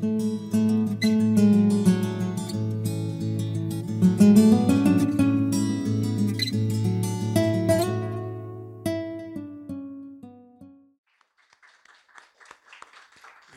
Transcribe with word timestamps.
Y 0.00 0.06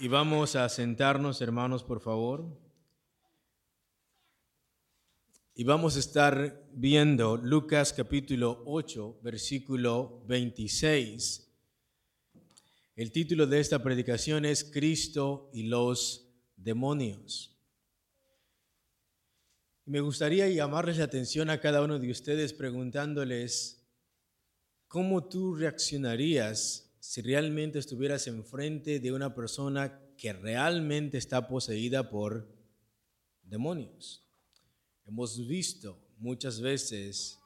vamos 0.09 0.57
a 0.57 0.67
sentarnos, 0.67 1.39
hermanos, 1.39 1.81
por 1.81 2.01
favor. 2.01 2.45
Y 5.55 5.63
vamos 5.63 5.95
a 5.95 5.99
estar 5.99 6.67
viendo 6.73 7.37
Lucas 7.37 7.93
capítulo 7.93 8.63
8, 8.65 9.19
versículo 9.23 10.21
26. 10.27 11.49
El 12.97 13.13
título 13.13 13.47
de 13.47 13.61
esta 13.61 13.81
predicación 13.81 14.43
es 14.43 14.65
Cristo 14.65 15.49
y 15.53 15.63
los 15.63 16.22
demonios. 16.63 17.49
Me 19.85 19.99
gustaría 19.99 20.47
llamarles 20.47 20.97
la 20.97 21.03
atención 21.03 21.49
a 21.49 21.59
cada 21.59 21.81
uno 21.81 21.99
de 21.99 22.09
ustedes 22.09 22.53
preguntándoles, 22.53 23.85
¿cómo 24.87 25.27
tú 25.27 25.55
reaccionarías 25.55 26.95
si 26.99 27.21
realmente 27.21 27.79
estuvieras 27.79 28.27
enfrente 28.27 29.01
de 29.01 29.11
una 29.11 29.35
persona 29.35 29.99
que 30.17 30.31
realmente 30.31 31.17
está 31.17 31.49
poseída 31.49 32.09
por 32.09 32.47
demonios? 33.41 34.23
Hemos 35.05 35.45
visto 35.45 35.99
muchas 36.17 36.61
veces 36.61 37.39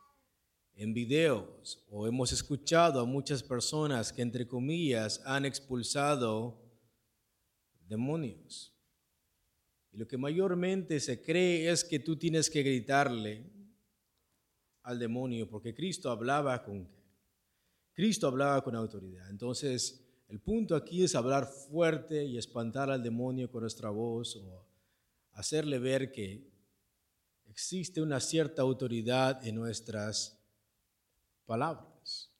en 0.75 0.93
videos 0.93 1.83
o 1.89 2.05
hemos 2.05 2.31
escuchado 2.31 2.99
a 2.99 3.05
muchas 3.05 3.41
personas 3.41 4.13
que 4.13 4.21
entre 4.21 4.47
comillas 4.47 5.23
han 5.25 5.43
expulsado 5.43 6.61
demonios. 7.87 8.76
Lo 9.97 10.07
que 10.07 10.15
mayormente 10.15 10.99
se 10.99 11.23
cree 11.23 11.71
es 11.71 11.83
que 11.83 11.97
tú 11.97 12.17
tienes 12.17 12.51
que 12.51 12.61
gritarle 12.61 13.43
al 14.83 14.99
demonio 14.99 15.49
porque 15.49 15.73
Cristo 15.73 16.11
hablaba 16.11 16.63
con 16.63 16.87
Cristo 17.93 18.27
hablaba 18.27 18.63
con 18.63 18.75
autoridad. 18.75 19.27
Entonces, 19.31 20.05
el 20.27 20.39
punto 20.39 20.75
aquí 20.75 21.03
es 21.03 21.15
hablar 21.15 21.47
fuerte 21.47 22.23
y 22.23 22.37
espantar 22.37 22.91
al 22.91 23.01
demonio 23.01 23.49
con 23.49 23.61
nuestra 23.61 23.89
voz 23.89 24.35
o 24.35 24.67
hacerle 25.31 25.79
ver 25.79 26.11
que 26.11 26.47
existe 27.47 27.99
una 27.99 28.19
cierta 28.19 28.61
autoridad 28.61 29.43
en 29.47 29.55
nuestras 29.55 30.39
palabras. 31.47 32.31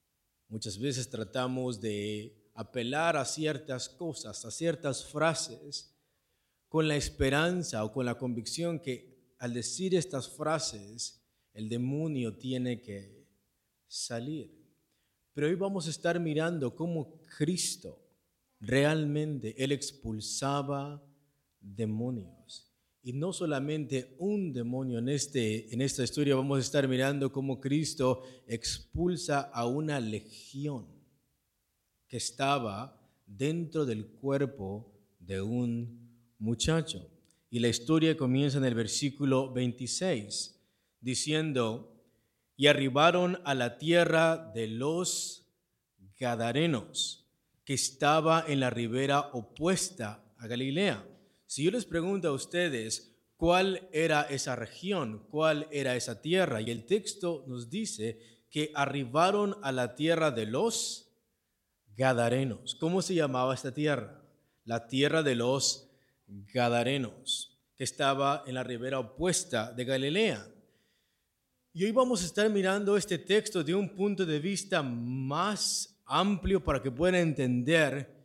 Muchas 0.47 0.77
veces 0.77 1.09
tratamos 1.09 1.81
de 1.81 2.51
apelar 2.53 3.17
a 3.17 3.25
ciertas 3.25 3.89
cosas, 3.89 4.45
a 4.45 4.51
ciertas 4.51 5.03
frases, 5.03 5.96
con 6.77 6.87
la 6.87 6.95
esperanza 6.95 7.83
o 7.83 7.91
con 7.91 8.05
la 8.05 8.19
convicción 8.19 8.79
que 8.79 9.33
al 9.39 9.55
decir 9.55 9.95
estas 9.95 10.29
frases, 10.29 11.23
el 11.55 11.69
demonio 11.69 12.37
tiene 12.37 12.83
que 12.83 13.25
salir. 13.87 14.55
Pero 15.33 15.47
hoy 15.47 15.55
vamos 15.55 15.87
a 15.87 15.89
estar 15.89 16.19
mirando 16.19 16.75
cómo 16.75 17.19
Cristo 17.35 17.99
realmente, 18.59 19.55
Él 19.57 19.71
expulsaba 19.71 21.03
demonios. 21.59 22.71
Y 23.01 23.13
no 23.13 23.33
solamente 23.33 24.15
un 24.19 24.53
demonio 24.53 24.99
en, 24.99 25.09
este, 25.09 25.73
en 25.73 25.81
esta 25.81 26.03
historia, 26.03 26.35
vamos 26.35 26.59
a 26.59 26.61
estar 26.61 26.87
mirando 26.87 27.31
cómo 27.31 27.59
Cristo 27.59 28.21
expulsa 28.45 29.49
a 29.51 29.65
una 29.65 29.99
legión 29.99 30.85
que 32.07 32.17
estaba 32.17 33.01
dentro 33.25 33.83
del 33.83 34.05
cuerpo 34.05 34.93
de 35.17 35.41
un 35.41 36.06
muchacho. 36.39 37.07
Y 37.49 37.59
la 37.59 37.69
historia 37.69 38.17
comienza 38.17 38.57
en 38.57 38.65
el 38.65 38.75
versículo 38.75 39.51
26, 39.53 40.59
diciendo, 40.99 41.93
y 42.55 42.67
arribaron 42.67 43.39
a 43.45 43.53
la 43.53 43.77
tierra 43.77 44.51
de 44.53 44.67
los 44.67 45.45
Gadarenos, 46.19 47.25
que 47.63 47.75
estaba 47.75 48.43
en 48.47 48.59
la 48.59 48.69
ribera 48.69 49.29
opuesta 49.33 50.23
a 50.37 50.47
Galilea. 50.47 51.07
Si 51.45 51.63
yo 51.63 51.71
les 51.71 51.85
pregunto 51.85 52.27
a 52.27 52.33
ustedes 52.33 53.15
cuál 53.37 53.87
era 53.93 54.23
esa 54.23 54.55
región, 54.55 55.25
cuál 55.29 55.67
era 55.71 55.95
esa 55.95 56.21
tierra, 56.21 56.59
y 56.61 56.71
el 56.71 56.85
texto 56.85 57.45
nos 57.47 57.69
dice 57.69 58.19
que 58.49 58.71
arribaron 58.73 59.55
a 59.61 59.71
la 59.71 59.95
tierra 59.95 60.31
de 60.31 60.47
los 60.47 61.13
Gadarenos. 61.95 62.75
¿Cómo 62.75 63.01
se 63.01 63.15
llamaba 63.15 63.53
esta 63.53 63.73
tierra? 63.73 64.21
La 64.65 64.87
tierra 64.87 65.23
de 65.23 65.35
los 65.35 65.86
Gadarenos, 66.27 67.57
que 67.75 67.83
estaba 67.83 68.43
en 68.45 68.55
la 68.55 68.63
ribera 68.63 68.99
opuesta 68.99 69.71
de 69.71 69.85
Galilea. 69.85 70.47
Y 71.73 71.85
hoy 71.85 71.91
vamos 71.91 72.21
a 72.21 72.25
estar 72.25 72.49
mirando 72.49 72.97
este 72.97 73.17
texto 73.17 73.63
de 73.63 73.73
un 73.73 73.95
punto 73.95 74.25
de 74.25 74.39
vista 74.39 74.81
más 74.83 76.01
amplio 76.05 76.63
para 76.63 76.81
que 76.81 76.91
puedan 76.91 77.15
entender 77.15 78.15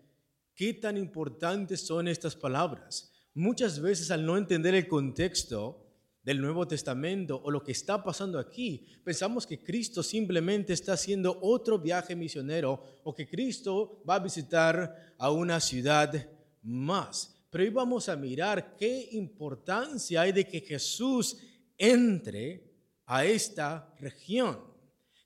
qué 0.54 0.74
tan 0.74 0.96
importantes 0.96 1.80
son 1.86 2.08
estas 2.08 2.34
palabras. 2.34 3.12
Muchas 3.34 3.80
veces 3.80 4.10
al 4.10 4.24
no 4.24 4.36
entender 4.36 4.74
el 4.74 4.88
contexto 4.88 5.86
del 6.22 6.40
Nuevo 6.40 6.66
Testamento 6.68 7.40
o 7.42 7.50
lo 7.50 7.62
que 7.62 7.72
está 7.72 8.02
pasando 8.02 8.38
aquí, 8.38 8.86
pensamos 9.04 9.46
que 9.46 9.62
Cristo 9.62 10.02
simplemente 10.02 10.72
está 10.72 10.92
haciendo 10.92 11.38
otro 11.42 11.78
viaje 11.78 12.14
misionero 12.14 13.00
o 13.02 13.14
que 13.14 13.28
Cristo 13.28 14.02
va 14.08 14.16
a 14.16 14.20
visitar 14.20 15.14
a 15.18 15.30
una 15.30 15.60
ciudad 15.60 16.30
más. 16.62 17.31
Pero 17.52 17.64
hoy 17.64 17.70
vamos 17.70 18.08
a 18.08 18.16
mirar 18.16 18.76
qué 18.78 19.10
importancia 19.12 20.22
hay 20.22 20.32
de 20.32 20.48
que 20.48 20.62
Jesús 20.62 21.36
entre 21.76 22.64
a 23.04 23.26
esta 23.26 23.94
región. 23.98 24.58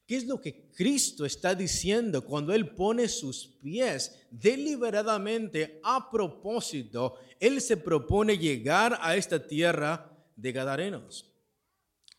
¿Qué 0.05 0.17
es 0.17 0.27
lo 0.27 0.41
que 0.41 0.69
Cristo 0.73 1.25
está 1.25 1.55
diciendo 1.55 2.25
cuando 2.25 2.53
Él 2.53 2.75
pone 2.75 3.07
sus 3.07 3.47
pies 3.63 4.27
deliberadamente 4.33 5.81
a 5.85 6.11
propósito? 6.11 7.15
Él 7.39 7.61
se 7.61 7.77
propone 7.77 8.37
llegar 8.37 8.99
a 9.01 9.15
esta 9.15 9.47
tierra 9.47 10.11
de 10.35 10.51
Gadarenos. 10.51 11.33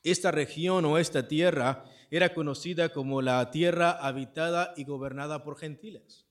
Esta 0.04 0.32
región 0.32 0.86
o 0.86 0.98
esta 0.98 1.28
tierra 1.28 1.84
era 2.10 2.34
conocida 2.34 2.94
como 2.94 3.22
la 3.22 3.52
tierra 3.52 3.92
habitada 3.92 4.74
y 4.78 4.86
gobernada 4.86 5.44
por 5.44 5.58
gentiles. 5.58 6.28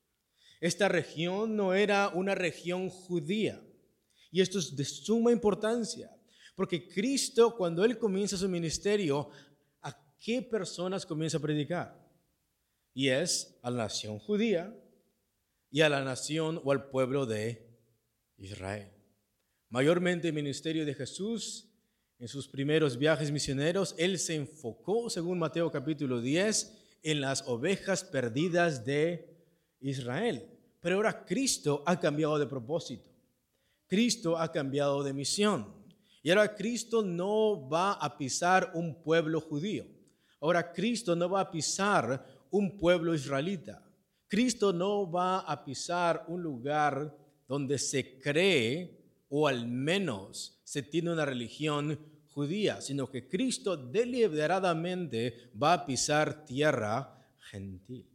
Esta 0.62 0.88
región 0.88 1.56
no 1.56 1.74
era 1.74 2.08
una 2.08 2.34
región 2.34 2.88
judía. 2.88 3.62
Y 4.30 4.40
esto 4.40 4.58
es 4.58 4.74
de 4.74 4.84
suma 4.84 5.32
importancia, 5.32 6.10
porque 6.54 6.88
Cristo, 6.88 7.56
cuando 7.56 7.84
Él 7.84 7.98
comienza 7.98 8.36
su 8.36 8.48
ministerio, 8.48 9.30
qué 10.18 10.42
personas 10.42 11.06
comienza 11.06 11.38
a 11.38 11.40
predicar. 11.40 11.96
Y 12.94 13.08
es 13.08 13.58
a 13.62 13.70
la 13.70 13.84
nación 13.84 14.18
judía 14.18 14.74
y 15.70 15.82
a 15.82 15.88
la 15.88 16.02
nación 16.02 16.60
o 16.64 16.72
al 16.72 16.88
pueblo 16.88 17.26
de 17.26 17.64
Israel. 18.38 18.90
Mayormente 19.68 20.28
el 20.28 20.34
ministerio 20.34 20.86
de 20.86 20.94
Jesús 20.94 21.68
en 22.18 22.28
sus 22.28 22.48
primeros 22.48 22.96
viajes 22.96 23.30
misioneros, 23.30 23.94
él 23.98 24.18
se 24.18 24.34
enfocó, 24.34 25.10
según 25.10 25.38
Mateo 25.38 25.70
capítulo 25.70 26.22
10, 26.22 26.72
en 27.02 27.20
las 27.20 27.46
ovejas 27.46 28.04
perdidas 28.04 28.86
de 28.86 29.36
Israel. 29.80 30.48
Pero 30.80 30.96
ahora 30.96 31.26
Cristo 31.26 31.82
ha 31.84 32.00
cambiado 32.00 32.38
de 32.38 32.46
propósito. 32.46 33.10
Cristo 33.86 34.38
ha 34.38 34.50
cambiado 34.50 35.02
de 35.02 35.12
misión. 35.12 35.74
Y 36.22 36.30
ahora 36.30 36.54
Cristo 36.54 37.02
no 37.02 37.68
va 37.68 37.92
a 37.92 38.18
pisar 38.18 38.72
un 38.74 39.02
pueblo 39.02 39.40
judío. 39.40 39.86
Ahora 40.40 40.72
Cristo 40.72 41.14
no 41.14 41.30
va 41.30 41.40
a 41.42 41.50
pisar 41.50 42.26
un 42.50 42.76
pueblo 42.76 43.14
israelita. 43.14 43.82
Cristo 44.28 44.72
no 44.72 45.10
va 45.10 45.40
a 45.40 45.64
pisar 45.64 46.24
un 46.28 46.42
lugar 46.42 47.16
donde 47.46 47.78
se 47.78 48.18
cree 48.18 49.24
o 49.28 49.46
al 49.46 49.66
menos 49.66 50.60
se 50.64 50.82
tiene 50.82 51.12
una 51.12 51.24
religión 51.24 51.98
judía, 52.28 52.80
sino 52.80 53.08
que 53.08 53.28
Cristo 53.28 53.76
deliberadamente 53.76 55.50
va 55.60 55.74
a 55.74 55.86
pisar 55.86 56.44
tierra 56.44 57.24
gentil. 57.38 58.10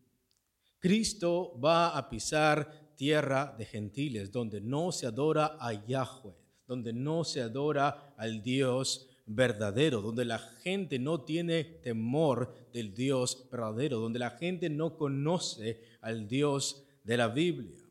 Cristo 0.79 1.59
va 1.59 1.97
a 1.97 2.09
pisar 2.09 2.80
tierra 3.01 3.55
de 3.57 3.65
gentiles, 3.65 4.31
donde 4.31 4.61
no 4.61 4.91
se 4.91 5.07
adora 5.07 5.57
a 5.59 5.73
Yahweh, 5.73 6.35
donde 6.67 6.93
no 6.93 7.23
se 7.23 7.41
adora 7.41 8.13
al 8.15 8.43
Dios 8.43 9.09
verdadero, 9.25 10.01
donde 10.01 10.23
la 10.23 10.37
gente 10.37 10.99
no 10.99 11.21
tiene 11.21 11.63
temor 11.63 12.69
del 12.71 12.93
Dios 12.93 13.47
verdadero, 13.51 13.97
donde 13.97 14.19
la 14.19 14.29
gente 14.29 14.69
no 14.69 14.99
conoce 14.99 15.81
al 16.01 16.27
Dios 16.27 16.85
de 17.03 17.17
la 17.17 17.27
Biblia. 17.29 17.83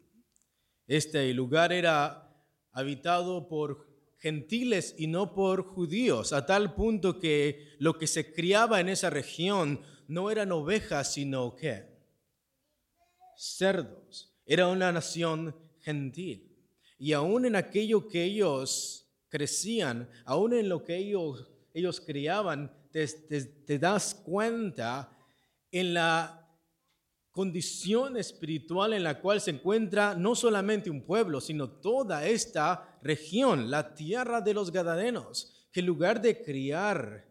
Este 0.86 1.34
lugar 1.34 1.72
era 1.72 2.32
habitado 2.70 3.48
por 3.48 3.88
gentiles 4.20 4.94
y 4.96 5.08
no 5.08 5.34
por 5.34 5.64
judíos, 5.64 6.32
a 6.32 6.46
tal 6.46 6.72
punto 6.76 7.18
que 7.18 7.74
lo 7.80 7.98
que 7.98 8.06
se 8.06 8.32
criaba 8.32 8.78
en 8.78 8.88
esa 8.88 9.10
región 9.10 9.80
no 10.06 10.30
eran 10.30 10.52
ovejas, 10.52 11.12
sino 11.12 11.56
que 11.56 11.82
cerdos. 13.36 14.29
Era 14.50 14.66
una 14.66 14.90
nación 14.90 15.54
gentil. 15.78 16.44
y 16.98 17.12
aún 17.12 17.46
en 17.46 17.54
aquello 17.54 18.08
que 18.08 18.24
ellos 18.24 19.08
crecían, 19.28 20.10
aún 20.24 20.54
en 20.54 20.68
lo 20.68 20.82
que 20.82 20.96
ellos, 20.96 21.46
ellos 21.72 22.00
criaban, 22.00 22.68
te, 22.90 23.06
te 23.06 23.78
das 23.78 24.12
cuenta 24.12 25.16
en 25.70 25.94
la 25.94 26.48
condición 27.30 28.16
espiritual 28.16 28.92
en 28.92 29.04
la 29.04 29.20
cual 29.20 29.40
se 29.40 29.52
encuentra 29.52 30.16
no 30.16 30.34
solamente 30.34 30.90
un 30.90 31.02
pueblo, 31.02 31.40
sino 31.40 31.70
toda 31.70 32.26
esta 32.26 32.98
región, 33.02 33.70
la 33.70 33.94
tierra 33.94 34.40
de 34.40 34.52
los 34.52 34.72
Gadarenos, 34.72 35.68
que 35.70 35.78
en 35.78 35.86
lugar 35.86 36.20
de 36.20 36.42
criar 36.42 37.24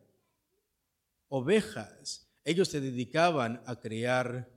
ovejas, 1.27 2.31
ellos 2.45 2.69
se 2.69 2.80
dedicaban 2.80 3.62
a 3.66 3.77
criar 3.77 4.50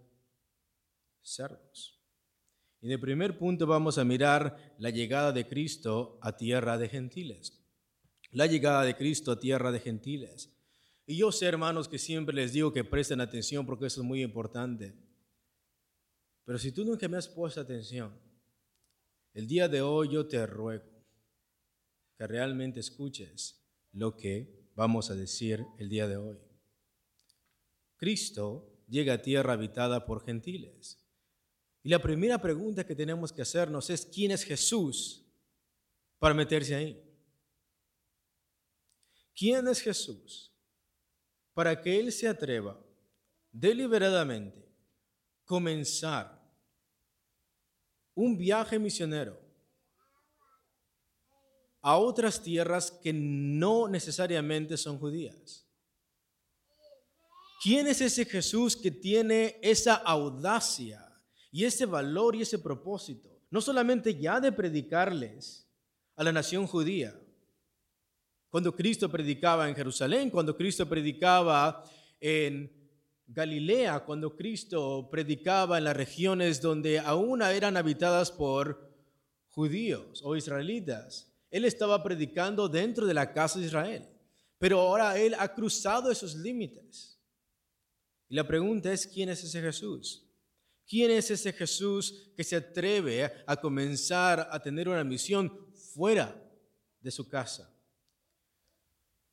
cerdos. 1.22 2.01
Y 2.82 2.88
de 2.88 2.98
primer 2.98 3.38
punto 3.38 3.64
vamos 3.64 3.96
a 3.96 4.04
mirar 4.04 4.74
la 4.76 4.90
llegada 4.90 5.30
de 5.30 5.46
Cristo 5.46 6.18
a 6.20 6.36
tierra 6.36 6.76
de 6.76 6.88
gentiles. 6.88 7.64
La 8.32 8.46
llegada 8.46 8.82
de 8.82 8.96
Cristo 8.96 9.30
a 9.30 9.38
tierra 9.38 9.70
de 9.70 9.78
gentiles. 9.78 10.52
Y 11.06 11.16
yo 11.16 11.30
sé, 11.30 11.46
hermanos, 11.46 11.88
que 11.88 11.98
siempre 11.98 12.34
les 12.34 12.52
digo 12.52 12.72
que 12.72 12.82
presten 12.82 13.20
atención 13.20 13.64
porque 13.64 13.86
eso 13.86 14.00
es 14.00 14.06
muy 14.06 14.20
importante. 14.20 14.96
Pero 16.44 16.58
si 16.58 16.72
tú 16.72 16.84
nunca 16.84 17.06
me 17.06 17.18
has 17.18 17.28
puesto 17.28 17.60
atención, 17.60 18.18
el 19.32 19.46
día 19.46 19.68
de 19.68 19.80
hoy 19.80 20.10
yo 20.10 20.26
te 20.26 20.44
ruego 20.44 20.84
que 22.18 22.26
realmente 22.26 22.80
escuches 22.80 23.64
lo 23.92 24.16
que 24.16 24.72
vamos 24.74 25.08
a 25.08 25.14
decir 25.14 25.64
el 25.78 25.88
día 25.88 26.08
de 26.08 26.16
hoy. 26.16 26.38
Cristo 27.96 28.84
llega 28.88 29.14
a 29.14 29.22
tierra 29.22 29.52
habitada 29.52 30.04
por 30.04 30.24
gentiles. 30.24 31.01
Y 31.82 31.88
la 31.88 32.00
primera 32.00 32.38
pregunta 32.40 32.86
que 32.86 32.94
tenemos 32.94 33.32
que 33.32 33.42
hacernos 33.42 33.90
es, 33.90 34.06
¿quién 34.06 34.30
es 34.30 34.44
Jesús 34.44 35.24
para 36.18 36.34
meterse 36.34 36.74
ahí? 36.74 37.02
¿Quién 39.34 39.66
es 39.66 39.80
Jesús 39.80 40.52
para 41.54 41.80
que 41.80 41.98
Él 41.98 42.12
se 42.12 42.28
atreva 42.28 42.78
deliberadamente 43.50 44.72
comenzar 45.44 46.40
un 48.14 48.36
viaje 48.36 48.78
misionero 48.78 49.42
a 51.82 51.98
otras 51.98 52.40
tierras 52.40 52.90
que 52.90 53.12
no 53.12 53.88
necesariamente 53.88 54.76
son 54.76 54.98
judías. 54.98 55.68
¿Quién 57.62 57.88
es 57.88 58.00
ese 58.00 58.24
Jesús 58.24 58.76
que 58.76 58.90
tiene 58.90 59.58
esa 59.62 59.94
audacia 59.94 61.11
y 61.52 61.64
ese 61.64 61.86
valor 61.86 62.34
y 62.34 62.42
ese 62.42 62.58
propósito? 62.58 63.28
No 63.50 63.60
solamente 63.60 64.18
ya 64.18 64.40
de 64.40 64.50
predicarles 64.50 65.68
a 66.16 66.24
la 66.24 66.32
nación 66.32 66.66
judía. 66.66 67.14
Cuando 68.48 68.74
Cristo 68.74 69.08
predicaba 69.08 69.68
en 69.68 69.76
Jerusalén, 69.76 70.30
cuando 70.30 70.56
Cristo 70.56 70.88
predicaba 70.88 71.84
en 72.20 72.70
Galilea, 73.26 74.00
cuando 74.00 74.34
Cristo 74.36 75.08
predicaba 75.10 75.78
en 75.78 75.84
las 75.84 75.96
regiones 75.96 76.60
donde 76.60 76.98
aún 76.98 77.40
eran 77.42 77.76
habitadas 77.76 78.30
por 78.30 78.90
judíos 79.48 80.20
o 80.22 80.36
israelitas. 80.36 81.32
Él 81.50 81.64
estaba 81.64 82.02
predicando 82.02 82.68
dentro 82.68 83.06
de 83.06 83.14
la 83.14 83.32
casa 83.32 83.58
de 83.58 83.66
Israel, 83.66 84.08
pero 84.58 84.80
ahora 84.80 85.18
Él 85.18 85.34
ha 85.38 85.54
cruzado 85.54 86.10
esos 86.10 86.34
límites. 86.34 87.18
Y 88.28 88.34
la 88.34 88.46
pregunta 88.46 88.92
es, 88.92 89.06
¿quién 89.06 89.28
es 89.28 89.44
ese 89.44 89.60
Jesús? 89.60 90.26
¿Quién 90.88 91.10
es 91.10 91.30
ese 91.30 91.52
Jesús 91.52 92.32
que 92.36 92.44
se 92.44 92.56
atreve 92.56 93.30
a 93.46 93.56
comenzar 93.56 94.48
a 94.50 94.60
tener 94.60 94.88
una 94.88 95.04
misión 95.04 95.50
fuera 95.94 96.40
de 97.00 97.10
su 97.10 97.28
casa? 97.28 97.72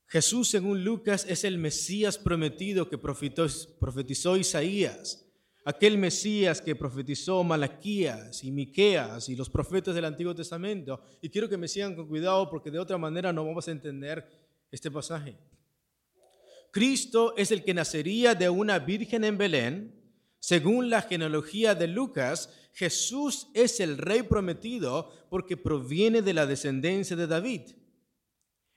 Jesús, 0.07 0.47
según 0.47 0.83
Lucas, 0.83 1.25
es 1.29 1.43
el 1.43 1.59
Mesías 1.59 2.17
prometido 2.17 2.89
que 2.89 2.97
profetizó 2.97 4.37
Isaías, 4.37 5.23
aquel 5.63 5.99
Mesías 5.99 6.61
que 6.61 6.75
profetizó 6.75 7.43
Malaquías 7.43 8.43
y 8.43 8.51
Miqueas 8.51 9.29
y 9.29 9.35
los 9.35 9.51
profetas 9.51 9.93
del 9.93 10.05
Antiguo 10.05 10.33
Testamento. 10.33 10.99
Y 11.21 11.29
quiero 11.29 11.47
que 11.47 11.57
me 11.57 11.67
sigan 11.67 11.95
con 11.95 12.07
cuidado 12.07 12.49
porque 12.49 12.71
de 12.71 12.79
otra 12.79 12.97
manera 12.97 13.31
no 13.31 13.45
vamos 13.45 13.67
a 13.67 13.71
entender 13.71 14.27
este 14.71 14.89
pasaje. 14.89 15.37
Cristo 16.71 17.35
es 17.37 17.51
el 17.51 17.63
que 17.63 17.75
nacería 17.75 18.33
de 18.33 18.49
una 18.49 18.79
virgen 18.79 19.23
en 19.23 19.37
Belén. 19.37 19.98
Según 20.39 20.89
la 20.89 21.01
genealogía 21.01 21.75
de 21.75 21.87
Lucas, 21.87 22.49
Jesús 22.73 23.47
es 23.53 23.79
el 23.79 23.97
rey 23.97 24.23
prometido 24.23 25.11
porque 25.29 25.57
proviene 25.57 26.21
de 26.21 26.33
la 26.33 26.45
descendencia 26.45 27.15
de 27.15 27.27
David. 27.27 27.61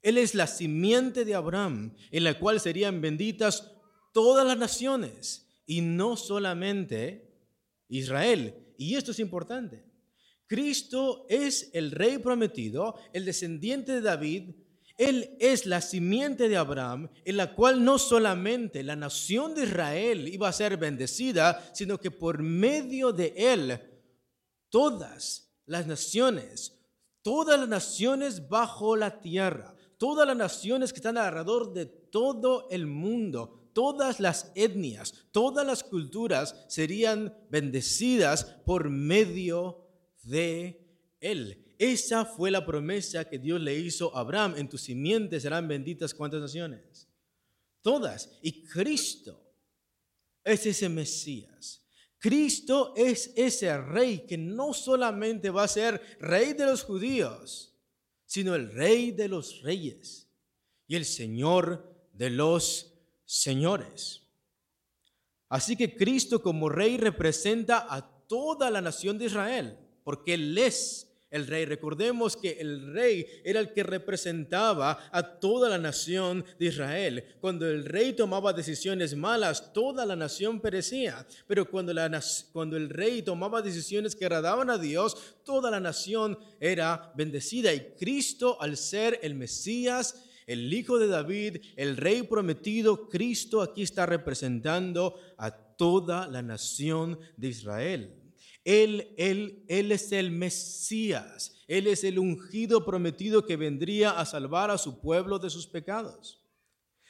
Él 0.03 0.19
es 0.19 0.35
la 0.35 0.49
simiente 0.49 1.25
de 1.25 1.35
Abraham, 1.35 1.94
en 2.11 2.25
la 2.25 2.38
cual 2.38 2.61
serían 2.61 3.00
benditas 3.00 3.73
todas 4.12 4.44
las 4.47 4.59
naciones 4.59 5.49
y 5.64 5.81
no 5.81 6.17
solamente 6.17 7.32
Israel. 7.88 8.75
Y 8.76 8.97
esto 8.97 9.12
es 9.12 9.20
importante. 9.20 9.85
Cristo 10.49 11.25
es 11.29 11.70
el 11.73 11.93
rey 11.93 12.19
prometido, 12.19 12.99
el 13.12 13.25
descendiente 13.25 13.93
de 13.93 14.00
David. 14.00 14.50
Él 14.98 15.36
es 15.40 15.66
la 15.66 15.80
simiente 15.80 16.48
de 16.48 16.56
Abraham, 16.56 17.08
en 17.24 17.36
la 17.36 17.54
cual 17.54 17.84
no 17.84 17.98
solamente 17.98 18.82
la 18.82 18.96
nación 18.96 19.54
de 19.54 19.64
Israel 19.64 20.28
iba 20.28 20.48
a 20.48 20.52
ser 20.52 20.76
bendecida, 20.76 21.70
sino 21.74 21.98
que 21.98 22.10
por 22.10 22.42
medio 22.42 23.12
de 23.12 23.34
él 23.36 23.80
todas 24.68 25.52
las 25.66 25.86
naciones, 25.86 26.78
todas 27.22 27.58
las 27.58 27.68
naciones 27.68 28.48
bajo 28.48 28.96
la 28.96 29.20
tierra, 29.20 29.74
todas 29.98 30.26
las 30.26 30.36
naciones 30.36 30.92
que 30.92 30.98
están 30.98 31.18
alrededor 31.18 31.72
de 31.72 31.86
todo 31.86 32.68
el 32.70 32.86
mundo, 32.86 33.70
todas 33.72 34.20
las 34.20 34.52
etnias, 34.54 35.14
todas 35.30 35.66
las 35.66 35.84
culturas 35.84 36.64
serían 36.68 37.34
bendecidas 37.50 38.44
por 38.64 38.90
medio 38.90 39.86
de 40.22 40.86
él. 41.20 41.71
Esa 41.82 42.25
fue 42.25 42.52
la 42.52 42.64
promesa 42.64 43.29
que 43.29 43.40
Dios 43.40 43.61
le 43.61 43.76
hizo 43.76 44.17
a 44.17 44.20
Abraham. 44.20 44.55
En 44.56 44.69
tu 44.69 44.79
simiente 44.79 45.40
serán 45.40 45.67
benditas 45.67 46.14
cuántas 46.14 46.40
naciones? 46.40 47.08
Todas. 47.81 48.38
Y 48.40 48.62
Cristo 48.62 49.52
es 50.44 50.64
ese 50.64 50.88
Mesías. 50.88 51.84
Cristo 52.20 52.94
es 52.96 53.32
ese 53.34 53.76
rey 53.79 54.25
que 54.29 54.38
no 54.38 54.73
solamente 54.73 55.50
va 55.50 55.64
a 55.64 55.69
ser 55.69 56.00
rey 56.20 56.52
de 56.52 56.67
los 56.67 56.84
judíos, 56.84 57.75
sino 58.26 58.54
el 58.54 58.71
rey 58.71 59.11
de 59.11 59.26
los 59.26 59.61
reyes 59.62 60.30
y 60.87 60.95
el 60.95 61.04
señor 61.04 61.92
de 62.12 62.30
los 62.30 62.95
señores. 63.25 64.23
Así 65.49 65.75
que 65.75 65.97
Cristo 65.97 66.40
como 66.40 66.68
rey 66.68 66.97
representa 66.97 67.92
a 67.92 68.09
toda 68.28 68.71
la 68.71 68.80
nación 68.80 69.18
de 69.18 69.25
Israel, 69.25 69.76
porque 70.04 70.35
Él 70.35 70.56
es 70.56 71.12
el 71.32 71.46
rey. 71.46 71.64
Recordemos 71.64 72.36
que 72.36 72.58
el 72.60 72.92
rey 72.92 73.26
era 73.42 73.58
el 73.58 73.72
que 73.72 73.82
representaba 73.82 75.08
a 75.10 75.22
toda 75.40 75.68
la 75.68 75.78
nación 75.78 76.44
de 76.58 76.66
Israel. 76.66 77.24
Cuando 77.40 77.68
el 77.68 77.84
rey 77.84 78.12
tomaba 78.12 78.52
decisiones 78.52 79.16
malas, 79.16 79.72
toda 79.72 80.06
la 80.06 80.14
nación 80.14 80.60
perecía. 80.60 81.26
Pero 81.48 81.68
cuando, 81.68 81.92
el 81.92 82.90
rey 82.90 83.22
tomaba 83.22 83.62
decisiones 83.62 84.14
que 84.14 84.26
agradaban 84.26 84.70
a 84.70 84.78
Dios, 84.78 85.16
toda 85.42 85.70
la 85.70 85.80
nación 85.80 86.38
era 86.60 87.12
bendecida. 87.16 87.72
Y 87.72 87.94
Cristo, 87.98 88.60
al 88.60 88.76
ser 88.76 89.18
el 89.22 89.34
Mesías, 89.34 90.26
el 90.46 90.72
hijo 90.72 90.98
de 90.98 91.06
David, 91.06 91.62
el 91.76 91.96
rey 91.96 92.22
prometido, 92.24 93.08
Cristo 93.08 93.62
aquí 93.62 93.82
está 93.82 94.04
representando 94.04 95.18
a 95.38 95.50
toda 95.50 96.26
la 96.28 96.42
nación 96.42 97.18
de 97.36 97.48
Israel. 97.48 98.22
Él, 98.64 99.14
él, 99.16 99.64
él 99.69 99.92
es 99.92 100.12
el 100.12 100.31
Mesías. 100.31 101.62
Él 101.66 101.87
es 101.87 102.04
el 102.04 102.19
ungido 102.19 102.85
prometido 102.85 103.47
que 103.47 103.57
vendría 103.57 104.11
a 104.11 104.26
salvar 104.26 104.71
a 104.71 104.78
su 104.78 105.00
pueblo 105.00 105.38
de 105.38 105.50
sus 105.50 105.66
pecados. 105.66 106.42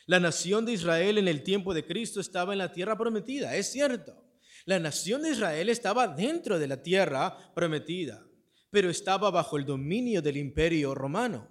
La 0.06 0.20
nación 0.20 0.64
de 0.64 0.72
Israel 0.72 1.18
en 1.18 1.28
el 1.28 1.42
tiempo 1.42 1.74
de 1.74 1.86
Cristo 1.86 2.20
estaba 2.20 2.52
en 2.52 2.58
la 2.58 2.72
tierra 2.72 2.96
prometida, 2.96 3.56
es 3.56 3.70
cierto. 3.70 4.24
La 4.64 4.78
nación 4.78 5.22
de 5.22 5.30
Israel 5.30 5.68
estaba 5.68 6.06
dentro 6.08 6.58
de 6.58 6.68
la 6.68 6.82
tierra 6.82 7.36
prometida, 7.54 8.24
pero 8.70 8.90
estaba 8.90 9.30
bajo 9.30 9.56
el 9.56 9.64
dominio 9.64 10.22
del 10.22 10.36
imperio 10.36 10.94
romano. 10.94 11.48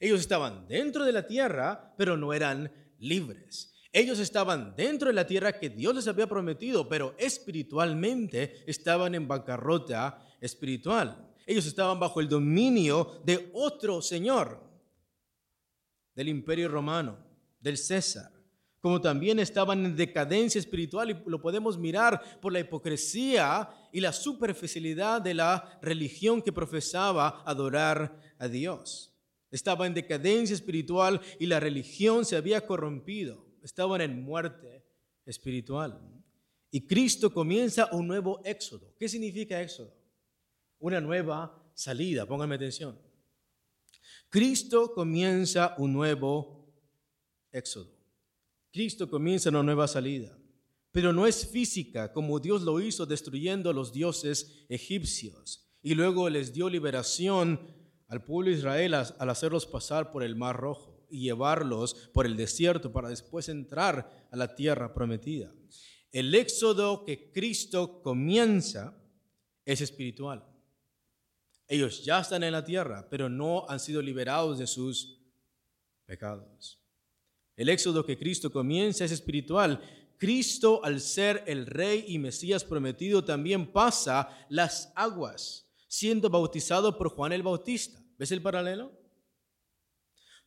Ellos 0.00 0.20
estaban 0.20 0.66
dentro 0.66 1.04
de 1.04 1.12
la 1.12 1.26
tierra, 1.26 1.94
pero 1.96 2.16
no 2.16 2.32
eran 2.32 2.72
libres. 2.98 3.69
Ellos 3.92 4.20
estaban 4.20 4.74
dentro 4.76 5.08
de 5.08 5.14
la 5.14 5.26
tierra 5.26 5.58
que 5.58 5.68
Dios 5.68 5.94
les 5.94 6.06
había 6.06 6.28
prometido, 6.28 6.88
pero 6.88 7.14
espiritualmente 7.18 8.62
estaban 8.70 9.14
en 9.16 9.26
bancarrota 9.26 10.24
espiritual. 10.40 11.28
Ellos 11.44 11.66
estaban 11.66 11.98
bajo 11.98 12.20
el 12.20 12.28
dominio 12.28 13.20
de 13.24 13.50
otro 13.52 14.00
Señor, 14.00 14.62
del 16.14 16.28
imperio 16.28 16.68
romano, 16.68 17.18
del 17.58 17.76
César. 17.76 18.32
como 18.82 18.98
también 18.98 19.38
estaban 19.38 19.84
en 19.84 19.94
decadencia 19.94 20.58
espiritual 20.58 21.10
y 21.10 21.22
lo 21.26 21.42
podemos 21.42 21.76
mirar 21.76 22.40
por 22.40 22.50
la 22.50 22.60
hipocresía 22.60 23.68
y 23.92 24.00
la 24.00 24.10
superficialidad 24.10 25.20
de 25.20 25.34
la 25.34 25.78
religión 25.82 26.40
que 26.40 26.50
profesaba 26.50 27.42
adorar 27.44 28.18
a 28.38 28.48
Dios. 28.48 29.14
Estaba 29.50 29.86
en 29.86 29.92
decadencia 29.92 30.54
espiritual 30.54 31.20
y 31.38 31.44
la 31.44 31.60
religión 31.60 32.24
se 32.24 32.36
había 32.36 32.66
corrompido. 32.66 33.49
Estaban 33.62 34.00
en 34.00 34.22
muerte 34.22 34.84
espiritual. 35.24 36.00
Y 36.70 36.86
Cristo 36.86 37.32
comienza 37.32 37.88
un 37.92 38.06
nuevo 38.06 38.40
éxodo. 38.44 38.94
¿Qué 38.98 39.08
significa 39.08 39.60
éxodo? 39.60 39.92
Una 40.78 41.00
nueva 41.00 41.70
salida, 41.74 42.26
pónganme 42.26 42.54
atención. 42.54 42.98
Cristo 44.28 44.94
comienza 44.94 45.74
un 45.78 45.92
nuevo 45.92 46.72
éxodo. 47.50 47.90
Cristo 48.72 49.10
comienza 49.10 49.50
una 49.50 49.64
nueva 49.64 49.88
salida, 49.88 50.36
pero 50.92 51.12
no 51.12 51.26
es 51.26 51.46
física 51.46 52.12
como 52.12 52.38
Dios 52.38 52.62
lo 52.62 52.80
hizo 52.80 53.04
destruyendo 53.04 53.70
a 53.70 53.72
los 53.72 53.92
dioses 53.92 54.64
egipcios 54.68 55.68
y 55.82 55.94
luego 55.94 56.28
les 56.28 56.52
dio 56.52 56.68
liberación 56.68 57.60
al 58.06 58.22
pueblo 58.22 58.50
de 58.50 58.58
Israel 58.58 58.94
al 58.94 59.30
hacerlos 59.30 59.66
pasar 59.66 60.12
por 60.12 60.22
el 60.22 60.36
Mar 60.36 60.56
Rojo 60.56 60.89
y 61.10 61.22
llevarlos 61.22 61.94
por 62.12 62.26
el 62.26 62.36
desierto 62.36 62.92
para 62.92 63.08
después 63.08 63.48
entrar 63.48 64.28
a 64.30 64.36
la 64.36 64.54
tierra 64.54 64.94
prometida. 64.94 65.52
El 66.12 66.34
éxodo 66.34 67.04
que 67.04 67.30
Cristo 67.32 68.02
comienza 68.02 68.96
es 69.64 69.80
espiritual. 69.80 70.44
Ellos 71.68 72.04
ya 72.04 72.20
están 72.20 72.42
en 72.42 72.52
la 72.52 72.64
tierra, 72.64 73.06
pero 73.08 73.28
no 73.28 73.64
han 73.68 73.78
sido 73.78 74.02
liberados 74.02 74.58
de 74.58 74.66
sus 74.66 75.20
pecados. 76.04 76.80
El 77.54 77.68
éxodo 77.68 78.04
que 78.04 78.18
Cristo 78.18 78.50
comienza 78.50 79.04
es 79.04 79.12
espiritual. 79.12 79.80
Cristo, 80.18 80.84
al 80.84 81.00
ser 81.00 81.44
el 81.46 81.66
rey 81.66 82.06
y 82.08 82.18
Mesías 82.18 82.64
prometido, 82.64 83.24
también 83.24 83.70
pasa 83.70 84.28
las 84.48 84.92
aguas, 84.96 85.70
siendo 85.86 86.28
bautizado 86.28 86.98
por 86.98 87.10
Juan 87.10 87.32
el 87.32 87.42
Bautista. 87.42 88.02
¿Ves 88.18 88.32
el 88.32 88.42
paralelo? 88.42 88.99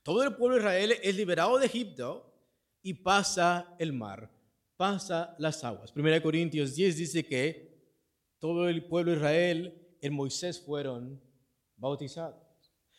Todo 0.04 0.24
el 0.24 0.36
pueblo 0.36 0.56
de 0.56 0.62
Israel 0.62 1.00
es 1.02 1.16
liberado 1.16 1.58
de 1.58 1.66
Egipto 1.66 2.30
y 2.82 2.94
pasa 2.94 3.74
el 3.80 3.94
mar, 3.94 4.30
pasa 4.76 5.34
las 5.40 5.64
aguas. 5.64 5.94
1 5.96 6.22
Corintios 6.22 6.76
10 6.76 6.98
dice 6.98 7.26
que 7.26 7.74
todo 8.38 8.68
el 8.68 8.86
pueblo 8.86 9.12
de 9.12 9.18
Israel 9.18 9.98
en 10.02 10.14
Moisés 10.14 10.60
fueron 10.60 11.24
bautizados. 11.78 12.44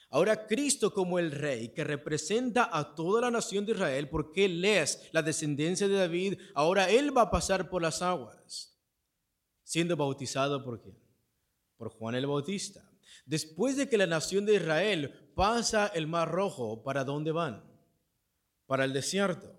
Ahora 0.09 0.47
Cristo 0.47 0.95
como 0.95 1.19
el 1.19 1.31
rey 1.33 1.69
que 1.75 1.85
representa 1.85 2.71
a 2.73 2.95
toda 2.95 3.21
la 3.21 3.31
nación 3.31 3.67
de 3.67 3.73
Israel, 3.73 4.09
porque 4.09 4.47
Él 4.47 4.65
es 4.65 5.11
la 5.13 5.23
descendencia 5.23 5.89
de 5.89 5.97
David, 5.97 6.39
ahora 6.55 6.89
Él 6.89 7.15
va 7.15 7.23
a 7.23 7.31
pasar 7.31 7.69
por 7.69 7.83
las 7.83 8.01
aguas, 8.01 8.81
siendo 9.63 9.97
bautizado 9.97 10.65
por 10.65 10.81
quién? 10.81 10.97
Por 11.77 11.91
Juan 11.91 12.15
el 12.15 12.27
Bautista. 12.27 12.89
Después 13.27 13.77
de 13.77 13.89
que 13.89 13.99
la 13.99 14.07
nación 14.07 14.47
de 14.47 14.55
Israel 14.55 15.24
pasa 15.35 15.89
el 15.89 16.07
mar 16.07 16.31
rojo, 16.31 16.83
¿para 16.83 17.05
dónde 17.05 17.33
van? 17.33 17.63
Para 18.67 18.85
el 18.85 18.93
desierto. 18.93 19.55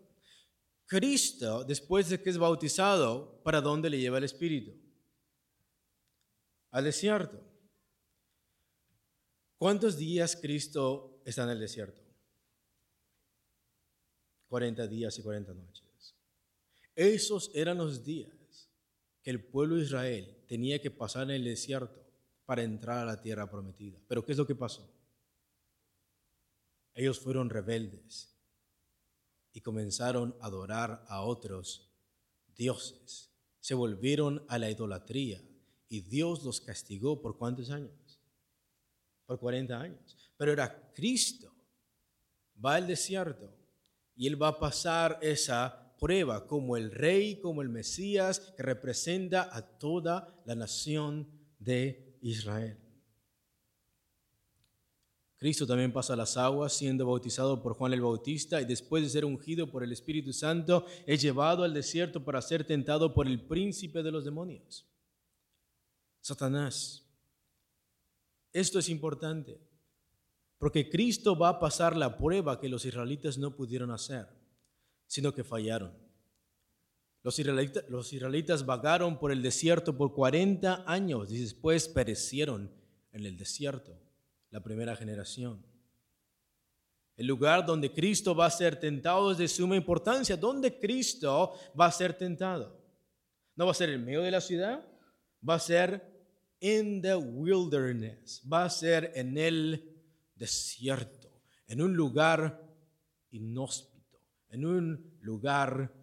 Cristo, 0.87 1.63
después 1.63 2.09
de 2.09 2.21
que 2.21 2.29
es 2.29 2.37
bautizado, 2.37 3.41
¿para 3.43 3.61
dónde 3.61 3.89
le 3.89 3.99
lleva 3.99 4.17
el 4.17 4.23
Espíritu? 4.23 4.85
al 6.75 6.83
desierto. 6.83 7.41
¿Cuántos 9.57 9.95
días 9.95 10.35
Cristo 10.35 11.21
está 11.23 11.45
en 11.45 11.51
el 11.51 11.59
desierto? 11.59 12.01
40 14.49 14.85
días 14.85 15.17
y 15.17 15.23
40 15.23 15.53
noches. 15.53 16.15
Esos 16.93 17.49
eran 17.53 17.77
los 17.77 18.03
días 18.03 18.69
que 19.23 19.29
el 19.29 19.41
pueblo 19.41 19.77
de 19.77 19.83
Israel 19.83 20.43
tenía 20.49 20.81
que 20.81 20.91
pasar 20.91 21.23
en 21.23 21.37
el 21.37 21.45
desierto 21.45 22.05
para 22.45 22.61
entrar 22.61 22.97
a 22.97 23.05
la 23.05 23.21
tierra 23.21 23.49
prometida. 23.49 23.97
Pero 24.09 24.25
¿qué 24.25 24.33
es 24.33 24.37
lo 24.37 24.45
que 24.45 24.55
pasó? 24.55 24.93
Ellos 26.95 27.19
fueron 27.19 27.49
rebeldes 27.49 28.33
y 29.51 29.61
comenzaron 29.61 30.35
a 30.39 30.47
adorar 30.47 31.05
a 31.07 31.21
otros 31.21 31.93
dioses. 32.55 33.31
Se 33.59 33.73
volvieron 33.73 34.45
a 34.47 34.57
la 34.57 34.69
idolatría 34.71 35.43
y 35.89 36.01
Dios 36.01 36.43
los 36.43 36.61
castigó 36.61 37.21
por 37.21 37.37
cuántos 37.37 37.69
años? 37.69 38.21
Por 39.25 39.39
40 39.39 39.79
años. 39.79 40.17
Pero 40.37 40.53
era 40.53 40.91
Cristo. 40.93 41.53
Va 42.63 42.75
al 42.75 42.87
desierto 42.87 43.53
y 44.15 44.27
él 44.27 44.41
va 44.41 44.47
a 44.47 44.59
pasar 44.59 45.19
esa 45.21 45.93
prueba 45.99 46.47
como 46.47 46.77
el 46.77 46.91
rey, 46.91 47.39
como 47.41 47.61
el 47.61 47.69
Mesías 47.69 48.39
que 48.55 48.63
representa 48.63 49.49
a 49.51 49.61
toda 49.61 50.41
la 50.45 50.55
nación 50.55 51.29
de 51.59 52.17
Israel. 52.21 52.84
Cristo 55.45 55.67
también 55.67 55.93
pasa 55.93 56.15
las 56.15 56.37
aguas 56.37 56.73
siendo 56.73 57.05
bautizado 57.05 57.61
por 57.61 57.75
Juan 57.75 57.93
el 57.93 58.01
Bautista 58.01 58.59
y 58.59 58.65
después 58.65 59.03
de 59.03 59.09
ser 59.09 59.25
ungido 59.25 59.69
por 59.69 59.83
el 59.83 59.91
Espíritu 59.91 60.33
Santo 60.33 60.87
es 61.05 61.21
llevado 61.21 61.63
al 61.63 61.71
desierto 61.71 62.25
para 62.25 62.41
ser 62.41 62.65
tentado 62.65 63.13
por 63.13 63.27
el 63.27 63.39
príncipe 63.39 64.01
de 64.01 64.11
los 64.11 64.25
demonios. 64.25 64.87
Satanás. 66.19 67.05
Esto 68.51 68.79
es 68.79 68.89
importante, 68.89 69.59
porque 70.57 70.89
Cristo 70.89 71.37
va 71.37 71.49
a 71.49 71.59
pasar 71.59 71.95
la 71.95 72.17
prueba 72.17 72.59
que 72.59 72.67
los 72.67 72.83
israelitas 72.83 73.37
no 73.37 73.55
pudieron 73.55 73.91
hacer, 73.91 74.27
sino 75.05 75.31
que 75.31 75.43
fallaron. 75.43 75.93
Los 77.21 77.37
israelitas, 77.37 78.65
vagaron 78.65 79.19
por 79.19 79.31
el 79.31 79.43
desierto 79.43 79.95
por 79.95 80.11
40 80.11 80.85
años 80.87 81.31
y 81.31 81.37
después 81.37 81.87
perecieron 81.87 82.71
en 83.11 83.27
el 83.27 83.37
desierto, 83.37 83.95
la 84.49 84.61
primera 84.61 84.95
generación. 84.95 85.65
El 87.15 87.27
lugar 87.27 87.65
donde 87.65 87.93
Cristo 87.93 88.35
va 88.35 88.47
a 88.47 88.51
ser 88.51 88.79
tentado 88.79 89.31
es 89.31 89.37
de 89.37 89.47
suma 89.47 89.75
importancia. 89.75 90.35
¿Dónde 90.35 90.79
Cristo 90.79 91.53
va 91.79 91.85
a 91.85 91.91
ser 91.91 92.17
tentado? 92.17 92.83
No 93.55 93.65
va 93.65 93.71
a 93.71 93.75
ser 93.75 93.89
en 93.89 94.03
medio 94.03 94.21
de 94.21 94.31
la 94.31 94.41
ciudad, 94.41 94.85
va 95.47 95.55
a 95.55 95.59
ser 95.59 96.15
in 96.59 97.01
the 97.01 97.15
wilderness, 97.15 98.41
va 98.51 98.65
a 98.65 98.69
ser 98.69 99.11
en 99.15 99.37
el 99.37 99.95
desierto, 100.35 101.41
en 101.67 101.81
un 101.81 101.95
lugar 101.95 102.61
inhóspito, 103.31 104.19
en 104.49 104.65
un 104.65 105.17
lugar 105.21 105.93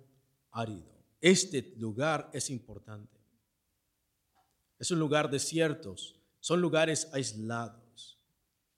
árido. 0.50 0.92
Este 1.20 1.74
lugar 1.76 2.30
es 2.32 2.48
importante. 2.50 3.20
Es 4.78 4.90
un 4.90 4.98
lugar 4.98 5.30
desierto, 5.30 5.94
son 6.40 6.60
lugares 6.60 7.08
aislados, 7.12 7.81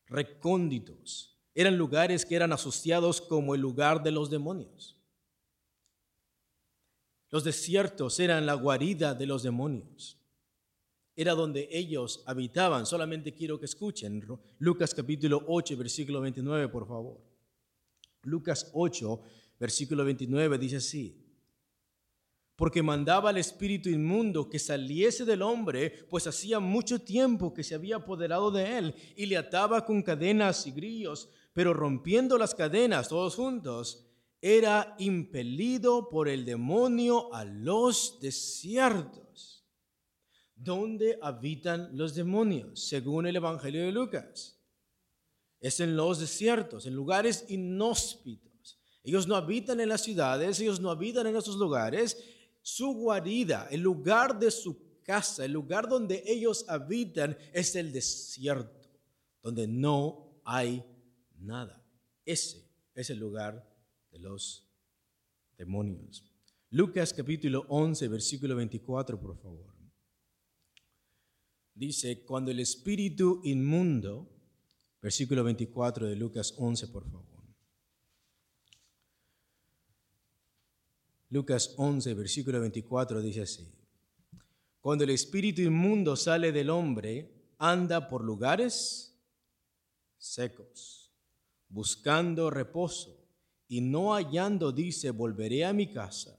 recónditos. 0.07 1.39
Eran 1.55 1.79
lugares 1.79 2.27
que 2.27 2.37
eran 2.37 2.53
asociados 2.53 3.21
como 3.21 3.55
el 3.55 3.61
lugar 3.61 4.03
de 4.03 4.11
los 4.11 4.31
demonios. 4.31 4.99
Los 7.31 7.45
desiertos 7.45 8.21
eran 8.21 8.47
la 8.47 8.55
guarida 8.55 9.15
de 9.15 9.27
los 9.27 9.43
demonios 9.43 10.19
era 11.17 11.35
donde 11.35 11.69
ellos 11.71 12.23
habitaban. 12.27 12.87
Solamente 12.87 13.33
quiero 13.33 13.59
que 13.59 13.67
escuchen 13.67 14.25
Lucas 14.59 14.95
capítulo 14.95 15.45
8, 15.47 15.77
versículo 15.77 16.21
29, 16.21 16.69
por 16.69 16.87
favor. 16.87 17.21
Lucas 18.23 18.71
8, 18.73 19.21
versículo 19.61 20.05
29 20.05 20.59
dice 20.59 20.77
así. 20.77 21.24
Porque 22.57 22.83
mandaba 22.83 23.31
al 23.31 23.37
espíritu 23.37 23.89
inmundo 23.89 24.49
que 24.49 24.59
saliese 24.59 25.25
del 25.25 25.43
hombre, 25.43 26.07
pues 26.09 26.27
hacía 26.27 26.61
mucho 26.61 27.01
tiempo 27.01 27.53
que 27.53 27.65
se 27.65 27.75
había 27.75 27.97
apoderado 27.97 28.51
de 28.51 28.79
él, 28.79 28.95
y 29.17 29.27
le 29.27 29.37
ataba 29.37 29.85
con 29.85 30.03
cadenas 30.03 30.67
y 30.67 30.71
grillos, 30.71 31.29
pero 31.53 31.75
rompiendo 31.75 32.39
las 32.39 32.55
cadenas 32.55 33.09
todos 33.09 33.35
juntos, 33.35 34.07
era 34.41 34.95
impelido 34.99 36.09
por 36.09 36.29
el 36.29 36.45
demonio 36.45 37.33
a 37.35 37.45
los 37.45 38.21
desiertos 38.21 39.55
¿Dónde 40.55 41.19
habitan 41.21 41.91
los 41.93 42.15
demonios? 42.15 42.87
Según 42.87 43.27
el 43.27 43.37
Evangelio 43.37 43.85
de 43.85 43.93
Lucas. 43.93 44.61
Es 45.61 45.81
en 45.81 45.97
los 45.97 46.21
desiertos, 46.21 46.87
en 46.87 46.95
lugares 46.95 47.47
inhóspitos. 47.49 48.79
Ellos 49.03 49.27
no 49.27 49.37
habitan 49.37 49.81
en 49.81 49.89
las 49.89 50.03
ciudades, 50.03 50.61
ellos 50.61 50.81
no 50.81 50.91
habitan 50.91 51.27
en 51.27 51.37
esos 51.37 51.57
lugares. 51.57 52.17
Su 52.67 52.95
guarida, 52.95 53.69
el 53.71 53.83
lugar 53.83 54.39
de 54.39 54.51
su 54.51 55.03
casa, 55.03 55.45
el 55.45 55.53
lugar 55.53 55.89
donde 55.89 56.23
ellos 56.27 56.65
habitan 56.69 57.37
es 57.53 57.77
el 57.77 57.93
desierto, 57.93 58.89
donde 59.43 59.69
no 59.69 60.41
hay 60.45 60.83
nada. 61.39 61.87
Ese 62.25 62.65
es 62.95 63.11
el 63.11 63.19
lugar 63.19 63.71
de 64.11 64.19
los 64.19 64.67
demonios. 65.59 66.25
Lucas 66.71 67.13
capítulo 67.13 67.67
11, 67.69 68.09
versículo 68.09 68.57
24, 68.57 69.21
por 69.21 69.37
favor 69.37 69.75
dice, 71.75 72.25
cuando 72.25 72.51
el 72.51 72.61
espíritu 72.61 73.41
inmundo, 73.45 74.31
versículo 75.03 75.45
24 75.45 76.07
de 76.07 76.17
Lucas 76.17 76.55
11, 76.57 76.89
por 76.89 77.05
favor. 77.11 77.34
Lucas 81.35 81.75
11, 81.79 82.15
versículo 82.15 82.61
24 82.61 83.21
dice 83.21 83.43
así. 83.43 83.69
Cuando 84.81 85.03
el 85.03 85.11
espíritu 85.11 85.63
inmundo 85.63 86.15
sale 86.15 86.53
del 86.53 86.71
hombre, 86.71 87.29
anda 87.59 88.09
por 88.09 88.23
lugares 88.23 89.21
secos, 90.17 91.13
buscando 91.69 92.51
reposo, 92.51 93.21
y 93.67 93.81
no 93.81 94.15
hallando, 94.15 94.71
dice, 94.71 95.11
volveré 95.11 95.65
a 95.65 95.73
mi 95.73 95.91
casa, 95.91 96.39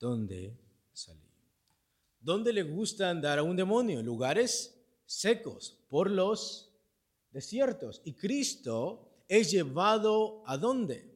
donde 0.00 0.58
salí. 0.92 1.30
¿Dónde 2.18 2.52
le 2.52 2.64
gusta 2.64 3.08
andar 3.08 3.38
a 3.38 3.44
un 3.44 3.54
demonio? 3.54 4.02
Lugares 4.02 4.76
secos, 5.06 5.78
por 5.88 6.10
los 6.10 6.74
desiertos. 7.30 8.02
Y 8.04 8.14
Cristo 8.14 9.22
es 9.28 9.52
llevado 9.52 10.42
a 10.46 10.58
dónde? 10.58 11.14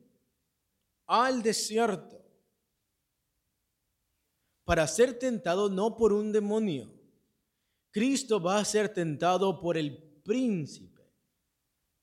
Al 1.07 1.43
desierto. 1.43 2.22
Para 4.65 4.87
ser 4.87 5.19
tentado 5.19 5.69
no 5.69 5.97
por 5.97 6.13
un 6.13 6.33
demonio. 6.33 6.93
Cristo 7.91 8.41
va 8.41 8.59
a 8.59 8.65
ser 8.65 8.89
tentado 8.89 9.61
por 9.61 9.77
el 9.77 9.97
príncipe 10.25 11.03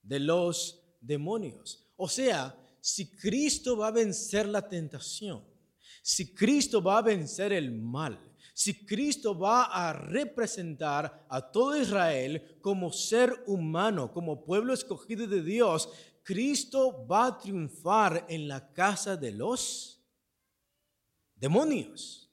de 0.02 0.20
los 0.20 0.84
demonios. 1.02 1.92
O 1.96 2.08
sea, 2.08 2.56
si 2.80 3.10
Cristo 3.16 3.78
va 3.78 3.88
a 3.88 3.92
vencer 3.92 4.48
la 4.48 4.68
tentación, 4.68 5.44
si 6.02 6.34
Cristo 6.34 6.82
va 6.82 7.00
a 7.00 7.02
vencer 7.02 7.54
el 7.54 7.72
mal, 7.72 8.20
si 8.54 8.86
Cristo 8.86 9.38
va 9.38 9.64
a 9.66 9.94
representar 9.94 11.26
a 11.30 11.52
todo 11.52 11.82
Israel 11.82 12.60
como 12.62 12.92
ser 12.92 13.44
humano, 13.48 14.12
como 14.12 14.44
pueblo 14.44 14.74
escogido 14.74 15.28
de 15.28 15.42
Dios, 15.42 15.90
Cristo 16.24 17.08
va 17.08 17.28
a 17.28 17.38
triunfar 17.40 18.26
en 18.30 18.48
la 18.48 18.72
casa 18.74 19.16
de 19.16 19.32
los 19.32 20.06
demonios. 21.36 22.29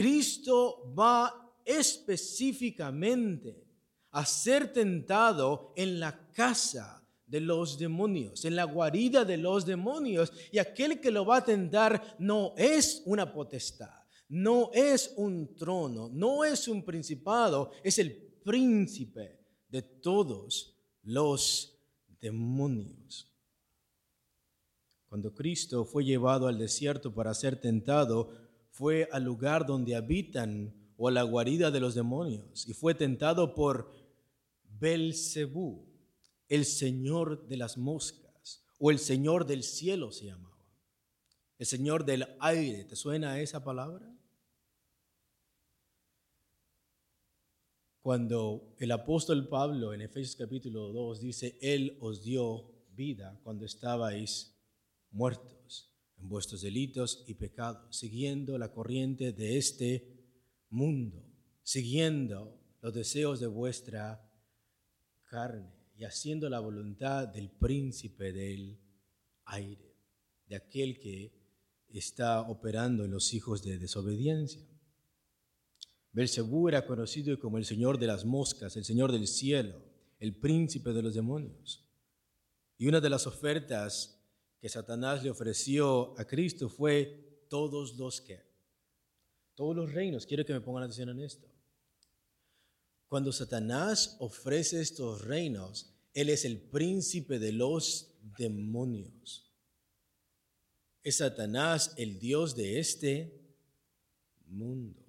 Cristo 0.00 0.92
va 0.98 1.54
específicamente 1.64 3.64
a 4.12 4.24
ser 4.24 4.72
tentado 4.72 5.72
en 5.76 6.00
la 6.00 6.30
casa 6.32 7.04
de 7.26 7.40
los 7.40 7.78
demonios, 7.78 8.44
en 8.44 8.56
la 8.56 8.64
guarida 8.64 9.24
de 9.24 9.36
los 9.36 9.66
demonios. 9.66 10.32
Y 10.50 10.58
aquel 10.58 11.00
que 11.00 11.10
lo 11.10 11.26
va 11.26 11.38
a 11.38 11.44
tentar 11.44 12.16
no 12.18 12.54
es 12.56 13.02
una 13.04 13.32
potestad 13.32 13.98
no 14.28 14.70
es 14.74 15.14
un 15.16 15.56
trono, 15.56 16.10
no 16.12 16.44
es 16.44 16.68
un 16.68 16.84
principado, 16.84 17.72
es 17.82 17.98
el 17.98 18.14
príncipe 18.44 19.40
de 19.68 19.82
todos 19.82 20.76
los 21.02 21.78
demonios. 22.20 23.26
Cuando 25.08 25.34
Cristo 25.34 25.86
fue 25.86 26.04
llevado 26.04 26.46
al 26.46 26.58
desierto 26.58 27.14
para 27.14 27.32
ser 27.32 27.58
tentado, 27.58 28.30
fue 28.78 29.08
al 29.10 29.24
lugar 29.24 29.66
donde 29.66 29.96
habitan 29.96 30.72
o 30.96 31.08
a 31.08 31.10
la 31.10 31.24
guarida 31.24 31.72
de 31.72 31.80
los 31.80 31.96
demonios 31.96 32.64
y 32.68 32.74
fue 32.74 32.94
tentado 32.94 33.52
por 33.52 33.92
Belcebú, 34.62 35.84
el 36.46 36.64
señor 36.64 37.48
de 37.48 37.56
las 37.56 37.76
moscas 37.76 38.64
o 38.78 38.92
el 38.92 39.00
señor 39.00 39.46
del 39.46 39.64
cielo 39.64 40.12
se 40.12 40.26
llamaba. 40.26 40.64
El 41.58 41.66
señor 41.66 42.04
del 42.04 42.24
aire, 42.38 42.84
¿te 42.84 42.94
suena 42.94 43.40
esa 43.40 43.64
palabra? 43.64 44.08
Cuando 48.00 48.76
el 48.78 48.92
apóstol 48.92 49.48
Pablo 49.48 49.92
en 49.92 50.02
Efesios 50.02 50.36
capítulo 50.36 50.92
2 50.92 51.20
dice, 51.20 51.58
Él 51.60 51.98
os 52.00 52.22
dio 52.22 52.70
vida 52.94 53.40
cuando 53.42 53.64
estabais 53.64 54.56
muertos 55.10 55.57
en 56.20 56.28
vuestros 56.28 56.62
delitos 56.62 57.24
y 57.26 57.34
pecados, 57.34 57.96
siguiendo 57.96 58.58
la 58.58 58.72
corriente 58.72 59.32
de 59.32 59.56
este 59.56 60.18
mundo, 60.70 61.24
siguiendo 61.62 62.58
los 62.80 62.94
deseos 62.94 63.40
de 63.40 63.46
vuestra 63.46 64.28
carne 65.24 65.72
y 65.96 66.04
haciendo 66.04 66.48
la 66.48 66.60
voluntad 66.60 67.28
del 67.28 67.50
príncipe 67.50 68.32
del 68.32 68.78
aire, 69.46 69.94
de 70.46 70.56
aquel 70.56 70.98
que 70.98 71.32
está 71.88 72.42
operando 72.42 73.04
en 73.04 73.10
los 73.10 73.34
hijos 73.34 73.62
de 73.62 73.78
desobediencia. 73.78 74.62
Belcebú 76.12 76.68
era 76.68 76.86
conocido 76.86 77.38
como 77.38 77.58
el 77.58 77.64
señor 77.64 77.98
de 77.98 78.06
las 78.06 78.24
moscas, 78.24 78.76
el 78.76 78.84
señor 78.84 79.12
del 79.12 79.26
cielo, 79.26 79.80
el 80.18 80.34
príncipe 80.34 80.92
de 80.92 81.02
los 81.02 81.14
demonios. 81.14 81.84
Y 82.76 82.86
una 82.86 83.00
de 83.00 83.10
las 83.10 83.26
ofertas 83.26 84.17
que 84.60 84.68
Satanás 84.68 85.22
le 85.22 85.30
ofreció 85.30 86.18
a 86.18 86.24
Cristo 86.24 86.68
fue 86.68 87.46
todos 87.48 87.96
los 87.96 88.20
que, 88.20 88.40
todos 89.54 89.74
los 89.74 89.92
reinos. 89.92 90.26
Quiero 90.26 90.44
que 90.44 90.52
me 90.52 90.60
pongan 90.60 90.84
atención 90.84 91.10
en 91.10 91.20
esto. 91.20 91.48
Cuando 93.08 93.32
Satanás 93.32 94.16
ofrece 94.20 94.80
estos 94.80 95.24
reinos, 95.24 95.94
él 96.12 96.28
es 96.28 96.44
el 96.44 96.60
príncipe 96.60 97.38
de 97.38 97.52
los 97.52 98.14
demonios. 98.36 99.50
Es 101.02 101.18
Satanás 101.18 101.94
el 101.96 102.18
Dios 102.18 102.54
de 102.54 102.80
este 102.80 103.40
mundo. 104.46 105.06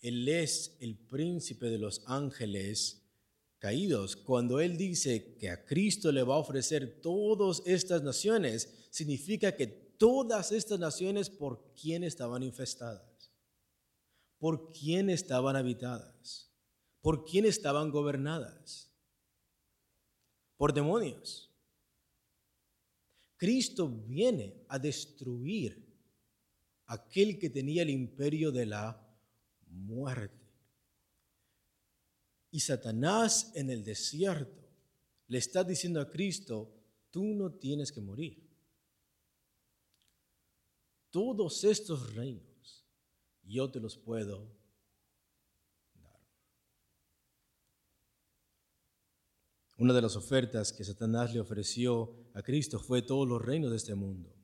Él 0.00 0.28
es 0.28 0.76
el 0.80 0.96
príncipe 0.96 1.66
de 1.66 1.78
los 1.78 2.02
ángeles 2.06 3.05
caídos. 3.66 4.14
Cuando 4.14 4.60
Él 4.60 4.76
dice 4.76 5.34
que 5.38 5.50
a 5.50 5.64
Cristo 5.64 6.12
le 6.12 6.22
va 6.22 6.36
a 6.36 6.38
ofrecer 6.38 7.00
todas 7.02 7.64
estas 7.66 8.00
naciones, 8.00 8.86
significa 8.92 9.56
que 9.56 9.66
todas 9.66 10.52
estas 10.52 10.78
naciones 10.78 11.28
por 11.28 11.74
quién 11.74 12.04
estaban 12.04 12.44
infestadas, 12.44 13.32
por 14.38 14.70
quién 14.70 15.10
estaban 15.10 15.56
habitadas, 15.56 16.48
por 17.00 17.24
quién 17.24 17.44
estaban 17.44 17.90
gobernadas, 17.90 18.94
por 20.56 20.72
demonios. 20.72 21.50
Cristo 23.36 23.88
viene 23.88 24.64
a 24.68 24.78
destruir 24.78 25.92
aquel 26.84 27.36
que 27.40 27.50
tenía 27.50 27.82
el 27.82 27.90
imperio 27.90 28.52
de 28.52 28.66
la 28.66 29.04
muerte. 29.66 30.45
Y 32.50 32.60
Satanás 32.60 33.52
en 33.54 33.70
el 33.70 33.84
desierto 33.84 34.68
le 35.28 35.38
está 35.38 35.64
diciendo 35.64 36.00
a 36.00 36.10
Cristo, 36.10 36.72
tú 37.10 37.24
no 37.34 37.52
tienes 37.52 37.92
que 37.92 38.00
morir. 38.00 38.46
Todos 41.10 41.64
estos 41.64 42.14
reinos 42.14 42.86
yo 43.42 43.70
te 43.70 43.80
los 43.80 43.96
puedo 43.96 44.52
dar. 45.94 46.20
Una 49.78 49.92
de 49.92 50.02
las 50.02 50.16
ofertas 50.16 50.72
que 50.72 50.84
Satanás 50.84 51.32
le 51.32 51.40
ofreció 51.40 52.14
a 52.34 52.42
Cristo 52.42 52.78
fue 52.78 53.02
todos 53.02 53.28
los 53.28 53.42
reinos 53.42 53.70
de 53.70 53.76
este 53.76 53.94
mundo 53.94 54.36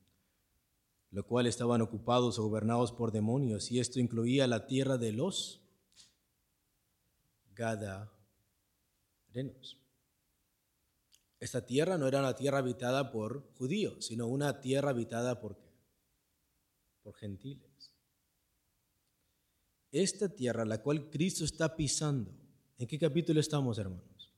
lo 1.12 1.26
cual 1.26 1.46
estaban 1.46 1.82
ocupados 1.82 2.38
o 2.38 2.42
gobernados 2.44 2.90
por 2.90 3.12
demonios, 3.12 3.70
y 3.70 3.78
esto 3.78 4.00
incluía 4.00 4.46
la 4.46 4.66
tierra 4.66 4.96
de 4.96 5.12
los 5.12 5.61
Gadarenos. 7.54 8.12
Esta 11.38 11.66
tierra 11.66 11.98
no 11.98 12.06
era 12.06 12.20
una 12.20 12.36
tierra 12.36 12.58
habitada 12.58 13.10
por 13.10 13.52
judíos, 13.54 14.06
sino 14.06 14.28
una 14.28 14.60
tierra 14.60 14.90
habitada 14.90 15.40
por 15.40 15.56
qué? 15.56 15.72
Por 17.02 17.14
gentiles. 17.14 17.92
Esta 19.90 20.28
tierra, 20.28 20.64
la 20.64 20.80
cual 20.80 21.10
Cristo 21.10 21.44
está 21.44 21.74
pisando, 21.76 22.32
¿en 22.78 22.86
qué 22.86 22.98
capítulo 22.98 23.40
estamos, 23.40 23.76
hermanos? 23.78 24.32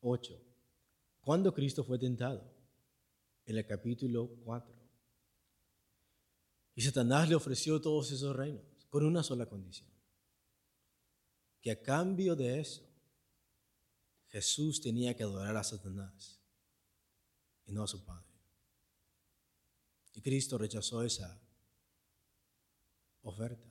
8. 0.00 0.38
¿Cuándo 1.20 1.52
Cristo 1.54 1.82
fue 1.82 1.98
tentado? 1.98 2.44
En 3.46 3.56
el 3.56 3.66
capítulo 3.66 4.28
4. 4.44 4.76
Y 6.74 6.82
Satanás 6.82 7.28
le 7.28 7.34
ofreció 7.34 7.80
todos 7.80 8.12
esos 8.12 8.36
reinos 8.36 8.86
con 8.90 9.04
una 9.04 9.22
sola 9.22 9.46
condición. 9.46 9.95
Que 11.66 11.72
a 11.72 11.82
cambio 11.82 12.36
de 12.36 12.60
eso, 12.60 12.88
Jesús 14.28 14.80
tenía 14.80 15.16
que 15.16 15.24
adorar 15.24 15.56
a 15.56 15.64
Satanás 15.64 16.38
y 17.64 17.72
no 17.72 17.82
a 17.82 17.88
su 17.88 18.04
Padre. 18.04 18.30
Y 20.14 20.20
Cristo 20.20 20.58
rechazó 20.58 21.02
esa 21.02 21.42
oferta. 23.22 23.68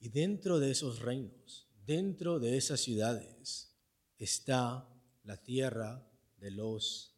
Y 0.00 0.10
dentro 0.10 0.58
de 0.58 0.70
esos 0.70 0.98
reinos, 0.98 1.66
dentro 1.86 2.38
de 2.38 2.58
esas 2.58 2.82
ciudades, 2.82 3.74
está 4.18 4.86
la 5.22 5.42
tierra 5.42 6.06
de 6.36 6.50
los 6.50 7.16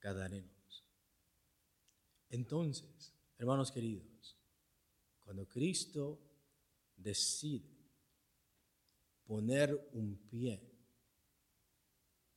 Gadarenos. 0.00 0.86
Entonces, 2.30 3.12
hermanos 3.36 3.70
queridos, 3.70 4.38
cuando 5.20 5.46
Cristo 5.46 6.24
decide 6.98 7.78
poner 9.24 9.90
un 9.92 10.16
pie 10.28 10.68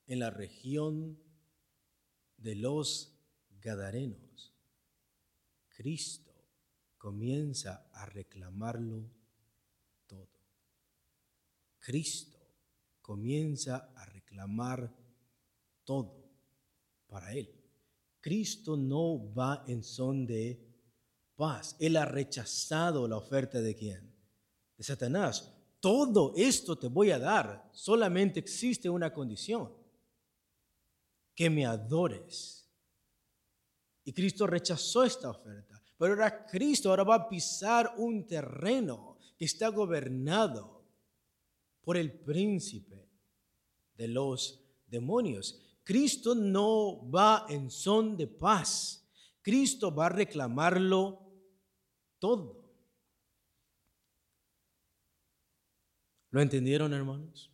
en 0.08 0.20
la 0.20 0.30
región 0.30 1.18
de 2.38 2.56
los 2.56 3.18
Gadarenos, 3.62 4.54
Cristo 5.70 6.34
comienza 6.98 7.88
a 7.94 8.06
reclamarlo 8.08 9.10
todo. 10.08 10.30
Cristo 11.80 12.40
comienza 13.02 13.92
a 13.96 14.06
reclamar 14.06 14.94
todo 15.84 16.30
para 17.08 17.34
Él. 17.34 17.50
Cristo 18.20 18.76
no 18.78 19.34
va 19.34 19.64
en 19.68 19.84
son 19.84 20.26
de 20.26 20.60
paz. 21.36 21.76
Él 21.80 21.98
ha 21.98 22.06
rechazado 22.06 23.08
la 23.08 23.18
oferta 23.18 23.62
de 23.62 23.76
quién? 23.76 24.11
De 24.82 24.86
Satanás. 24.86 25.54
Todo 25.80 26.34
esto 26.36 26.76
te 26.76 26.88
voy 26.88 27.12
a 27.12 27.20
dar. 27.20 27.70
Solamente 27.72 28.40
existe 28.40 28.90
una 28.90 29.14
condición. 29.14 29.72
Que 31.36 31.52
me 31.52 31.68
adores. 31.68 32.68
Y 34.04 34.12
Cristo 34.12 34.48
rechazó 34.48 35.04
esta 35.04 35.30
oferta. 35.30 35.80
Pero 36.00 36.14
ahora 36.14 36.48
Cristo 36.48 36.90
ahora 36.90 37.04
va 37.04 37.14
a 37.14 37.30
pisar 37.30 37.94
un 37.98 38.26
terreno 38.26 39.20
que 39.38 39.46
está 39.46 39.68
gobernado 39.68 40.84
por 41.84 41.96
el 41.96 42.12
príncipe 42.12 43.08
de 43.94 44.08
los 44.08 44.66
demonios. 44.88 45.62
Cristo 45.84 46.34
no 46.34 47.08
va 47.08 47.46
en 47.50 47.70
son 47.70 48.18
de 48.18 48.26
paz. 48.26 49.08
Cristo 49.44 49.94
va 49.94 50.08
a 50.08 50.10
reclamarlo 50.10 51.22
todo. 52.18 52.61
¿Lo 56.32 56.42
entendieron, 56.42 56.94
hermanos? 56.94 57.52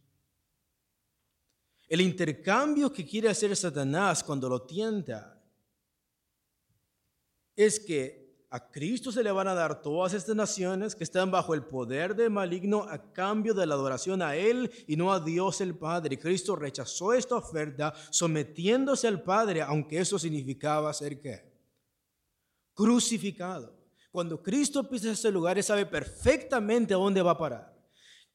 El 1.88 2.02
intercambio 2.02 2.92
que 2.92 3.06
quiere 3.06 3.30
hacer 3.30 3.56
Satanás 3.56 4.24
cuando 4.24 4.48
lo 4.48 4.62
tienta 4.62 5.42
es 7.56 7.80
que 7.80 8.28
a 8.50 8.70
Cristo 8.72 9.12
se 9.12 9.24
le 9.24 9.32
van 9.32 9.48
a 9.48 9.54
dar 9.54 9.82
todas 9.82 10.14
estas 10.14 10.36
naciones 10.36 10.96
que 10.96 11.04
están 11.04 11.32
bajo 11.32 11.54
el 11.54 11.64
poder 11.64 12.16
del 12.16 12.30
maligno 12.30 12.84
a 12.84 13.12
cambio 13.12 13.54
de 13.54 13.66
la 13.66 13.76
adoración 13.76 14.22
a 14.22 14.36
Él 14.36 14.72
y 14.88 14.96
no 14.96 15.12
a 15.12 15.20
Dios 15.20 15.60
el 15.60 15.76
Padre. 15.76 16.20
Cristo 16.20 16.56
rechazó 16.56 17.14
esta 17.14 17.36
oferta 17.36 17.94
sometiéndose 18.10 19.08
al 19.08 19.22
Padre, 19.24 19.62
aunque 19.62 20.00
eso 20.00 20.20
significaba 20.20 20.94
ser 20.94 21.20
qué? 21.20 21.52
Crucificado. 22.74 23.76
Cuando 24.12 24.42
Cristo 24.42 24.88
pisa 24.88 25.12
ese 25.12 25.32
lugar, 25.32 25.58
Él 25.58 25.64
sabe 25.64 25.86
perfectamente 25.86 26.94
a 26.94 26.98
dónde 26.98 27.22
va 27.22 27.32
a 27.32 27.38
parar. 27.38 27.77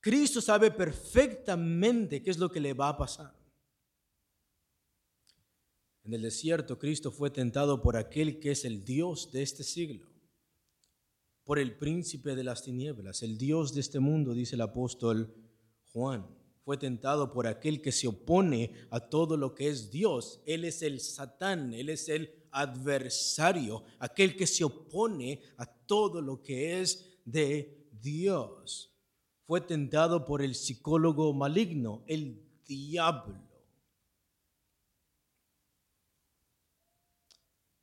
Cristo 0.03 0.41
sabe 0.41 0.73
perfectamente 0.73 2.21
qué 2.21 2.31
es 2.33 2.39
lo 2.39 2.51
que 2.51 2.59
le 2.59 2.75
va 2.75 2.89
a 2.89 2.97
pasar. 2.99 3.33
En 6.03 6.13
el 6.13 6.23
desierto 6.23 6.77
Cristo 6.77 7.13
fue 7.13 7.31
tentado 7.31 7.81
por 7.81 7.97
aquel 7.97 8.41
que 8.41 8.51
es 8.51 8.65
el 8.65 8.85
Dios 8.85 9.31
de 9.31 9.43
este 9.43 9.63
siglo, 9.63 10.09
por 11.45 11.61
el 11.61 11.79
príncipe 11.79 12.35
de 12.35 12.43
las 12.43 12.65
tinieblas, 12.65 13.23
el 13.23 13.39
Dios 13.39 13.73
de 13.73 13.81
este 13.81 14.01
mundo, 14.01 14.35
dice 14.35 14.57
el 14.57 14.63
apóstol 14.63 15.33
Juan. 15.93 16.27
Fue 16.65 16.77
tentado 16.77 17.33
por 17.33 17.47
aquel 17.47 17.81
que 17.81 17.93
se 17.93 18.09
opone 18.09 18.73
a 18.91 18.99
todo 18.99 19.37
lo 19.37 19.55
que 19.55 19.69
es 19.69 19.93
Dios. 19.93 20.41
Él 20.47 20.65
es 20.65 20.83
el 20.83 20.99
Satán, 21.01 21.75
él 21.75 21.89
es 21.89 22.09
el 22.09 22.49
adversario, 22.51 23.85
aquel 24.01 24.35
que 24.35 24.49
se 24.49 24.65
opone 24.65 25.41
a 25.59 25.67
todo 25.67 26.21
lo 26.21 26.43
que 26.43 26.81
es 26.81 27.21
de 27.25 27.89
Dios. 27.93 28.92
Fue 29.53 29.61
tentado 29.61 30.25
por 30.25 30.41
el 30.41 30.55
psicólogo 30.55 31.35
maligno, 31.35 32.05
el 32.07 32.43
diablo 32.65 33.39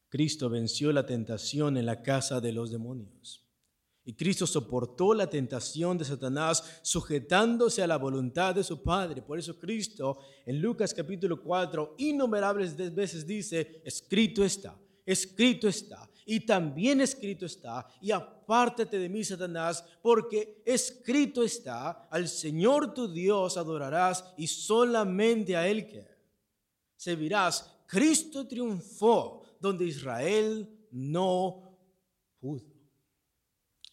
Cristo 0.10 0.50
venció 0.50 0.92
la 0.92 1.06
tentación 1.06 1.78
en 1.78 1.86
la 1.86 2.02
casa 2.02 2.42
de 2.42 2.54
los 2.54 2.72
demonios. 2.72 3.48
Y 4.04 4.16
Cristo 4.16 4.48
soportó 4.48 5.14
la 5.14 5.30
tentación 5.30 5.96
de 6.00 6.06
Satanás 6.06 6.80
sujetándose 6.82 7.84
a 7.84 7.88
la 7.88 8.00
voluntad 8.00 8.56
de 8.56 8.64
su 8.64 8.82
Padre. 8.82 9.22
Por 9.22 9.38
eso 9.38 9.60
Cristo 9.60 10.18
en 10.48 10.60
Lucas 10.60 10.92
capítulo 10.92 11.40
4 11.40 11.98
innumerables 12.00 12.76
veces 12.96 13.28
dice, 13.28 13.84
escrito 13.86 14.44
está, 14.44 14.76
escrito 15.06 15.68
está, 15.68 16.09
y 16.30 16.42
también 16.42 17.02
escrito 17.02 17.48
está, 17.48 17.88
y 18.00 18.12
apártate 18.12 19.00
de 19.00 19.10
mí, 19.10 19.24
Satanás, 19.24 19.84
porque 20.00 20.62
escrito 20.64 21.42
está, 21.42 22.08
al 22.12 22.28
Señor 22.28 22.94
tu 22.94 23.12
Dios 23.12 23.58
adorarás 23.58 24.24
y 24.38 24.46
solamente 24.46 25.58
a 25.58 25.68
Él 25.68 25.88
que 25.88 26.08
servirás. 26.96 27.68
Cristo 27.88 28.48
triunfó 28.48 29.42
donde 29.60 29.86
Israel 29.86 30.70
no 30.92 31.76
pudo. 32.40 32.64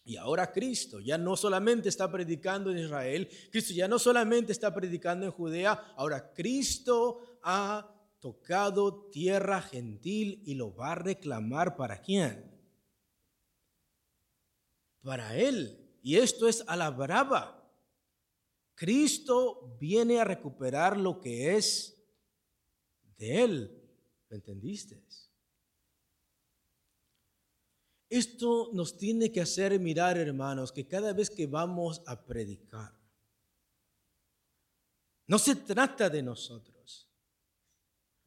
Y 0.03 0.15
ahora 0.15 0.51
Cristo 0.51 0.99
ya 0.99 1.17
no 1.17 1.35
solamente 1.35 1.89
está 1.89 2.11
predicando 2.11 2.69
en 2.69 2.77
Israel, 2.77 3.27
Cristo 3.51 3.73
ya 3.73 3.87
no 3.87 3.97
solamente 3.97 4.51
está 4.51 4.71
predicando 4.71 5.25
en 5.25 5.31
Judea, 5.31 5.95
ahora 5.97 6.31
Cristo 6.35 7.39
ha 7.41 7.96
tocado 8.19 9.09
tierra 9.09 9.61
gentil 9.61 10.41
y 10.45 10.55
lo 10.55 10.75
va 10.75 10.93
a 10.93 10.95
reclamar 10.95 11.75
para 11.75 12.01
quién? 12.01 12.51
Para 15.01 15.35
él. 15.35 15.99
Y 16.01 16.17
esto 16.17 16.47
es 16.47 16.63
a 16.67 16.75
la 16.75 16.89
brava. 16.89 17.53
Cristo 18.75 19.77
viene 19.79 20.19
a 20.19 20.23
recuperar 20.23 20.97
lo 20.97 21.19
que 21.19 21.55
es 21.55 21.97
de 23.17 23.43
él. 23.43 23.89
¿Lo 24.29 24.35
entendiste? 24.35 25.03
Esto 28.09 28.69
nos 28.73 28.97
tiene 28.97 29.31
que 29.31 29.41
hacer 29.41 29.77
mirar, 29.79 30.17
hermanos, 30.17 30.71
que 30.71 30.87
cada 30.87 31.11
vez 31.11 31.29
que 31.29 31.45
vamos 31.45 32.01
a 32.05 32.25
predicar, 32.25 32.97
no 35.27 35.37
se 35.37 35.55
trata 35.55 36.09
de 36.09 36.23
nosotros. 36.23 37.06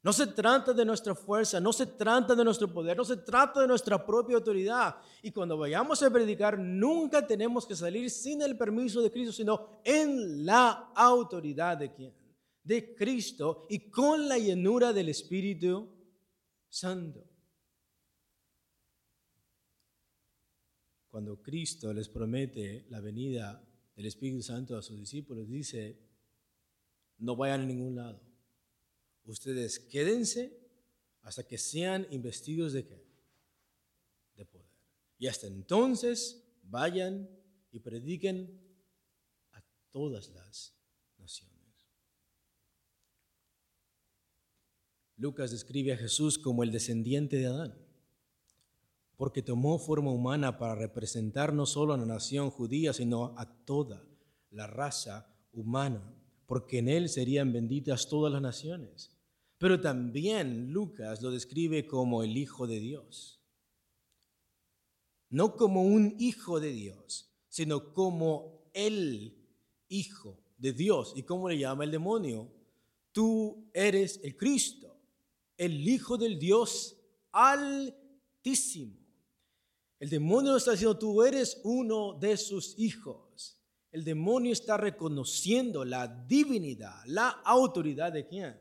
No 0.02 0.12
se 0.12 0.26
trata 0.28 0.72
de 0.72 0.84
nuestra 0.84 1.14
fuerza, 1.14 1.60
no 1.60 1.72
se 1.72 1.86
trata 1.86 2.34
de 2.34 2.44
nuestro 2.44 2.72
poder, 2.72 2.96
no 2.96 3.04
se 3.04 3.18
trata 3.18 3.60
de 3.60 3.66
nuestra 3.66 4.04
propia 4.04 4.36
autoridad. 4.36 4.96
Y 5.22 5.30
cuando 5.30 5.58
vayamos 5.58 6.02
a 6.02 6.10
predicar, 6.10 6.58
nunca 6.58 7.26
tenemos 7.26 7.66
que 7.66 7.76
salir 7.76 8.10
sin 8.10 8.40
el 8.40 8.56
permiso 8.56 9.02
de 9.02 9.10
Cristo, 9.10 9.32
sino 9.32 9.80
en 9.84 10.46
la 10.46 10.92
autoridad 10.94 11.76
de? 11.76 12.14
De 12.62 12.94
Cristo 12.94 13.66
y 13.68 13.90
con 13.90 14.26
la 14.26 14.38
llenura 14.38 14.92
del 14.92 15.10
Espíritu 15.10 15.88
Santo. 16.68 17.30
cuando 21.10 21.42
Cristo 21.42 21.92
les 21.92 22.08
promete 22.08 22.86
la 22.88 23.00
venida 23.00 23.62
del 23.96 24.06
Espíritu 24.06 24.42
Santo 24.42 24.76
a 24.76 24.82
sus 24.82 24.98
discípulos, 24.98 25.48
dice, 25.48 25.98
no 27.18 27.34
vayan 27.36 27.62
a 27.62 27.66
ningún 27.66 27.96
lado. 27.96 28.22
Ustedes 29.24 29.78
quédense 29.78 30.58
hasta 31.22 31.46
que 31.46 31.58
sean 31.58 32.06
investidos 32.10 32.72
de 32.72 32.86
qué? 32.86 33.06
De 34.34 34.44
poder. 34.46 34.70
Y 35.18 35.26
hasta 35.26 35.46
entonces 35.46 36.42
vayan 36.62 37.28
y 37.70 37.80
prediquen 37.80 38.60
a 39.52 39.62
todas 39.90 40.28
las 40.30 40.74
naciones. 41.18 41.56
Lucas 45.16 45.50
describe 45.50 45.92
a 45.92 45.96
Jesús 45.96 46.38
como 46.38 46.62
el 46.62 46.72
descendiente 46.72 47.36
de 47.36 47.46
Adán 47.46 47.90
porque 49.20 49.42
tomó 49.42 49.78
forma 49.78 50.10
humana 50.10 50.56
para 50.56 50.74
representar 50.74 51.52
no 51.52 51.66
solo 51.66 51.92
a 51.92 51.98
la 51.98 52.06
nación 52.06 52.48
judía, 52.48 52.94
sino 52.94 53.34
a 53.36 53.44
toda 53.66 54.02
la 54.48 54.66
raza 54.66 55.28
humana, 55.52 56.02
porque 56.50 56.78
en 56.78 56.88
él 56.88 57.08
serían 57.08 57.52
benditas 57.52 58.08
todas 58.08 58.32
las 58.32 58.42
naciones. 58.42 59.16
Pero 59.56 59.80
también 59.80 60.72
Lucas 60.72 61.22
lo 61.22 61.30
describe 61.30 61.86
como 61.86 62.24
el 62.24 62.36
Hijo 62.36 62.66
de 62.66 62.80
Dios. 62.80 63.40
No 65.28 65.54
como 65.54 65.84
un 65.84 66.16
Hijo 66.18 66.58
de 66.58 66.72
Dios, 66.72 67.30
sino 67.48 67.94
como 67.94 68.68
el 68.74 69.46
Hijo 69.88 70.42
de 70.58 70.72
Dios. 70.72 71.12
¿Y 71.14 71.22
cómo 71.22 71.48
le 71.48 71.56
llama 71.56 71.84
el 71.84 71.92
demonio? 71.92 72.50
Tú 73.12 73.70
eres 73.72 74.18
el 74.24 74.36
Cristo, 74.36 74.96
el 75.56 75.88
Hijo 75.88 76.18
del 76.18 76.36
Dios 76.36 76.96
altísimo. 77.30 78.96
El 80.00 80.10
demonio 80.10 80.56
está 80.56 80.72
diciendo, 80.72 80.98
tú 80.98 81.22
eres 81.22 81.60
uno 81.62 82.18
de 82.18 82.36
sus 82.36 82.76
hijos. 82.76 83.59
El 83.92 84.04
demonio 84.04 84.52
está 84.52 84.76
reconociendo 84.76 85.84
la 85.84 86.06
divinidad, 86.06 87.02
la 87.06 87.28
autoridad 87.44 88.12
de 88.12 88.26
quién? 88.26 88.58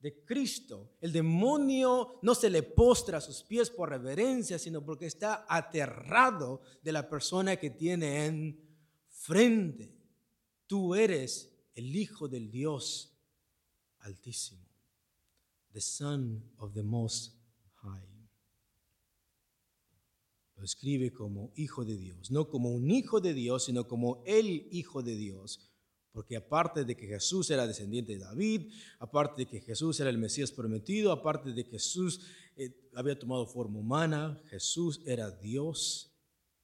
De 0.00 0.24
Cristo. 0.24 0.96
El 1.00 1.12
demonio 1.12 2.18
no 2.22 2.34
se 2.34 2.50
le 2.50 2.62
postra 2.62 3.18
a 3.18 3.20
sus 3.20 3.42
pies 3.44 3.70
por 3.70 3.90
reverencia, 3.90 4.58
sino 4.58 4.84
porque 4.84 5.06
está 5.06 5.46
aterrado 5.48 6.62
de 6.82 6.92
la 6.92 7.08
persona 7.08 7.56
que 7.56 7.70
tiene 7.70 8.26
en 8.26 8.60
frente. 9.08 9.94
Tú 10.66 10.94
eres 10.94 11.52
el 11.74 11.94
Hijo 11.94 12.28
del 12.28 12.50
Dios 12.50 13.12
Altísimo, 14.00 14.66
the 15.72 15.80
Son 15.80 16.52
of 16.58 16.72
the 16.74 16.82
Most 16.82 17.34
High. 17.82 18.15
Lo 20.56 20.64
escribe 20.64 21.12
como 21.12 21.52
hijo 21.54 21.84
de 21.84 21.96
Dios, 21.96 22.30
no 22.30 22.48
como 22.48 22.70
un 22.70 22.90
hijo 22.90 23.20
de 23.20 23.34
Dios, 23.34 23.66
sino 23.66 23.86
como 23.86 24.22
el 24.24 24.68
hijo 24.70 25.02
de 25.02 25.14
Dios. 25.14 25.60
Porque 26.12 26.36
aparte 26.36 26.84
de 26.84 26.96
que 26.96 27.06
Jesús 27.06 27.50
era 27.50 27.66
descendiente 27.66 28.12
de 28.12 28.20
David, 28.20 28.72
aparte 28.98 29.42
de 29.42 29.46
que 29.46 29.60
Jesús 29.60 30.00
era 30.00 30.08
el 30.08 30.16
Mesías 30.16 30.50
prometido, 30.50 31.12
aparte 31.12 31.52
de 31.52 31.64
que 31.64 31.72
Jesús 31.72 32.22
eh, 32.56 32.88
había 32.94 33.18
tomado 33.18 33.46
forma 33.46 33.78
humana, 33.78 34.42
Jesús 34.48 35.02
era 35.04 35.30
Dios 35.30 36.10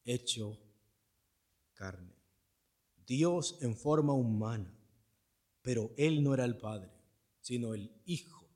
hecho 0.05 0.59
carne. 1.75 2.15
Dios 3.07 3.59
en 3.61 3.77
forma 3.77 4.15
humana, 4.15 4.75
pero 5.61 5.93
Él 5.99 6.23
no 6.23 6.33
era 6.33 6.47
el 6.47 6.57
Padre, 6.57 6.91
sino 7.41 7.75
el 7.75 7.93
Hijo 8.07 8.49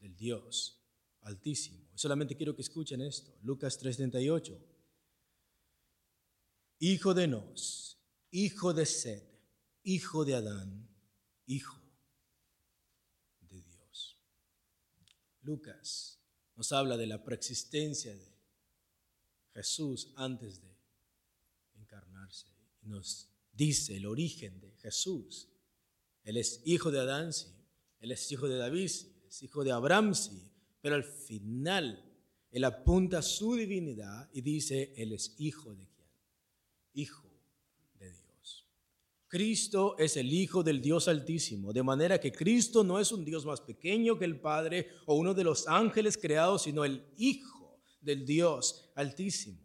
del 0.00 0.16
Dios 0.16 0.74
Altísimo. 1.20 1.87
Solamente 1.98 2.36
quiero 2.36 2.54
que 2.54 2.62
escuchen 2.62 3.00
esto. 3.00 3.36
Lucas 3.42 3.76
3:38. 3.76 4.56
Hijo 6.78 7.12
de 7.12 7.26
Nos, 7.26 7.98
hijo 8.30 8.72
de 8.72 8.86
Sed, 8.86 9.24
hijo 9.82 10.24
de 10.24 10.36
Adán, 10.36 10.88
hijo 11.46 11.82
de 13.40 13.60
Dios. 13.60 14.16
Lucas 15.42 16.20
nos 16.54 16.70
habla 16.70 16.96
de 16.96 17.08
la 17.08 17.24
preexistencia 17.24 18.14
de 18.14 18.32
Jesús 19.54 20.12
antes 20.14 20.60
de 20.60 20.78
encarnarse 21.74 22.46
y 22.80 22.86
nos 22.86 23.28
dice 23.52 23.96
el 23.96 24.06
origen 24.06 24.60
de 24.60 24.70
Jesús. 24.76 25.48
Él 26.22 26.36
es 26.36 26.62
hijo 26.64 26.92
de 26.92 27.00
Adán, 27.00 27.32
sí. 27.32 27.48
Él 27.98 28.12
es 28.12 28.30
hijo 28.30 28.46
de 28.46 28.56
David, 28.56 28.86
sí. 28.86 29.20
Es 29.26 29.42
hijo 29.42 29.64
de 29.64 29.72
Abraham, 29.72 30.14
sí. 30.14 30.48
Pero 30.80 30.94
al 30.94 31.04
final, 31.04 32.04
Él 32.50 32.64
apunta 32.64 33.22
su 33.22 33.54
divinidad 33.54 34.28
y 34.32 34.40
dice, 34.40 34.92
Él 34.96 35.12
es 35.12 35.34
hijo 35.38 35.74
de 35.74 35.86
quién? 35.88 36.08
Hijo 36.94 37.28
de 37.98 38.12
Dios. 38.12 38.66
Cristo 39.26 39.96
es 39.98 40.16
el 40.16 40.32
Hijo 40.32 40.62
del 40.62 40.80
Dios 40.80 41.08
Altísimo, 41.08 41.72
de 41.72 41.82
manera 41.82 42.18
que 42.18 42.32
Cristo 42.32 42.84
no 42.84 42.98
es 42.98 43.12
un 43.12 43.24
Dios 43.24 43.44
más 43.44 43.60
pequeño 43.60 44.18
que 44.18 44.24
el 44.24 44.40
Padre 44.40 44.88
o 45.06 45.16
uno 45.16 45.34
de 45.34 45.44
los 45.44 45.66
ángeles 45.68 46.16
creados, 46.16 46.62
sino 46.62 46.84
el 46.84 47.04
Hijo 47.16 47.80
del 48.00 48.24
Dios 48.24 48.90
Altísimo. 48.94 49.58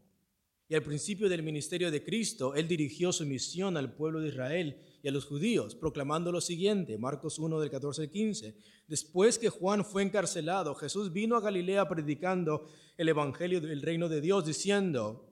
Y 0.68 0.76
al 0.76 0.84
principio 0.84 1.30
del 1.30 1.44
ministerio 1.44 1.92
de 1.92 2.04
Cristo, 2.04 2.56
Él 2.56 2.68
dirigió 2.68 3.12
su 3.12 3.26
misión 3.26 3.78
al 3.78 3.94
pueblo 3.94 4.20
de 4.20 4.30
Israel 4.30 4.82
y 5.04 5.10
a 5.10 5.12
los 5.12 5.26
judíos, 5.26 5.76
proclamando 5.76 6.32
lo 6.32 6.40
siguiente, 6.40 6.98
Marcos 6.98 7.38
1 7.38 7.60
del 7.60 7.70
14 7.70 8.04
al 8.04 8.10
15. 8.10 8.56
Después 8.88 9.38
que 9.38 9.50
Juan 9.50 9.84
fue 9.84 10.02
encarcelado, 10.02 10.74
Jesús 10.76 11.12
vino 11.12 11.36
a 11.36 11.42
Galilea 11.42 11.90
predicando 11.90 12.66
el 12.98 13.10
Evangelio 13.10 13.60
del 13.60 13.82
reino 13.82 14.08
de 14.08 14.22
Dios, 14.22 14.46
diciendo, 14.46 15.30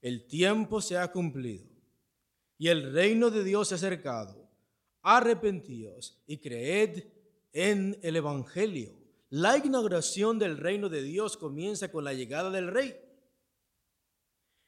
el 0.00 0.28
tiempo 0.28 0.80
se 0.80 0.96
ha 0.98 1.10
cumplido 1.10 1.66
y 2.58 2.68
el 2.68 2.92
reino 2.92 3.30
de 3.30 3.42
Dios 3.42 3.68
se 3.68 3.74
ha 3.74 3.76
acercado. 3.76 4.48
Arrepentíos 5.02 6.22
y 6.28 6.38
creed 6.38 7.04
en 7.52 7.98
el 8.02 8.14
Evangelio. 8.14 8.94
La 9.30 9.56
inauguración 9.58 10.38
del 10.38 10.58
reino 10.58 10.88
de 10.88 11.02
Dios 11.02 11.36
comienza 11.36 11.90
con 11.90 12.04
la 12.04 12.12
llegada 12.12 12.50
del 12.52 12.68
rey. 12.68 12.94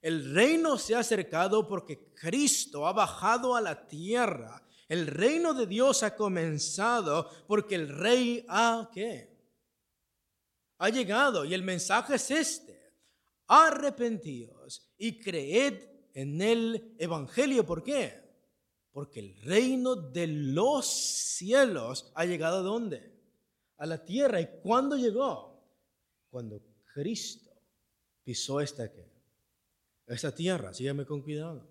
El 0.00 0.34
reino 0.34 0.78
se 0.78 0.94
ha 0.94 1.00
acercado 1.00 1.66
porque 1.66 2.12
Cristo 2.14 2.86
ha 2.86 2.92
bajado 2.92 3.54
a 3.54 3.60
la 3.60 3.86
tierra. 3.86 4.62
El 4.88 5.06
reino 5.06 5.52
de 5.52 5.66
Dios 5.66 6.02
ha 6.02 6.16
comenzado 6.16 7.30
porque 7.46 7.74
el 7.74 7.88
rey 7.88 8.44
ha 8.48 8.90
¿qué? 8.92 9.30
Ha 10.78 10.88
llegado 10.88 11.44
y 11.44 11.52
el 11.52 11.62
mensaje 11.62 12.14
es 12.14 12.30
este. 12.30 12.80
Arrepentíos 13.46 14.90
y 14.96 15.18
creed 15.18 15.82
en 16.14 16.40
el 16.40 16.94
evangelio. 16.98 17.66
¿Por 17.66 17.82
qué? 17.82 18.20
Porque 18.90 19.20
el 19.20 19.36
reino 19.42 19.94
de 19.94 20.26
los 20.26 20.86
cielos 20.86 22.10
ha 22.14 22.24
llegado 22.24 22.58
a 22.58 22.62
dónde? 22.62 23.12
A 23.76 23.86
la 23.86 24.02
tierra. 24.02 24.40
¿Y 24.40 24.60
cuándo 24.62 24.96
llegó? 24.96 25.62
Cuando 26.30 26.62
Cristo 26.94 27.50
pisó 28.24 28.60
esta 28.60 28.90
¿qué? 28.90 29.09
Esta 30.14 30.34
tierra. 30.34 30.72
Síganme 30.74 31.04
con 31.04 31.22
cuidado. 31.22 31.68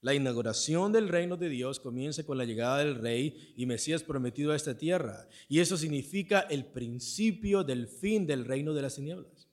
La 0.00 0.14
inauguración 0.14 0.92
del 0.92 1.08
reino 1.08 1.36
de 1.36 1.48
Dios 1.48 1.80
comienza 1.80 2.24
con 2.24 2.38
la 2.38 2.44
llegada 2.44 2.78
del 2.78 2.94
rey 2.94 3.52
y 3.56 3.66
Mesías 3.66 4.04
prometido 4.04 4.52
a 4.52 4.56
esta 4.56 4.78
tierra. 4.78 5.28
Y 5.48 5.58
eso 5.58 5.76
significa 5.76 6.40
el 6.40 6.66
principio 6.66 7.64
del 7.64 7.88
fin 7.88 8.26
del 8.26 8.44
reino 8.44 8.74
de 8.74 8.82
las 8.82 8.94
tinieblas. 8.94 9.48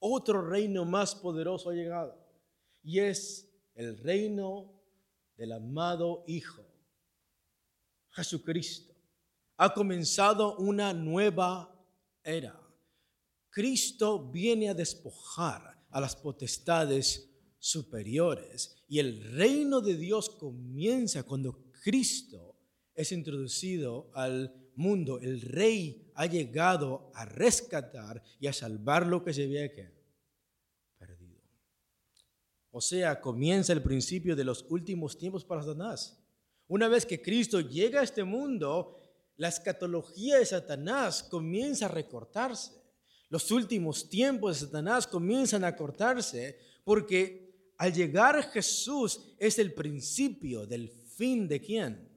Otro 0.00 0.42
reino 0.48 0.84
más 0.84 1.14
poderoso 1.14 1.70
ha 1.70 1.74
llegado 1.74 2.16
y 2.82 3.00
es 3.00 3.48
el 3.74 3.98
reino 3.98 4.72
del 5.36 5.52
amado 5.52 6.24
Hijo, 6.26 6.64
Jesucristo. 8.10 8.94
Ha 9.56 9.72
comenzado 9.74 10.56
una 10.56 10.92
nueva 10.92 11.72
era. 12.24 12.67
Cristo 13.50 14.30
viene 14.30 14.68
a 14.68 14.74
despojar 14.74 15.84
a 15.90 16.00
las 16.00 16.16
potestades 16.16 17.30
superiores 17.58 18.76
y 18.88 18.98
el 18.98 19.22
reino 19.32 19.80
de 19.80 19.96
Dios 19.96 20.30
comienza 20.30 21.22
cuando 21.24 21.70
Cristo 21.82 22.56
es 22.94 23.12
introducido 23.12 24.10
al 24.14 24.70
mundo. 24.74 25.18
El 25.20 25.40
rey 25.40 26.10
ha 26.14 26.26
llegado 26.26 27.10
a 27.14 27.24
rescatar 27.24 28.22
y 28.40 28.46
a 28.46 28.52
salvar 28.52 29.06
lo 29.06 29.24
que 29.24 29.32
se 29.32 29.44
había 29.44 29.70
perdido. 30.98 31.42
O 32.70 32.80
sea, 32.80 33.20
comienza 33.20 33.72
el 33.72 33.82
principio 33.82 34.36
de 34.36 34.44
los 34.44 34.64
últimos 34.68 35.18
tiempos 35.18 35.44
para 35.44 35.62
Satanás. 35.62 36.24
Una 36.68 36.88
vez 36.88 37.06
que 37.06 37.20
Cristo 37.22 37.60
llega 37.60 38.00
a 38.00 38.04
este 38.04 38.24
mundo, 38.24 38.96
la 39.36 39.48
escatología 39.48 40.38
de 40.38 40.46
Satanás 40.46 41.22
comienza 41.22 41.86
a 41.86 41.90
recortarse. 41.90 42.77
Los 43.30 43.50
últimos 43.50 44.08
tiempos 44.08 44.60
de 44.60 44.66
Satanás 44.66 45.06
comienzan 45.06 45.64
a 45.64 45.76
cortarse 45.76 46.58
porque 46.84 47.72
al 47.76 47.92
llegar 47.92 48.50
Jesús 48.50 49.20
es 49.38 49.58
el 49.58 49.74
principio 49.74 50.66
del 50.66 50.88
fin 50.88 51.46
de 51.46 51.60
quién? 51.60 52.08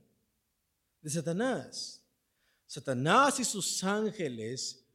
De 1.01 1.09
Satanás. 1.09 2.03
Satanás 2.65 3.39
y 3.39 3.43
sus 3.43 3.83
ángeles 3.83 4.87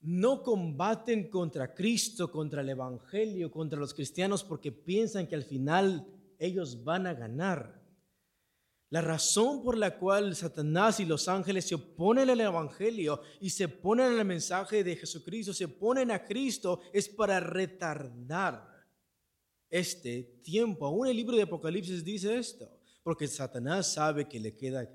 no 0.00 0.42
combaten 0.42 1.28
contra 1.30 1.74
Cristo, 1.74 2.30
contra 2.30 2.60
el 2.60 2.68
Evangelio, 2.68 3.50
contra 3.50 3.78
los 3.78 3.94
cristianos 3.94 4.44
porque 4.44 4.72
piensan 4.72 5.26
que 5.26 5.34
al 5.34 5.44
final 5.44 6.06
ellos 6.38 6.84
van 6.84 7.06
a 7.06 7.14
ganar. 7.14 7.79
La 8.90 9.00
razón 9.00 9.62
por 9.62 9.78
la 9.78 9.96
cual 9.98 10.34
Satanás 10.34 10.98
y 10.98 11.04
los 11.04 11.28
ángeles 11.28 11.66
se 11.66 11.76
oponen 11.76 12.28
al 12.28 12.40
Evangelio 12.40 13.20
y 13.40 13.50
se 13.50 13.68
ponen 13.68 14.18
al 14.18 14.24
mensaje 14.24 14.82
de 14.82 14.96
Jesucristo, 14.96 15.54
se 15.54 15.66
oponen 15.66 16.10
a 16.10 16.24
Cristo, 16.24 16.80
es 16.92 17.08
para 17.08 17.38
retardar 17.38 18.68
este 19.68 20.40
tiempo. 20.42 20.86
Aún 20.86 21.06
el 21.06 21.16
libro 21.16 21.36
de 21.36 21.42
Apocalipsis 21.42 22.04
dice 22.04 22.36
esto, 22.36 22.68
porque 23.04 23.28
Satanás 23.28 23.92
sabe 23.92 24.28
que 24.28 24.40
le 24.40 24.56
queda 24.56 24.88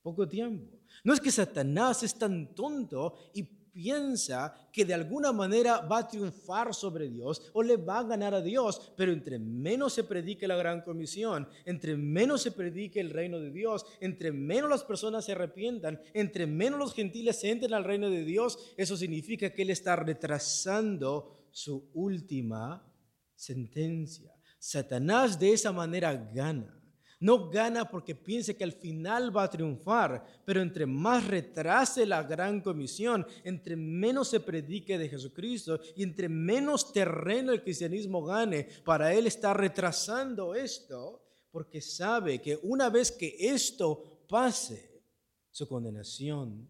poco 0.00 0.26
tiempo. 0.26 0.78
No 1.04 1.12
es 1.12 1.20
que 1.20 1.30
Satanás 1.30 2.02
es 2.02 2.14
tan 2.14 2.54
tonto 2.54 3.14
y 3.34 3.42
piensa 3.72 4.54
que 4.72 4.84
de 4.84 4.94
alguna 4.94 5.32
manera 5.32 5.80
va 5.80 5.98
a 5.98 6.08
triunfar 6.08 6.74
sobre 6.74 7.08
Dios 7.08 7.50
o 7.52 7.62
le 7.62 7.76
va 7.76 8.00
a 8.00 8.04
ganar 8.04 8.34
a 8.34 8.42
Dios, 8.42 8.92
pero 8.96 9.12
entre 9.12 9.38
menos 9.38 9.94
se 9.94 10.04
predique 10.04 10.46
la 10.46 10.56
gran 10.56 10.82
comisión, 10.82 11.48
entre 11.64 11.96
menos 11.96 12.42
se 12.42 12.52
predique 12.52 13.00
el 13.00 13.10
reino 13.10 13.40
de 13.40 13.50
Dios, 13.50 13.86
entre 14.00 14.32
menos 14.32 14.70
las 14.70 14.84
personas 14.84 15.24
se 15.24 15.32
arrepientan, 15.32 16.00
entre 16.14 16.46
menos 16.46 16.78
los 16.78 16.94
gentiles 16.94 17.42
entren 17.44 17.74
al 17.74 17.84
reino 17.84 18.10
de 18.10 18.24
Dios, 18.24 18.58
eso 18.76 18.96
significa 18.96 19.50
que 19.50 19.62
Él 19.62 19.70
está 19.70 19.96
retrasando 19.96 21.48
su 21.50 21.90
última 21.94 22.86
sentencia. 23.34 24.32
Satanás 24.58 25.38
de 25.38 25.52
esa 25.52 25.72
manera 25.72 26.14
gana. 26.14 26.81
No 27.22 27.48
gana 27.48 27.88
porque 27.88 28.16
piense 28.16 28.56
que 28.56 28.64
al 28.64 28.72
final 28.72 29.34
va 29.34 29.44
a 29.44 29.50
triunfar, 29.50 30.42
pero 30.44 30.60
entre 30.60 30.86
más 30.86 31.24
retrase 31.24 32.04
la 32.04 32.24
gran 32.24 32.60
comisión, 32.60 33.24
entre 33.44 33.76
menos 33.76 34.26
se 34.26 34.40
predique 34.40 34.98
de 34.98 35.08
Jesucristo 35.08 35.78
y 35.94 36.02
entre 36.02 36.28
menos 36.28 36.92
terreno 36.92 37.52
el 37.52 37.62
cristianismo 37.62 38.24
gane, 38.24 38.66
para 38.84 39.14
él 39.14 39.28
está 39.28 39.54
retrasando 39.54 40.56
esto 40.56 41.22
porque 41.52 41.80
sabe 41.80 42.40
que 42.40 42.58
una 42.62 42.90
vez 42.90 43.12
que 43.12 43.36
esto 43.38 44.24
pase, 44.28 45.04
su 45.50 45.68
condenación 45.68 46.68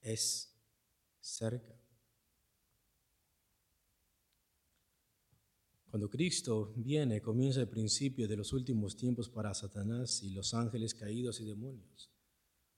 es 0.00 0.54
cerca. 1.18 1.77
Cuando 5.90 6.10
Cristo 6.10 6.74
viene, 6.76 7.22
comienza 7.22 7.60
el 7.60 7.68
principio 7.68 8.28
de 8.28 8.36
los 8.36 8.52
últimos 8.52 8.96
tiempos 8.96 9.30
para 9.30 9.54
Satanás 9.54 10.22
y 10.22 10.30
los 10.30 10.52
ángeles 10.52 10.94
caídos 10.94 11.40
y 11.40 11.46
demonios. 11.46 12.10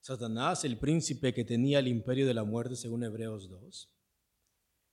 Satanás, 0.00 0.64
el 0.64 0.78
príncipe 0.78 1.34
que 1.34 1.44
tenía 1.44 1.80
el 1.80 1.88
imperio 1.88 2.26
de 2.26 2.34
la 2.34 2.44
muerte 2.44 2.76
según 2.76 3.02
Hebreos 3.02 3.48
2. 3.48 3.96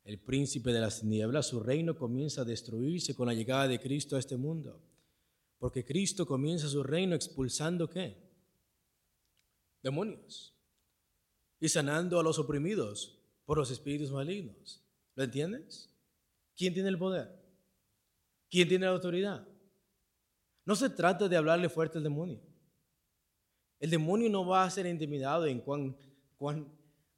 el 0.03 0.19
príncipe 0.19 0.71
de 0.71 0.79
las 0.79 1.01
tinieblas, 1.01 1.47
su 1.47 1.59
reino 1.59 1.97
comienza 1.97 2.41
a 2.41 2.45
destruirse 2.45 3.13
con 3.13 3.27
la 3.27 3.33
llegada 3.33 3.67
de 3.67 3.77
Cristo 3.77 4.15
a 4.15 4.19
este 4.19 4.37
mundo. 4.37 4.81
Porque 5.59 5.83
Cristo 5.83 6.25
comienza 6.25 6.69
su 6.69 6.81
reino 6.81 7.13
expulsando 7.13 7.89
qué? 7.89 8.15
Demonios. 9.83 10.55
Y 11.59 11.67
sanando 11.67 12.19
a 12.19 12.23
los 12.23 12.39
oprimidos 12.39 13.19
por 13.43 13.57
los 13.57 13.69
espíritus 13.69 14.11
malignos. 14.11 14.81
¿Lo 15.13 15.23
entiendes? 15.23 15.93
¿Quién 16.55 16.73
tiene 16.73 16.87
el 16.87 16.97
poder? 16.97 17.36
¿Quién 18.49 18.67
tiene 18.67 18.85
la 18.85 18.93
autoridad? 18.93 19.47
No 20.65 20.75
se 20.75 20.89
trata 20.89 21.27
de 21.27 21.37
hablarle 21.37 21.69
fuerte 21.69 21.97
al 21.97 22.03
demonio. 22.03 22.41
El 23.79 23.89
demonio 23.89 24.29
no 24.29 24.45
va 24.45 24.63
a 24.63 24.69
ser 24.69 24.85
intimidado 24.85 25.45
en 25.45 25.61
cuán, 25.61 25.95
cuán, 26.35 26.67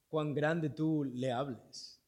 cuán 0.08 0.34
grande 0.34 0.70
tú 0.70 1.04
le 1.04 1.32
hables. 1.32 2.00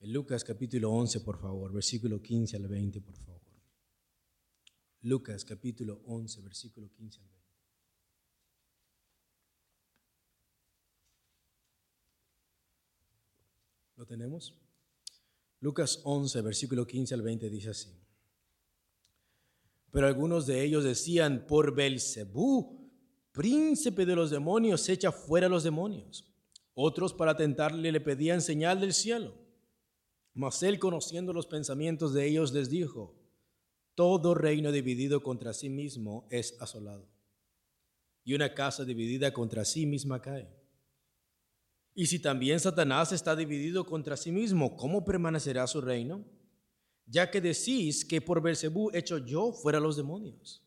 En 0.00 0.12
Lucas 0.12 0.44
capítulo 0.44 0.90
11, 0.92 1.20
por 1.20 1.38
favor, 1.38 1.72
versículo 1.72 2.22
15 2.22 2.56
al 2.56 2.68
20, 2.68 3.00
por 3.02 3.16
favor. 3.16 3.40
Lucas 5.02 5.44
capítulo 5.44 6.00
11, 6.06 6.40
versículo 6.42 6.90
15 6.90 7.20
al 7.20 7.28
20. 7.28 7.40
¿Lo 13.96 14.06
tenemos? 14.06 14.58
Lucas 15.60 16.00
11, 16.04 16.40
versículo 16.40 16.86
15 16.86 17.14
al 17.14 17.22
20 17.22 17.50
dice 17.50 17.70
así. 17.70 17.90
Pero 19.90 20.06
algunos 20.06 20.46
de 20.46 20.62
ellos 20.62 20.84
decían, 20.84 21.44
por 21.46 21.74
Belcebú, 21.74 22.90
príncipe 23.32 24.06
de 24.06 24.14
los 24.14 24.30
demonios, 24.30 24.88
echa 24.88 25.12
fuera 25.12 25.48
los 25.48 25.62
demonios. 25.64 26.26
Otros 26.74 27.12
para 27.12 27.36
tentarle 27.36 27.92
le 27.92 28.00
pedían 28.00 28.40
señal 28.40 28.80
del 28.80 28.94
cielo. 28.94 29.34
Mas 30.32 30.62
él, 30.62 30.78
conociendo 30.78 31.32
los 31.32 31.46
pensamientos 31.46 32.14
de 32.14 32.26
ellos, 32.26 32.52
les 32.52 32.70
dijo, 32.70 33.14
todo 33.94 34.34
reino 34.34 34.72
dividido 34.72 35.22
contra 35.22 35.52
sí 35.52 35.68
mismo 35.68 36.26
es 36.30 36.56
asolado, 36.60 37.06
y 38.24 38.34
una 38.34 38.54
casa 38.54 38.84
dividida 38.84 39.32
contra 39.32 39.64
sí 39.64 39.84
misma 39.84 40.22
cae. 40.22 40.59
Y 42.00 42.06
si 42.06 42.18
también 42.18 42.58
Satanás 42.58 43.12
está 43.12 43.36
dividido 43.36 43.84
contra 43.84 44.16
sí 44.16 44.32
mismo, 44.32 44.74
¿cómo 44.74 45.04
permanecerá 45.04 45.66
su 45.66 45.82
reino? 45.82 46.24
Ya 47.04 47.30
que 47.30 47.42
decís 47.42 48.06
que 48.06 48.22
por 48.22 48.40
Belcebú 48.40 48.90
hecho 48.94 49.18
yo 49.18 49.52
fuera 49.52 49.78
los 49.80 49.98
demonios. 49.98 50.66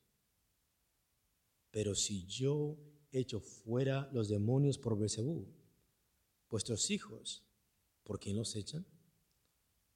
Pero 1.71 1.95
si 1.95 2.27
yo 2.27 2.77
echo 3.11 3.39
fuera 3.39 4.11
los 4.13 4.29
demonios 4.29 4.77
por 4.77 4.95
Belcebú, 4.95 5.51
vuestros 6.51 6.91
hijos, 6.91 7.43
¿por 8.03 8.19
quién 8.19 8.37
los 8.37 8.55
echan? 8.55 8.85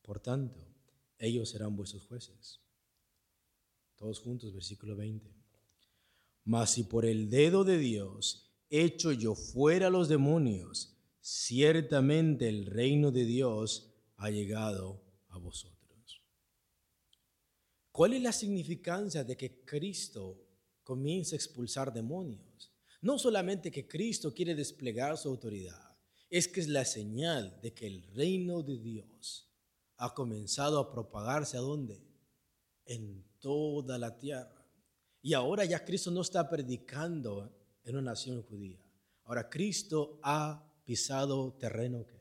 Por 0.01 0.19
tanto, 0.19 0.59
ellos 1.19 1.49
serán 1.49 1.75
vuestros 1.75 2.01
jueces. 2.07 2.61
Todos 3.95 4.19
juntos, 4.21 4.55
versículo 4.55 4.95
20. 4.95 5.31
Mas 6.45 6.71
si 6.71 6.83
por 6.85 7.05
el 7.05 7.29
dedo 7.29 7.63
de 7.63 7.77
Dios 7.77 8.57
echo 8.71 9.11
yo 9.11 9.35
fuera 9.35 9.91
los 9.91 10.09
demonios, 10.09 10.96
ciertamente 11.27 12.47
el 12.47 12.67
reino 12.67 13.11
de 13.11 13.25
Dios 13.25 13.93
ha 14.15 14.29
llegado 14.29 15.03
a 15.27 15.37
vosotros. 15.37 16.23
¿Cuál 17.91 18.13
es 18.13 18.21
la 18.21 18.31
significancia 18.31 19.25
de 19.25 19.35
que 19.35 19.65
Cristo 19.65 20.41
comience 20.83 21.35
a 21.35 21.37
expulsar 21.37 21.91
demonios? 21.91 22.71
No 23.01 23.19
solamente 23.19 23.69
que 23.71 23.89
Cristo 23.89 24.33
quiere 24.33 24.55
desplegar 24.55 25.17
su 25.17 25.27
autoridad, 25.27 25.97
es 26.29 26.47
que 26.47 26.61
es 26.61 26.69
la 26.69 26.85
señal 26.85 27.59
de 27.61 27.73
que 27.73 27.87
el 27.87 28.03
reino 28.13 28.63
de 28.63 28.77
Dios 28.77 29.51
ha 29.97 30.13
comenzado 30.13 30.79
a 30.79 30.89
propagarse 30.89 31.57
a 31.57 31.61
dónde? 31.61 32.01
En 32.85 33.25
toda 33.39 33.97
la 33.97 34.17
tierra. 34.17 34.65
Y 35.21 35.33
ahora 35.33 35.65
ya 35.65 35.83
Cristo 35.83 36.09
no 36.09 36.21
está 36.21 36.49
predicando 36.49 37.53
en 37.83 37.97
una 37.97 38.11
nación 38.11 38.43
judía. 38.43 38.79
Ahora 39.25 39.49
Cristo 39.49 40.21
ha 40.23 40.66
pisado 40.87 41.51
terreno 41.59 42.05
que 42.07 42.15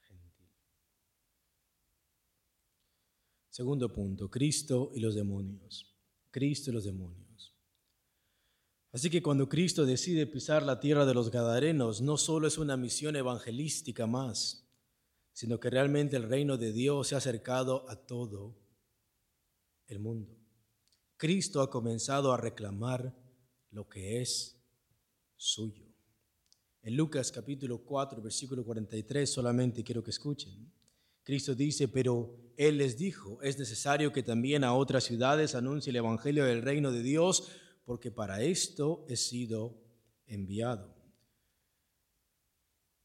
gentil. 0.00 0.50
Segundo 3.48 3.92
punto, 3.92 4.28
Cristo 4.28 4.90
y 4.92 4.98
los 4.98 5.14
demonios. 5.14 5.94
Cristo 6.32 6.70
y 6.70 6.72
los 6.74 6.82
demonios. 6.82 7.54
Así 8.90 9.08
que 9.08 9.22
cuando 9.22 9.48
Cristo 9.48 9.86
decide 9.86 10.26
pisar 10.26 10.64
la 10.64 10.80
tierra 10.80 11.06
de 11.06 11.14
los 11.14 11.30
Gadarenos, 11.30 12.00
no 12.00 12.16
solo 12.16 12.48
es 12.48 12.58
una 12.58 12.76
misión 12.76 13.14
evangelística 13.14 14.08
más, 14.08 14.68
sino 15.32 15.60
que 15.60 15.70
realmente 15.70 16.16
el 16.16 16.28
reino 16.28 16.56
de 16.56 16.72
Dios 16.72 17.06
se 17.06 17.14
ha 17.14 17.18
acercado 17.18 17.88
a 17.88 18.04
todo 18.04 18.58
el 19.86 20.00
mundo. 20.00 20.36
Cristo 21.16 21.62
ha 21.62 21.70
comenzado 21.70 22.32
a 22.32 22.36
reclamar 22.36 23.16
lo 23.70 23.88
que 23.88 24.20
es 24.20 24.60
suyo. 25.36 25.89
En 26.82 26.96
Lucas 26.96 27.30
capítulo 27.30 27.84
4, 27.84 28.22
versículo 28.22 28.64
43, 28.64 29.30
solamente 29.30 29.84
quiero 29.84 30.02
que 30.02 30.10
escuchen. 30.10 30.72
Cristo 31.22 31.54
dice, 31.54 31.88
pero 31.88 32.54
Él 32.56 32.78
les 32.78 32.96
dijo, 32.96 33.40
es 33.42 33.58
necesario 33.58 34.12
que 34.12 34.22
también 34.22 34.64
a 34.64 34.72
otras 34.72 35.04
ciudades 35.04 35.54
anuncie 35.54 35.90
el 35.90 35.96
Evangelio 35.96 36.44
del 36.46 36.62
reino 36.62 36.90
de 36.90 37.02
Dios, 37.02 37.48
porque 37.84 38.10
para 38.10 38.42
esto 38.42 39.04
he 39.08 39.16
sido 39.16 39.78
enviado. 40.26 40.94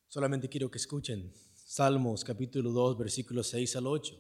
Solamente 0.08 0.48
quiero 0.48 0.72
que 0.72 0.78
escuchen 0.78 1.34
Salmos 1.54 2.24
capítulo 2.24 2.72
2, 2.72 2.98
versículos 2.98 3.48
6 3.48 3.76
al 3.76 3.88
8. 3.88 4.16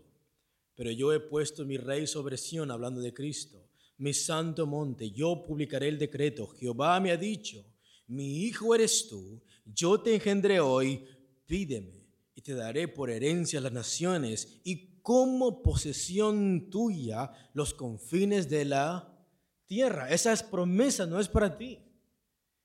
Pero 0.75 0.91
yo 0.91 1.13
he 1.13 1.21
puesto 1.21 1.63
mi 1.63 1.77
rey 1.77 2.05
sobre 2.05 2.35
Sión, 2.35 2.71
hablando 2.71 2.99
de 2.99 3.13
Cristo, 3.13 3.69
mi 3.97 4.13
santo 4.13 4.65
monte, 4.65 5.11
yo 5.11 5.45
publicaré 5.45 5.87
el 5.87 5.97
decreto. 5.97 6.47
Jehová 6.47 6.99
me 6.99 7.11
ha 7.11 7.17
dicho, 7.17 7.63
mi 8.07 8.43
hijo 8.43 8.75
eres 8.75 9.07
tú, 9.07 9.41
yo 9.65 9.99
te 9.99 10.15
engendré 10.15 10.59
hoy, 10.59 11.05
pídeme 11.45 12.05
y 12.35 12.41
te 12.41 12.53
daré 12.53 12.87
por 12.87 13.09
herencia 13.09 13.61
las 13.61 13.71
naciones 13.71 14.61
y 14.63 15.01
como 15.01 15.61
posesión 15.61 16.69
tuya 16.69 17.31
los 17.53 17.73
confines 17.73 18.49
de 18.49 18.65
la 18.65 19.17
tierra. 19.65 20.09
Esa 20.09 20.33
es 20.33 20.43
promesa, 20.43 21.05
no 21.05 21.19
es 21.19 21.27
para 21.27 21.57
ti. 21.57 21.79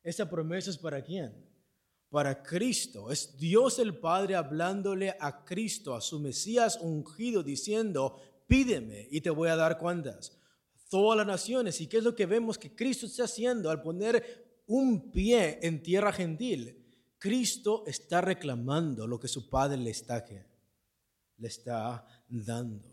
Esa 0.03 0.29
promesa 0.29 0.71
es 0.71 0.79
para 0.79 1.03
quién? 1.03 1.51
para 2.11 2.43
Cristo. 2.43 3.11
Es 3.11 3.39
Dios 3.39 3.79
el 3.79 3.97
Padre 3.97 4.35
hablándole 4.35 5.17
a 5.19 5.45
Cristo, 5.45 5.95
a 5.95 6.01
su 6.01 6.19
Mesías 6.19 6.79
ungido, 6.83 7.43
diciendo, 7.43 8.21
pídeme 8.47 9.09
y 9.11 9.21
te 9.21 9.31
voy 9.31 9.49
a 9.49 9.57
dar 9.57 9.79
cuantas. 9.79 10.37
Todas 10.91 11.17
las 11.17 11.27
naciones. 11.27 11.81
¿Y 11.81 11.87
qué 11.87 11.99
es 11.99 12.05
lo 12.05 12.17
que 12.17 12.27
vemos 12.27 12.59
que 12.59 12.75
Cristo 12.75 13.07
está 13.07 13.25
haciendo 13.25 13.71
al 13.71 13.81
poner 13.81 14.50
un 14.71 15.11
pie 15.11 15.59
en 15.63 15.83
tierra 15.83 16.13
gentil? 16.13 16.77
Cristo 17.19 17.85
está 17.87 18.21
reclamando 18.21 19.07
lo 19.07 19.19
que 19.19 19.29
su 19.29 19.49
Padre 19.49 19.77
le 19.79 19.91
está, 19.91 20.25
le 21.37 21.49
está 21.49 22.07
dando. 22.29 22.89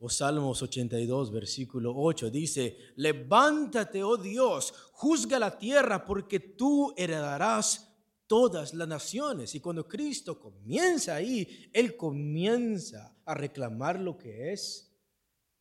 O 0.00 0.08
Salmos 0.08 0.62
82, 0.62 1.32
versículo 1.32 1.92
8 1.96 2.30
dice, 2.30 2.76
levántate, 2.96 4.02
oh 4.02 4.16
Dios, 4.16 4.72
juzga 4.92 5.38
la 5.38 5.56
tierra 5.56 6.04
porque 6.04 6.40
tú 6.40 6.92
heredarás 6.96 7.88
todas 8.26 8.74
las 8.74 8.86
naciones. 8.86 9.54
Y 9.54 9.60
cuando 9.60 9.88
Cristo 9.88 10.38
comienza 10.38 11.14
ahí, 11.14 11.70
Él 11.72 11.96
comienza 11.96 13.16
a 13.24 13.34
reclamar 13.34 13.98
lo 13.98 14.16
que 14.18 14.52
es 14.52 14.94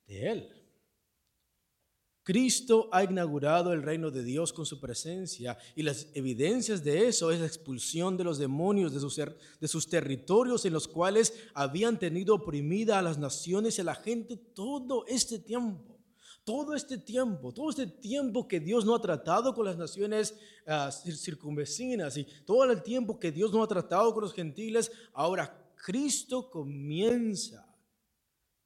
de 0.06 0.32
Él. 0.32 0.57
Cristo 2.28 2.90
ha 2.92 3.06
inaugurado 3.06 3.72
el 3.72 3.82
reino 3.82 4.12
de 4.12 4.22
Dios 4.22 4.52
con 4.52 4.66
su 4.66 4.82
presencia 4.82 5.58
y 5.78 5.84
las 5.84 6.08
evidencias 6.14 6.84
de 6.84 7.08
eso 7.08 7.32
es 7.32 7.40
la 7.40 7.46
expulsión 7.46 8.18
de 8.18 8.26
los 8.26 8.38
demonios 8.38 8.92
de 8.92 9.68
sus, 9.70 9.88
territorios 9.88 10.66
en 10.66 10.74
los 10.74 10.90
cuales 10.90 11.34
habían 11.54 11.98
tenido 11.98 12.36
oprimida 12.36 13.00
a 13.00 13.02
las 13.02 13.18
naciones 13.18 13.78
y 13.78 13.82
a 13.82 13.86
la 13.86 13.96
gente 13.96 14.36
todo 14.36 15.06
este 15.08 15.40
tiempo. 15.40 15.98
Todo 16.44 16.76
este 16.76 16.98
tiempo, 16.98 17.54
todo 17.54 17.70
este 17.70 17.88
tiempo 17.88 18.46
que 18.46 18.60
Dios 18.60 18.84
no 18.84 18.94
ha 18.94 19.02
tratado 19.02 19.54
con 19.54 19.64
las 19.64 19.78
naciones 19.78 20.36
uh, 20.66 20.92
circunvecinas 20.92 22.18
y 22.18 22.28
todo 22.46 22.66
el 22.66 22.84
tiempo 22.84 23.22
que 23.22 23.32
Dios 23.32 23.54
no 23.54 23.64
ha 23.64 23.68
tratado 23.70 24.14
con 24.14 24.24
los 24.24 24.34
gentiles, 24.34 24.92
ahora 25.14 25.58
Cristo 25.78 26.50
comienza 26.50 27.67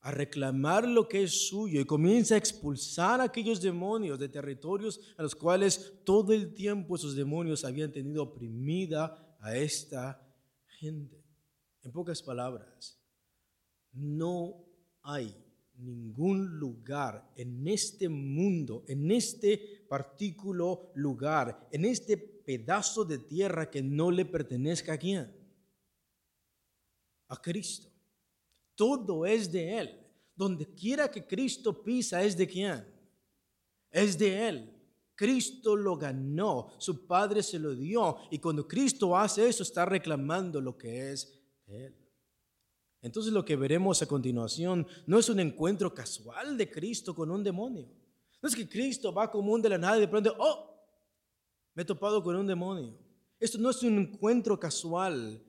a 0.02 0.12
reclamar 0.12 0.88
lo 0.88 1.08
que 1.08 1.24
es 1.24 1.48
suyo 1.48 1.80
y 1.80 1.86
comienza 1.86 2.34
a 2.34 2.38
expulsar 2.40 3.22
a 3.22 3.26
aquellos 3.26 3.62
demonios 3.62 4.18
de 4.18 4.30
territorios 4.30 5.00
a 5.16 5.24
los 5.24 5.36
cuales 5.36 5.94
todo 6.04 6.34
el 6.34 6.56
tiempo 6.56 6.96
esos 6.96 7.16
demonios 7.16 7.64
habían 7.64 7.92
tenido 7.92 8.24
oprimida 8.24 9.38
a 9.40 9.56
esta 9.56 10.20
gente. 10.80 11.24
En 11.84 11.92
pocas 11.92 12.22
palabras, 12.24 13.00
no 13.92 14.66
hay 15.04 15.36
ningún 15.78 16.60
lugar 16.60 17.32
en 17.36 17.68
este 17.68 18.10
mundo, 18.10 18.84
en 18.88 19.12
este 19.12 19.86
partículo 19.88 20.92
lugar, 20.96 21.68
en 21.72 21.86
este 21.86 22.18
pedazo 22.18 23.06
de 23.06 23.20
tierra 23.20 23.70
que 23.70 23.84
no 23.84 24.10
le 24.10 24.26
pertenezca 24.26 24.94
a 24.94 24.98
quién? 24.98 25.32
A 27.28 27.40
Cristo. 27.40 27.91
Todo 28.82 29.28
es 29.28 29.52
de 29.52 29.78
Él. 29.78 30.00
Donde 30.36 30.66
quiera 30.66 31.12
que 31.12 31.24
Cristo 31.24 31.84
pisa 31.84 32.24
es 32.24 32.36
de 32.36 32.48
quién? 32.48 32.84
Es 33.92 34.18
de 34.18 34.48
Él. 34.50 34.74
Cristo 35.14 35.76
lo 35.76 35.96
ganó, 35.98 36.70
su 36.80 37.06
Padre 37.06 37.44
se 37.44 37.60
lo 37.60 37.76
dio 37.76 38.18
y 38.32 38.40
cuando 38.40 38.68
Cristo 38.68 39.16
hace 39.16 39.48
eso 39.48 39.62
está 39.62 39.86
reclamando 39.86 40.60
lo 40.60 40.76
que 40.76 41.12
es 41.12 41.32
Él. 41.68 41.96
Entonces 43.04 43.32
lo 43.32 43.46
que 43.46 43.56
veremos 43.56 44.02
a 44.02 44.08
continuación 44.08 44.88
no 45.06 45.20
es 45.20 45.30
un 45.30 45.40
encuentro 45.40 45.94
casual 45.94 46.58
de 46.58 46.72
Cristo 46.72 47.14
con 47.14 47.30
un 47.30 47.44
demonio. 47.44 47.88
No 48.42 48.50
es 48.50 48.56
que 48.56 48.68
Cristo 48.68 49.14
va 49.14 49.30
común 49.30 49.62
de 49.62 49.70
la 49.70 49.78
nada 49.78 49.98
y 49.98 50.02
de 50.02 50.08
pronto, 50.08 50.36
oh, 50.40 50.74
me 51.76 51.84
he 51.84 51.86
topado 51.86 52.24
con 52.24 52.36
un 52.36 52.48
demonio. 52.48 52.98
Esto 53.40 53.60
no 53.60 53.70
es 53.70 53.84
un 53.84 54.00
encuentro 54.00 54.60
casual 54.60 55.40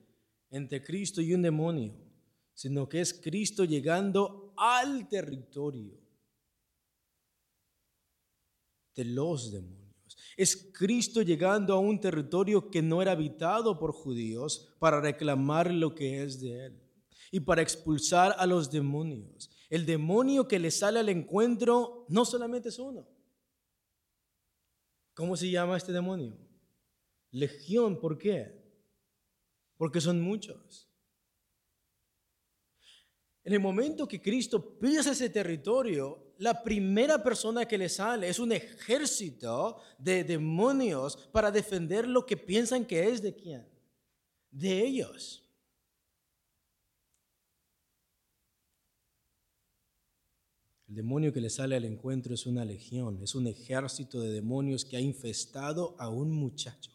entre 0.51 0.83
Cristo 0.83 1.19
y 1.19 1.33
un 1.33 1.41
demonio, 1.41 1.95
sino 2.53 2.87
que 2.87 3.01
es 3.01 3.13
Cristo 3.13 3.65
llegando 3.65 4.53
al 4.57 5.07
territorio 5.09 5.99
de 8.95 9.05
los 9.05 9.51
demonios. 9.51 9.83
Es 10.37 10.71
Cristo 10.73 11.21
llegando 11.21 11.73
a 11.73 11.79
un 11.79 11.99
territorio 11.99 12.69
que 12.69 12.81
no 12.81 13.01
era 13.01 13.11
habitado 13.11 13.77
por 13.79 13.91
judíos 13.91 14.75
para 14.79 15.01
reclamar 15.01 15.71
lo 15.71 15.93
que 15.95 16.23
es 16.23 16.39
de 16.39 16.67
él 16.67 16.79
y 17.31 17.39
para 17.39 17.61
expulsar 17.61 18.35
a 18.37 18.45
los 18.45 18.69
demonios. 18.69 19.49
El 19.69 19.85
demonio 19.85 20.47
que 20.47 20.59
le 20.59 20.69
sale 20.69 20.99
al 20.99 21.09
encuentro 21.09 22.05
no 22.09 22.25
solamente 22.25 22.69
es 22.69 22.77
uno. 22.77 23.07
¿Cómo 25.15 25.35
se 25.35 25.49
llama 25.49 25.77
este 25.77 25.91
demonio? 25.91 26.37
Legión, 27.31 27.99
¿por 27.99 28.17
qué? 28.17 28.63
Porque 29.77 30.01
son 30.01 30.21
muchos. 30.21 30.92
En 33.43 33.51
el 33.51 33.59
momento 33.59 34.07
que 34.07 34.21
Cristo 34.21 34.79
pisa 34.79 35.11
ese 35.11 35.29
territorio, 35.29 36.33
la 36.37 36.63
primera 36.63 37.21
persona 37.21 37.65
que 37.65 37.77
le 37.77 37.89
sale 37.89 38.29
es 38.29 38.39
un 38.39 38.53
ejército 38.53 39.77
de 39.97 40.23
demonios 40.23 41.17
para 41.31 41.51
defender 41.51 42.07
lo 42.07 42.25
que 42.25 42.37
piensan 42.37 42.85
que 42.85 43.09
es 43.09 43.21
de 43.21 43.35
quién? 43.35 43.67
De 44.49 44.85
ellos. 44.85 45.43
El 50.87 50.95
demonio 50.95 51.33
que 51.33 51.41
le 51.41 51.49
sale 51.49 51.75
al 51.75 51.85
encuentro 51.85 52.33
es 52.33 52.45
una 52.45 52.63
legión, 52.63 53.19
es 53.21 53.35
un 53.35 53.47
ejército 53.47 54.21
de 54.21 54.31
demonios 54.31 54.85
que 54.85 54.95
ha 54.95 55.01
infestado 55.01 55.95
a 55.99 56.07
un 56.07 56.31
muchacho. 56.31 56.92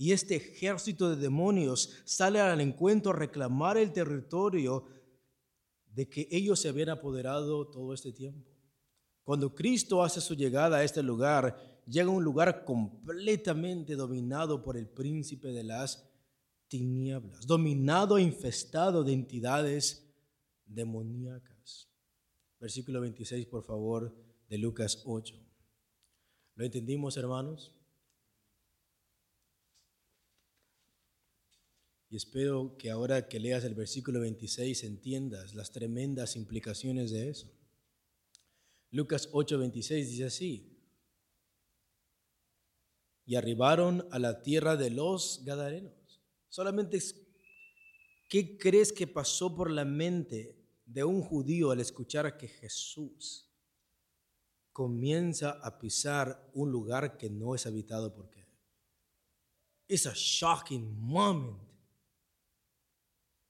Y 0.00 0.12
este 0.12 0.36
ejército 0.36 1.10
de 1.10 1.16
demonios 1.16 1.90
sale 2.04 2.40
al 2.40 2.60
encuentro 2.60 3.10
a 3.10 3.16
reclamar 3.16 3.76
el 3.76 3.92
territorio 3.92 4.86
de 5.92 6.08
que 6.08 6.28
ellos 6.30 6.60
se 6.60 6.68
habían 6.68 6.90
apoderado 6.90 7.66
todo 7.66 7.92
este 7.92 8.12
tiempo. 8.12 8.48
Cuando 9.24 9.52
Cristo 9.56 10.04
hace 10.04 10.20
su 10.20 10.36
llegada 10.36 10.76
a 10.76 10.84
este 10.84 11.02
lugar, 11.02 11.82
llega 11.84 12.06
a 12.06 12.14
un 12.14 12.22
lugar 12.22 12.64
completamente 12.64 13.96
dominado 13.96 14.62
por 14.62 14.76
el 14.76 14.88
príncipe 14.88 15.48
de 15.48 15.64
las 15.64 16.08
tinieblas, 16.68 17.44
dominado 17.44 18.18
e 18.18 18.22
infestado 18.22 19.02
de 19.02 19.14
entidades 19.14 20.08
demoníacas. 20.64 21.90
Versículo 22.60 23.00
26, 23.00 23.46
por 23.46 23.64
favor, 23.64 24.14
de 24.48 24.58
Lucas 24.58 25.02
8. 25.04 25.34
¿Lo 26.54 26.64
entendimos, 26.64 27.16
hermanos? 27.16 27.74
Y 32.10 32.16
espero 32.16 32.76
que 32.78 32.90
ahora 32.90 33.28
que 33.28 33.38
leas 33.38 33.64
el 33.64 33.74
versículo 33.74 34.20
26 34.20 34.84
entiendas 34.84 35.54
las 35.54 35.70
tremendas 35.70 36.36
implicaciones 36.36 37.10
de 37.10 37.28
eso. 37.28 37.50
Lucas 38.90 39.28
8:26 39.32 40.08
dice 40.08 40.24
así, 40.24 40.78
y 43.26 43.36
arribaron 43.36 44.08
a 44.10 44.18
la 44.18 44.40
tierra 44.40 44.76
de 44.76 44.88
los 44.88 45.44
Gadarenos. 45.44 46.22
Solamente, 46.48 46.98
¿qué 48.26 48.56
crees 48.56 48.90
que 48.90 49.06
pasó 49.06 49.54
por 49.54 49.70
la 49.70 49.84
mente 49.84 50.56
de 50.86 51.04
un 51.04 51.20
judío 51.20 51.70
al 51.70 51.80
escuchar 51.80 52.38
que 52.38 52.48
Jesús 52.48 53.50
comienza 54.72 55.50
a 55.50 55.78
pisar 55.78 56.50
un 56.54 56.72
lugar 56.72 57.18
que 57.18 57.28
no 57.28 57.54
es 57.54 57.66
habitado 57.66 58.14
por 58.14 58.30
qué? 58.30 58.48
Es 59.86 60.06
a 60.06 60.14
shocking 60.14 60.98
moment. 60.98 61.67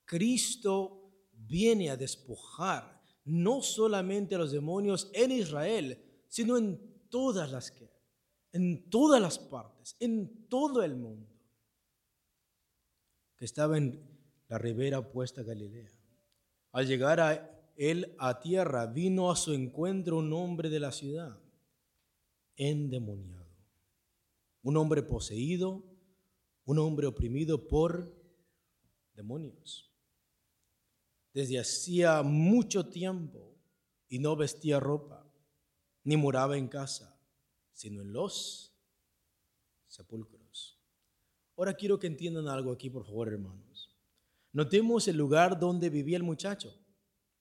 Cristo 0.09 1.13
viene 1.33 1.91
a 1.91 1.97
despojar 1.99 2.99
no 3.27 3.61
solamente 3.61 4.35
a 4.35 4.39
los 4.39 4.51
demonios 4.51 5.11
en 5.13 5.31
Israel, 5.31 6.03
sino 6.29 6.57
en 6.57 6.81
todas 7.11 7.53
las 7.53 7.71
que, 7.71 7.93
en 8.53 8.89
todas 8.89 9.21
las 9.21 9.39
partes, 9.39 9.97
en 10.01 10.49
todo 10.49 10.83
el 10.83 10.97
mundo, 10.97 11.29
que 13.37 13.45
estaba 13.45 13.77
en 13.77 14.03
la 14.49 14.57
ribera 14.57 14.99
opuesta 14.99 15.43
a 15.43 15.45
Galilea. 15.45 15.91
Al 16.73 16.87
llegar 16.87 17.21
a 17.21 17.71
él 17.77 18.17
a 18.19 18.41
tierra, 18.41 18.87
vino 18.87 19.31
a 19.31 19.37
su 19.37 19.53
encuentro 19.53 20.17
un 20.17 20.33
hombre 20.33 20.71
de 20.71 20.81
la 20.81 20.91
ciudad, 20.91 21.39
endemoniado, 22.57 23.55
un 24.63 24.79
hombre 24.79 25.03
poseído, 25.03 25.85
un 26.65 26.79
hombre 26.79 27.07
oprimido 27.07 27.69
por 27.69 28.11
demonios 29.13 29.89
desde 31.39 31.61
hacía 31.61 32.25
mucho 32.25 32.89
tiempo 32.89 33.55
y 34.09 34.19
no 34.19 34.35
vestía 34.35 34.81
ropa, 34.81 35.25
ni 36.03 36.17
moraba 36.17 36.59
en 36.59 36.67
casa, 36.67 37.17
sino 37.73 38.03
en 38.03 38.13
los 38.13 38.77
sepulcros. 39.87 40.83
Ahora 41.57 41.75
quiero 41.75 41.97
que 41.97 42.09
entiendan 42.09 42.49
algo 42.49 42.73
aquí, 42.73 42.91
por 42.91 43.07
favor, 43.07 43.29
hermanos. 43.29 43.97
Notemos 44.53 45.07
el 45.07 45.17
lugar 45.17 45.61
donde 45.61 45.91
vivía 45.91 46.17
el 46.17 46.25
muchacho. 46.25 46.77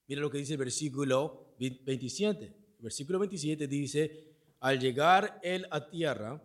Mira 0.05 0.21
lo 0.21 0.29
que 0.29 0.37
dice 0.37 0.53
el 0.53 0.59
versículo 0.59 1.55
27. 1.57 2.45
El 2.45 2.83
versículo 2.83 3.17
27 3.17 3.67
dice, 3.67 4.37
al 4.59 4.79
llegar 4.79 5.39
él 5.41 5.65
a 5.71 5.89
tierra, 5.89 6.39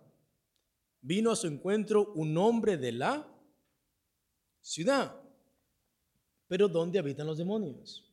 vino 1.03 1.31
a 1.31 1.37
su 1.37 1.49
encuentro 1.49 2.15
un 2.15 2.35
hombre 2.39 2.79
de 2.79 2.93
la 2.93 3.31
ciudad 4.63 5.22
pero 6.53 6.69
¿dónde 6.69 6.99
habitan 6.99 7.27
los 7.27 7.39
demonios? 7.39 8.05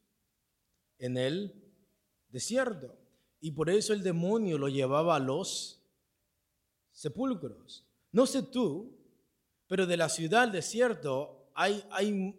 En 0.97 1.17
el 1.17 1.61
desierto. 2.29 2.95
Y 3.41 3.51
por 3.51 3.69
eso 3.69 3.91
el 3.91 4.01
demonio 4.01 4.57
lo 4.57 4.69
llevaba 4.69 5.17
a 5.17 5.19
los 5.19 5.83
sepulcros. 6.93 7.85
No 8.13 8.25
sé 8.25 8.43
tú, 8.43 8.97
pero 9.67 9.85
de 9.85 9.97
la 9.97 10.07
ciudad 10.07 10.43
al 10.43 10.53
desierto 10.53 11.49
hay, 11.53 11.83
hay, 11.91 12.33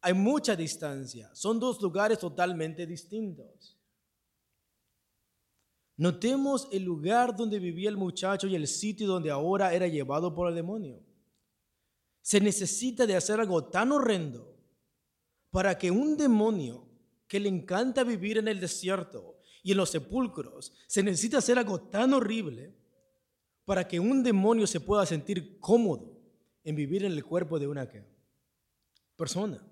hay 0.00 0.14
mucha 0.14 0.56
distancia. 0.56 1.34
Son 1.34 1.60
dos 1.60 1.82
lugares 1.82 2.18
totalmente 2.18 2.86
distintos. 2.86 3.76
Notemos 5.98 6.66
el 6.72 6.84
lugar 6.84 7.36
donde 7.36 7.58
vivía 7.58 7.90
el 7.90 7.98
muchacho 7.98 8.46
y 8.46 8.54
el 8.54 8.66
sitio 8.66 9.06
donde 9.06 9.30
ahora 9.30 9.74
era 9.74 9.86
llevado 9.86 10.34
por 10.34 10.48
el 10.48 10.54
demonio. 10.54 10.98
Se 12.22 12.40
necesita 12.40 13.06
de 13.06 13.16
hacer 13.16 13.38
algo 13.38 13.64
tan 13.66 13.92
horrendo 13.92 14.54
para 15.50 15.78
que 15.78 15.90
un 15.90 16.16
demonio 16.16 16.86
que 17.26 17.40
le 17.40 17.48
encanta 17.48 18.04
vivir 18.04 18.38
en 18.38 18.48
el 18.48 18.60
desierto 18.60 19.38
y 19.62 19.72
en 19.72 19.76
los 19.76 19.90
sepulcros, 19.90 20.72
se 20.86 21.02
necesita 21.02 21.38
hacer 21.38 21.58
algo 21.58 21.80
tan 21.80 22.14
horrible 22.14 22.74
para 23.64 23.86
que 23.86 24.00
un 24.00 24.22
demonio 24.22 24.66
se 24.66 24.80
pueda 24.80 25.04
sentir 25.04 25.58
cómodo 25.60 26.18
en 26.64 26.74
vivir 26.74 27.04
en 27.04 27.12
el 27.12 27.24
cuerpo 27.24 27.58
de 27.58 27.66
una 27.66 27.88
persona. 29.16 29.62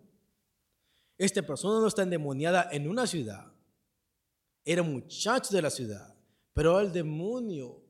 Esta 1.16 1.42
persona 1.42 1.80
no 1.80 1.86
está 1.86 2.02
endemoniada 2.02 2.68
en 2.72 2.88
una 2.88 3.06
ciudad, 3.06 3.52
era 4.64 4.82
muchacho 4.82 5.54
de 5.54 5.62
la 5.62 5.70
ciudad, 5.70 6.14
pero 6.52 6.78
el 6.80 6.92
demonio 6.92 7.82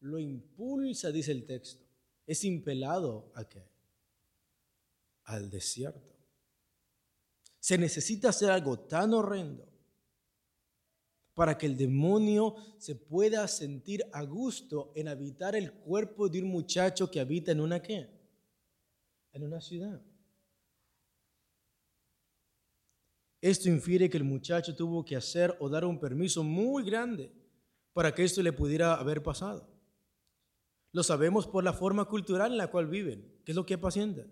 lo 0.00 0.18
impulsa, 0.18 1.10
dice 1.10 1.32
el 1.32 1.44
texto, 1.44 1.84
es 2.26 2.44
impelado 2.44 3.30
a 3.34 3.44
qué? 3.48 3.68
Al 5.24 5.50
desierto. 5.50 6.11
Se 7.62 7.78
necesita 7.78 8.30
hacer 8.30 8.50
algo 8.50 8.76
tan 8.76 9.14
horrendo 9.14 9.64
para 11.32 11.56
que 11.56 11.66
el 11.66 11.76
demonio 11.76 12.56
se 12.76 12.96
pueda 12.96 13.46
sentir 13.46 14.04
a 14.12 14.24
gusto 14.24 14.90
en 14.96 15.06
habitar 15.06 15.54
el 15.54 15.72
cuerpo 15.72 16.28
de 16.28 16.42
un 16.42 16.48
muchacho 16.48 17.08
que 17.08 17.20
habita 17.20 17.52
en 17.52 17.60
una 17.60 17.80
qué? 17.80 18.10
En 19.32 19.44
una 19.44 19.60
ciudad. 19.60 20.02
Esto 23.40 23.68
infiere 23.68 24.10
que 24.10 24.16
el 24.16 24.24
muchacho 24.24 24.74
tuvo 24.74 25.04
que 25.04 25.14
hacer 25.14 25.56
o 25.60 25.68
dar 25.68 25.84
un 25.84 26.00
permiso 26.00 26.42
muy 26.42 26.82
grande 26.82 27.32
para 27.92 28.12
que 28.12 28.24
esto 28.24 28.42
le 28.42 28.52
pudiera 28.52 28.94
haber 28.94 29.22
pasado. 29.22 29.68
Lo 30.90 31.04
sabemos 31.04 31.46
por 31.46 31.62
la 31.62 31.72
forma 31.72 32.06
cultural 32.06 32.50
en 32.50 32.58
la 32.58 32.72
cual 32.72 32.88
viven. 32.88 33.40
¿Qué 33.44 33.52
es 33.52 33.56
lo 33.56 33.64
que 33.64 33.74
apacienta? 33.74 34.26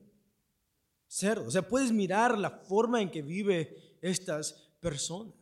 Cerdo. 1.10 1.48
O 1.48 1.50
sea, 1.50 1.66
puedes 1.66 1.90
mirar 1.90 2.38
la 2.38 2.50
forma 2.50 3.02
en 3.02 3.10
que 3.10 3.20
vive 3.20 3.98
estas 4.00 4.52
personas. 4.78 5.34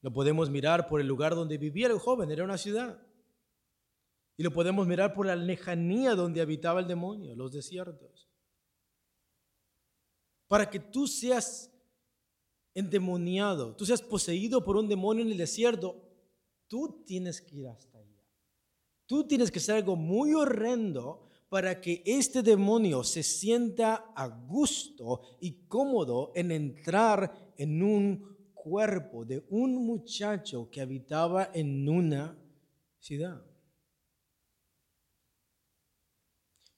Lo 0.00 0.12
podemos 0.12 0.48
mirar 0.48 0.86
por 0.86 1.00
el 1.00 1.08
lugar 1.08 1.34
donde 1.34 1.58
vivía 1.58 1.88
el 1.88 1.98
joven, 1.98 2.30
era 2.30 2.44
una 2.44 2.56
ciudad. 2.56 3.04
Y 4.36 4.44
lo 4.44 4.52
podemos 4.52 4.86
mirar 4.86 5.12
por 5.12 5.26
la 5.26 5.34
lejanía 5.34 6.14
donde 6.14 6.40
habitaba 6.40 6.78
el 6.78 6.86
demonio, 6.86 7.34
los 7.34 7.50
desiertos. 7.50 8.30
Para 10.46 10.70
que 10.70 10.78
tú 10.78 11.08
seas 11.08 11.68
endemoniado, 12.74 13.74
tú 13.74 13.84
seas 13.84 14.02
poseído 14.02 14.64
por 14.64 14.76
un 14.76 14.88
demonio 14.88 15.24
en 15.24 15.32
el 15.32 15.36
desierto, 15.36 16.00
tú 16.68 17.02
tienes 17.04 17.42
que 17.42 17.56
ir 17.56 17.66
hasta 17.66 17.98
allá. 17.98 18.24
Tú 19.04 19.26
tienes 19.26 19.50
que 19.50 19.58
hacer 19.58 19.74
algo 19.74 19.96
muy 19.96 20.32
horrendo 20.32 21.26
para 21.50 21.80
que 21.80 22.02
este 22.06 22.42
demonio 22.42 23.02
se 23.02 23.24
sienta 23.24 24.12
a 24.14 24.28
gusto 24.28 25.22
y 25.40 25.66
cómodo 25.66 26.30
en 26.36 26.52
entrar 26.52 27.52
en 27.58 27.82
un 27.82 28.52
cuerpo 28.54 29.24
de 29.24 29.44
un 29.50 29.84
muchacho 29.84 30.70
que 30.70 30.80
habitaba 30.80 31.50
en 31.52 31.88
una 31.88 32.38
ciudad. 33.00 33.44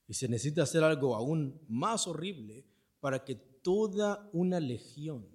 Y 0.08 0.14
se 0.14 0.26
necesita 0.26 0.62
hacer 0.62 0.82
algo 0.82 1.14
aún 1.14 1.60
más 1.68 2.06
horrible 2.06 2.64
para 2.98 3.24
que 3.24 3.34
toda 3.34 4.30
una 4.32 4.58
legión 4.58 5.28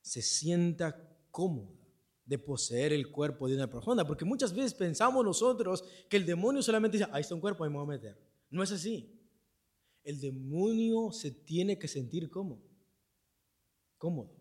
se 0.00 0.22
sienta 0.22 1.14
cómoda 1.30 1.76
de 2.24 2.38
poseer 2.38 2.94
el 2.94 3.10
cuerpo 3.10 3.48
de 3.48 3.56
una 3.56 3.68
persona. 3.68 4.06
Porque 4.06 4.24
muchas 4.24 4.54
veces 4.54 4.72
pensamos 4.72 5.22
nosotros 5.22 5.84
que 6.08 6.16
el 6.16 6.24
demonio 6.24 6.62
solamente 6.62 6.96
dice, 6.96 7.10
ahí 7.12 7.20
está 7.20 7.34
un 7.34 7.40
cuerpo, 7.42 7.62
ahí 7.62 7.70
me 7.70 7.76
voy 7.76 7.84
a 7.84 7.98
meter. 7.98 8.25
No 8.56 8.62
es 8.62 8.72
así. 8.72 9.12
El 10.02 10.18
demonio 10.18 11.12
se 11.12 11.30
tiene 11.30 11.78
que 11.78 11.88
sentir 11.88 12.30
cómodo. 12.30 12.62
Cómodo. 13.98 14.34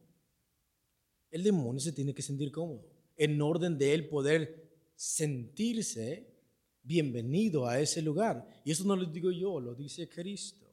El 1.29 1.43
demonio 1.43 1.81
se 1.81 1.91
tiene 1.91 2.13
que 2.13 2.21
sentir 2.21 2.49
cómodo. 2.49 2.87
En 3.17 3.41
orden 3.41 3.77
de 3.77 3.93
él 3.93 4.07
poder 4.07 4.71
sentirse 4.95 6.33
bienvenido 6.81 7.67
a 7.67 7.81
ese 7.81 8.01
lugar. 8.01 8.47
Y 8.63 8.71
eso 8.71 8.85
no 8.85 8.95
lo 8.95 9.03
digo 9.03 9.31
yo, 9.31 9.59
lo 9.59 9.75
dice 9.75 10.07
Cristo. 10.07 10.65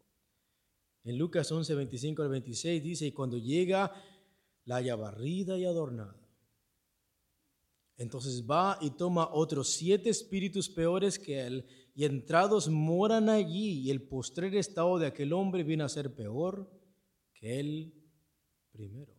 En 1.02 1.18
Lucas 1.18 1.50
11, 1.50 1.74
25 1.74 2.22
al 2.22 2.28
26 2.28 2.80
dice, 2.80 3.06
y 3.06 3.12
cuando 3.12 3.38
llega, 3.38 3.92
la 4.66 4.76
haya 4.76 4.94
barrida 4.94 5.58
y 5.58 5.64
adornada. 5.64 6.16
Entonces 7.96 8.44
va 8.48 8.78
y 8.80 8.90
toma 8.90 9.28
otros 9.32 9.70
siete 9.70 10.10
espíritus 10.10 10.68
peores 10.68 11.18
que 11.18 11.40
él, 11.40 11.66
y 11.94 12.04
entrados 12.04 12.68
moran 12.68 13.28
allí, 13.28 13.80
y 13.80 13.90
el 13.90 14.02
postrer 14.02 14.54
estado 14.54 14.98
de 14.98 15.06
aquel 15.06 15.32
hombre 15.32 15.62
viene 15.62 15.84
a 15.84 15.88
ser 15.88 16.14
peor 16.14 16.70
que 17.34 17.60
el 17.60 17.94
primero. 18.70 19.14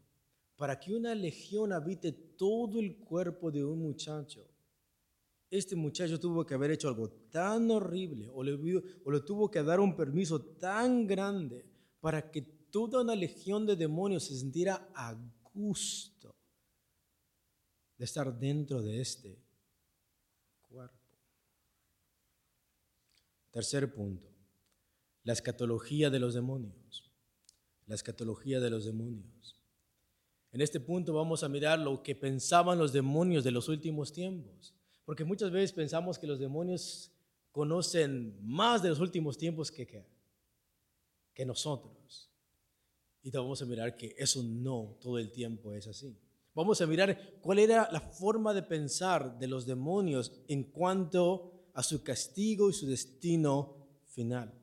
Para 0.55 0.79
que 0.79 0.93
una 0.93 1.13
legión 1.13 1.71
habite 1.73 2.11
todo 2.11 2.79
el 2.79 2.97
cuerpo 2.97 3.51
de 3.51 3.63
un 3.63 3.79
muchacho, 3.79 4.47
este 5.49 5.75
muchacho 5.75 6.19
tuvo 6.19 6.45
que 6.45 6.55
haber 6.55 6.71
hecho 6.71 6.87
algo 6.87 7.09
tan 7.29 7.69
horrible 7.69 8.27
o 8.33 8.43
le, 8.43 8.57
tuvo 9.21 9.51
que 9.51 9.61
dar 9.61 9.79
un 9.79 9.95
permiso 9.95 10.41
tan 10.41 11.05
grande 11.05 11.63
para 11.99 12.31
que 12.31 12.41
toda 12.41 13.01
una 13.01 13.15
legión 13.15 13.67
de 13.67 13.75
demonios 13.75 14.23
se 14.23 14.35
sintiera 14.35 14.89
a 14.95 15.15
gusto 15.53 16.35
de 17.97 18.05
estar 18.05 18.35
dentro 18.39 18.81
de 18.81 18.99
este 18.99 19.39
cuerpo. 20.67 20.97
Tercer 23.53 23.93
punto, 23.93 24.27
la 25.23 25.33
escatología 25.33 26.09
de 26.09 26.17
los 26.17 26.33
demonios. 26.33 27.11
La 27.85 27.93
escatología 27.93 28.59
de 28.59 28.71
los 28.71 28.83
demonios. 28.83 29.61
En 30.51 30.61
este 30.61 30.79
punto 30.79 31.13
vamos 31.13 31.43
a 31.43 31.49
mirar 31.49 31.77
lo 31.77 32.01
que 32.01 32.15
pensaban 32.15 32.79
los 32.79 32.91
demonios 32.91 33.43
de 33.43 33.51
los 33.51 33.69
últimos 33.69 34.11
tiempos. 34.11 34.73
Porque 35.05 35.23
muchas 35.23 35.51
veces 35.51 35.71
pensamos 35.71 36.17
que 36.17 36.25
los 36.25 36.39
demonios 36.39 37.11
conocen 37.51 38.35
más 38.41 38.81
de 38.81 38.89
los 38.89 38.99
últimos 38.99 39.37
tiempos 39.37 39.69
que, 39.71 39.85
que, 41.31 41.45
nosotros. 41.45 42.31
Y 43.21 43.29
vamos 43.29 43.61
a 43.61 43.65
mirar 43.67 43.95
que 43.95 44.15
eso 44.17 44.41
no 44.41 44.97
todo 44.99 45.19
el 45.19 45.31
tiempo 45.31 45.73
es 45.73 45.85
así. 45.85 46.17
Vamos 46.55 46.81
a 46.81 46.87
mirar 46.87 47.39
cuál 47.39 47.59
era 47.59 47.87
la 47.91 48.01
forma 48.01 48.51
de 48.51 48.63
pensar 48.63 49.37
de 49.37 49.47
los 49.47 49.67
demonios 49.67 50.31
en 50.47 50.63
cuanto 50.63 51.52
a 51.73 51.83
su 51.83 52.03
castigo 52.03 52.69
y 52.69 52.73
su 52.73 52.87
destino 52.87 53.75
final. 54.05 54.53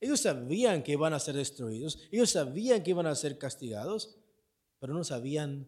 Ellos 0.00 0.20
sabían 0.20 0.82
que 0.82 0.92
iban 0.92 1.12
a 1.14 1.20
ser 1.20 1.36
destruidos, 1.36 1.98
ellos 2.10 2.30
sabían 2.30 2.82
que 2.82 2.90
iban 2.90 3.06
a 3.06 3.14
ser 3.14 3.38
castigados, 3.38 4.16
pero 4.78 4.92
no 4.92 5.04
sabían 5.04 5.66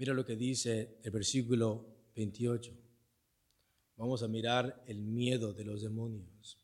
Mira 0.00 0.14
lo 0.14 0.24
que 0.24 0.34
dice 0.34 0.96
el 1.02 1.10
versículo 1.10 1.84
28. 2.16 2.74
Vamos 3.96 4.22
a 4.22 4.28
mirar 4.28 4.82
el 4.86 5.02
miedo 5.02 5.52
de 5.52 5.62
los 5.62 5.82
demonios. 5.82 6.58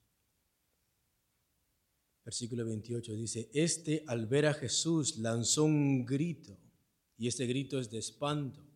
Versículo 2.24 2.64
28 2.64 3.12
dice, 3.12 3.50
este 3.52 4.04
al 4.06 4.24
ver 4.24 4.46
a 4.46 4.54
Jesús 4.54 5.18
lanzó 5.18 5.64
un 5.64 6.06
grito, 6.06 6.58
y 7.18 7.28
este 7.28 7.44
grito 7.44 7.78
es 7.78 7.90
de 7.90 7.98
espanto, 7.98 8.66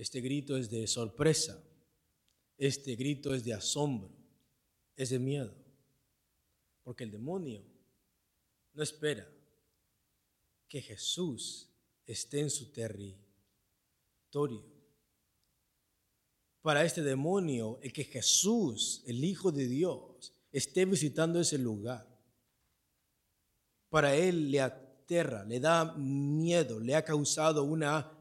este 0.00 0.22
grito 0.22 0.56
es 0.56 0.70
de 0.70 0.86
sorpresa, 0.86 1.62
este 2.56 2.96
grito 2.96 3.34
es 3.34 3.44
de 3.44 3.52
asombro, 3.52 4.10
es 4.96 5.10
de 5.10 5.18
miedo, 5.18 5.54
porque 6.82 7.04
el 7.04 7.10
demonio 7.10 7.62
no 8.72 8.82
espera 8.82 9.28
que 10.66 10.80
Jesús 10.80 11.68
esté 12.06 12.40
en 12.40 12.48
su 12.48 12.72
territorio. 12.72 14.64
Para 16.62 16.82
este 16.82 17.02
demonio 17.02 17.78
el 17.82 17.92
que 17.92 18.04
Jesús, 18.04 19.02
el 19.06 19.22
Hijo 19.22 19.52
de 19.52 19.66
Dios, 19.66 20.32
esté 20.50 20.86
visitando 20.86 21.40
ese 21.40 21.58
lugar. 21.58 22.08
Para 23.90 24.14
él 24.14 24.50
le 24.50 24.62
aterra, 24.62 25.44
le 25.44 25.60
da 25.60 25.94
miedo, 25.94 26.80
le 26.80 26.94
ha 26.94 27.04
causado 27.04 27.64
una 27.64 28.19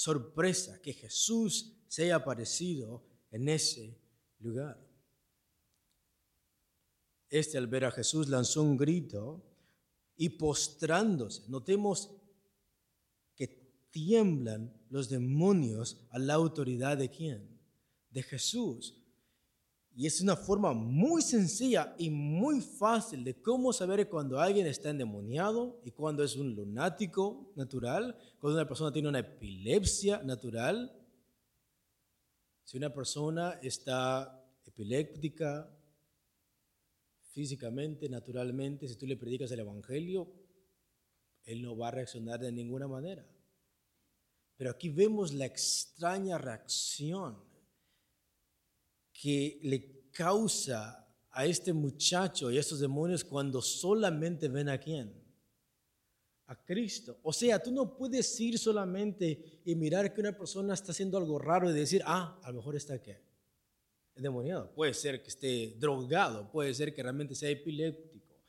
sorpresa 0.00 0.80
que 0.80 0.92
Jesús 0.94 1.76
se 1.86 2.04
haya 2.04 2.16
aparecido 2.16 3.04
en 3.30 3.48
ese 3.48 4.00
lugar. 4.38 4.78
Este 7.28 7.58
al 7.58 7.66
ver 7.66 7.84
a 7.84 7.90
Jesús 7.90 8.28
lanzó 8.28 8.62
un 8.62 8.76
grito 8.76 9.44
y 10.16 10.30
postrándose, 10.30 11.42
notemos 11.48 12.20
tiemblan 13.90 14.72
los 14.88 15.08
demonios 15.08 16.06
a 16.10 16.18
la 16.18 16.34
autoridad 16.34 16.96
de 16.96 17.10
quién? 17.10 17.60
De 18.10 18.22
Jesús. 18.22 18.99
Y 20.00 20.06
es 20.06 20.22
una 20.22 20.34
forma 20.34 20.72
muy 20.72 21.20
sencilla 21.20 21.94
y 21.98 22.08
muy 22.08 22.62
fácil 22.62 23.22
de 23.22 23.34
cómo 23.42 23.70
saber 23.70 24.08
cuando 24.08 24.40
alguien 24.40 24.66
está 24.66 24.88
endemoniado 24.88 25.78
y 25.84 25.90
cuando 25.90 26.24
es 26.24 26.36
un 26.36 26.54
lunático 26.54 27.52
natural, 27.54 28.16
cuando 28.38 28.58
una 28.58 28.66
persona 28.66 28.90
tiene 28.90 29.10
una 29.10 29.18
epilepsia 29.18 30.22
natural. 30.22 30.90
Si 32.64 32.78
una 32.78 32.94
persona 32.94 33.58
está 33.62 34.42
epiléptica 34.64 35.70
físicamente, 37.32 38.08
naturalmente, 38.08 38.88
si 38.88 38.96
tú 38.96 39.06
le 39.06 39.18
predicas 39.18 39.50
el 39.50 39.60
Evangelio, 39.60 40.32
él 41.44 41.60
no 41.60 41.76
va 41.76 41.88
a 41.88 41.90
reaccionar 41.90 42.40
de 42.40 42.52
ninguna 42.52 42.88
manera. 42.88 43.28
Pero 44.56 44.70
aquí 44.70 44.88
vemos 44.88 45.34
la 45.34 45.44
extraña 45.44 46.38
reacción 46.38 47.49
que 49.20 49.60
le 49.62 50.10
causa 50.10 51.06
a 51.30 51.44
este 51.44 51.72
muchacho 51.72 52.50
y 52.50 52.56
a 52.56 52.60
estos 52.60 52.80
demonios 52.80 53.22
cuando 53.22 53.60
solamente 53.60 54.48
ven 54.48 54.70
a 54.70 54.78
quién? 54.78 55.12
A 56.46 56.64
Cristo. 56.64 57.18
O 57.22 57.32
sea, 57.32 57.62
tú 57.62 57.70
no 57.70 57.96
puedes 57.96 58.40
ir 58.40 58.58
solamente 58.58 59.60
y 59.64 59.74
mirar 59.74 60.12
que 60.12 60.20
una 60.20 60.36
persona 60.36 60.72
está 60.72 60.92
haciendo 60.92 61.18
algo 61.18 61.38
raro 61.38 61.70
y 61.70 61.74
decir, 61.74 62.02
ah, 62.06 62.40
a 62.42 62.50
lo 62.50 62.58
mejor 62.58 62.76
está 62.76 62.94
aquí. 62.94 63.12
Endemoniado. 64.16 64.72
Puede 64.74 64.94
ser 64.94 65.22
que 65.22 65.28
esté 65.28 65.76
drogado, 65.78 66.50
puede 66.50 66.72
ser 66.72 66.94
que 66.94 67.02
realmente 67.02 67.34
sea 67.34 67.50
epiléptico, 67.50 68.40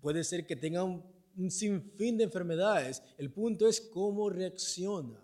puede 0.00 0.22
ser 0.22 0.46
que 0.46 0.56
tenga 0.56 0.84
un, 0.84 1.04
un 1.36 1.50
sinfín 1.50 2.16
de 2.16 2.24
enfermedades. 2.24 3.02
El 3.18 3.32
punto 3.32 3.66
es 3.66 3.80
cómo 3.80 4.30
reacciona 4.30 5.20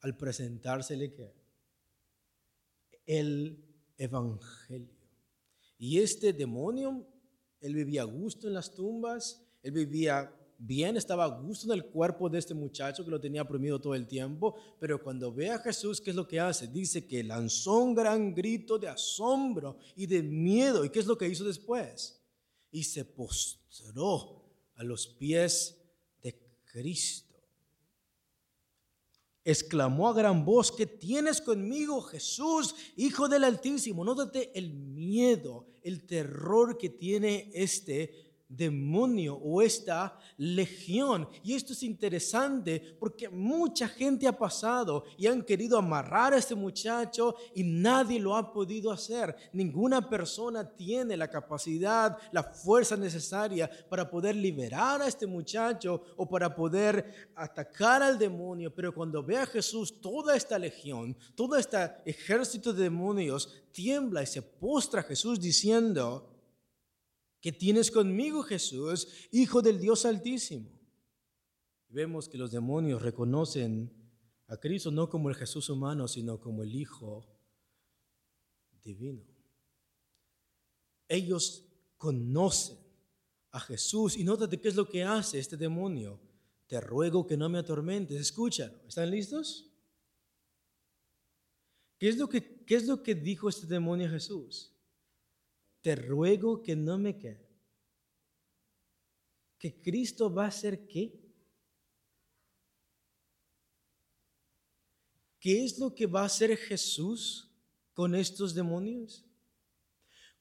al 0.00 0.16
presentársele 0.16 1.12
que 1.12 1.39
el 3.10 3.58
evangelio. 3.98 4.94
Y 5.78 5.98
este 5.98 6.32
demonio, 6.32 7.04
él 7.60 7.74
vivía 7.74 8.02
a 8.02 8.04
gusto 8.04 8.46
en 8.46 8.54
las 8.54 8.72
tumbas, 8.72 9.42
él 9.64 9.72
vivía 9.72 10.32
bien, 10.56 10.96
estaba 10.96 11.24
a 11.24 11.40
gusto 11.40 11.66
en 11.66 11.76
el 11.76 11.86
cuerpo 11.86 12.28
de 12.28 12.38
este 12.38 12.54
muchacho 12.54 13.04
que 13.04 13.10
lo 13.10 13.20
tenía 13.20 13.42
oprimido 13.42 13.80
todo 13.80 13.96
el 13.96 14.06
tiempo, 14.06 14.54
pero 14.78 15.02
cuando 15.02 15.32
ve 15.32 15.50
a 15.50 15.58
Jesús, 15.58 16.00
¿qué 16.00 16.10
es 16.10 16.16
lo 16.16 16.28
que 16.28 16.38
hace? 16.38 16.68
Dice 16.68 17.08
que 17.08 17.24
lanzó 17.24 17.78
un 17.78 17.96
gran 17.96 18.32
grito 18.32 18.78
de 18.78 18.86
asombro 18.86 19.78
y 19.96 20.06
de 20.06 20.22
miedo. 20.22 20.84
¿Y 20.84 20.90
qué 20.90 21.00
es 21.00 21.06
lo 21.06 21.18
que 21.18 21.28
hizo 21.28 21.42
después? 21.42 22.22
Y 22.70 22.84
se 22.84 23.04
postró 23.04 24.44
a 24.76 24.84
los 24.84 25.08
pies 25.08 25.76
de 26.22 26.38
Cristo 26.64 27.29
exclamó 29.44 30.08
a 30.08 30.14
gran 30.14 30.44
voz, 30.44 30.72
¿qué 30.72 30.86
tienes 30.86 31.40
conmigo, 31.40 32.02
Jesús, 32.02 32.74
Hijo 32.96 33.28
del 33.28 33.44
Altísimo? 33.44 34.04
Nótate 34.04 34.50
el 34.58 34.72
miedo, 34.72 35.66
el 35.82 36.06
terror 36.06 36.76
que 36.78 36.90
tiene 36.90 37.50
este 37.54 38.29
demonio 38.50 39.36
o 39.36 39.62
esta 39.62 40.18
legión. 40.36 41.28
Y 41.42 41.54
esto 41.54 41.72
es 41.72 41.82
interesante 41.84 42.96
porque 42.98 43.28
mucha 43.28 43.88
gente 43.88 44.26
ha 44.26 44.36
pasado 44.36 45.04
y 45.16 45.28
han 45.28 45.42
querido 45.42 45.78
amarrar 45.78 46.34
a 46.34 46.38
este 46.38 46.54
muchacho 46.54 47.36
y 47.54 47.62
nadie 47.62 48.18
lo 48.18 48.36
ha 48.36 48.52
podido 48.52 48.90
hacer. 48.90 49.34
Ninguna 49.52 50.08
persona 50.08 50.68
tiene 50.68 51.16
la 51.16 51.28
capacidad, 51.28 52.18
la 52.32 52.42
fuerza 52.42 52.96
necesaria 52.96 53.70
para 53.88 54.10
poder 54.10 54.34
liberar 54.34 55.00
a 55.00 55.06
este 55.06 55.26
muchacho 55.26 56.02
o 56.16 56.28
para 56.28 56.54
poder 56.54 57.30
atacar 57.36 58.02
al 58.02 58.18
demonio. 58.18 58.74
Pero 58.74 58.92
cuando 58.92 59.22
ve 59.22 59.38
a 59.38 59.46
Jesús, 59.46 60.00
toda 60.00 60.36
esta 60.36 60.58
legión, 60.58 61.16
todo 61.36 61.56
este 61.56 61.78
ejército 62.04 62.72
de 62.72 62.84
demonios 62.84 63.62
tiembla 63.70 64.22
y 64.22 64.26
se 64.26 64.42
postra 64.42 65.00
a 65.00 65.04
Jesús 65.04 65.40
diciendo, 65.40 66.39
¿Qué 67.40 67.52
tienes 67.52 67.90
conmigo, 67.90 68.42
Jesús, 68.42 69.08
Hijo 69.30 69.62
del 69.62 69.80
Dios 69.80 70.04
Altísimo? 70.04 70.70
Vemos 71.88 72.28
que 72.28 72.38
los 72.38 72.50
demonios 72.50 73.02
reconocen 73.02 73.90
a 74.46 74.56
Cristo 74.58 74.90
no 74.90 75.08
como 75.08 75.28
el 75.28 75.34
Jesús 75.34 75.68
humano, 75.70 76.06
sino 76.06 76.38
como 76.38 76.62
el 76.62 76.74
Hijo 76.74 77.26
divino. 78.82 79.24
Ellos 81.08 81.64
conocen 81.96 82.78
a 83.52 83.60
Jesús 83.60 84.16
y 84.16 84.24
nótate 84.24 84.60
qué 84.60 84.68
es 84.68 84.76
lo 84.76 84.88
que 84.88 85.02
hace 85.02 85.38
este 85.38 85.56
demonio. 85.56 86.20
Te 86.66 86.80
ruego 86.80 87.26
que 87.26 87.36
no 87.36 87.48
me 87.48 87.58
atormentes. 87.58 88.20
Escúchalo. 88.20 88.74
¿Están 88.86 89.10
listos? 89.10 89.66
¿Qué 91.98 92.08
es 92.08 92.16
lo 92.16 92.28
que, 92.28 92.64
qué 92.64 92.76
es 92.76 92.86
lo 92.86 93.02
que 93.02 93.14
dijo 93.14 93.48
este 93.48 93.66
demonio 93.66 94.06
a 94.06 94.10
Jesús? 94.10 94.72
Te 95.80 95.96
ruego 95.96 96.62
que 96.62 96.76
no 96.76 96.98
me 96.98 97.16
quede. 97.16 97.48
Que 99.58 99.80
Cristo 99.80 100.32
va 100.32 100.44
a 100.44 100.48
hacer 100.48 100.86
qué? 100.86 101.18
¿Qué 105.38 105.64
es 105.64 105.78
lo 105.78 105.94
que 105.94 106.06
va 106.06 106.22
a 106.22 106.26
hacer 106.26 106.56
Jesús 106.56 107.50
con 107.94 108.14
estos 108.14 108.54
demonios? 108.54 109.24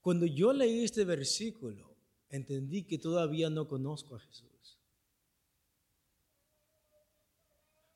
Cuando 0.01 0.25
yo 0.25 0.51
leí 0.53 0.83
este 0.83 1.05
versículo, 1.05 1.95
entendí 2.29 2.83
que 2.83 2.97
todavía 2.97 3.49
no 3.49 3.67
conozco 3.67 4.15
a 4.15 4.19
Jesús. 4.19 4.79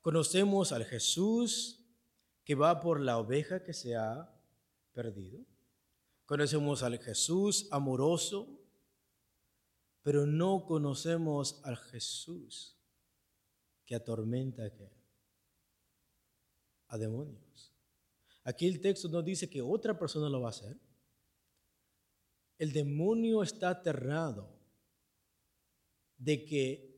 Conocemos 0.00 0.72
al 0.72 0.84
Jesús 0.84 1.80
que 2.44 2.54
va 2.54 2.80
por 2.80 3.00
la 3.00 3.18
oveja 3.18 3.62
que 3.62 3.72
se 3.72 3.96
ha 3.96 4.30
perdido. 4.92 5.44
Conocemos 6.24 6.82
al 6.82 6.98
Jesús 6.98 7.68
amoroso, 7.70 8.60
pero 10.02 10.26
no 10.26 10.64
conocemos 10.64 11.60
al 11.64 11.76
Jesús 11.76 12.76
que 13.84 13.94
atormenta 13.94 14.62
a 16.88 16.98
demonios. 16.98 17.72
Aquí 18.44 18.66
el 18.66 18.80
texto 18.80 19.08
no 19.08 19.22
dice 19.22 19.48
que 19.48 19.62
otra 19.62 19.98
persona 19.98 20.28
lo 20.28 20.40
va 20.40 20.48
a 20.48 20.50
hacer. 20.50 20.78
El 22.58 22.72
demonio 22.72 23.42
está 23.42 23.70
aterrado 23.70 24.48
de 26.16 26.44
que 26.44 26.94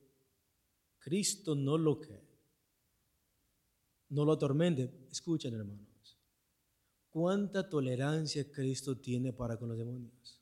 Cristo 0.98 1.54
no 1.54 1.78
lo 1.78 2.00
que 2.00 2.26
no 4.08 4.24
lo 4.24 4.32
atormente. 4.32 5.06
Escuchen, 5.10 5.54
hermano. 5.54 5.85
¿Cuánta 7.16 7.66
tolerancia 7.66 8.44
Cristo 8.52 8.94
tiene 8.94 9.32
para 9.32 9.56
con 9.56 9.70
los 9.70 9.78
demonios? 9.78 10.38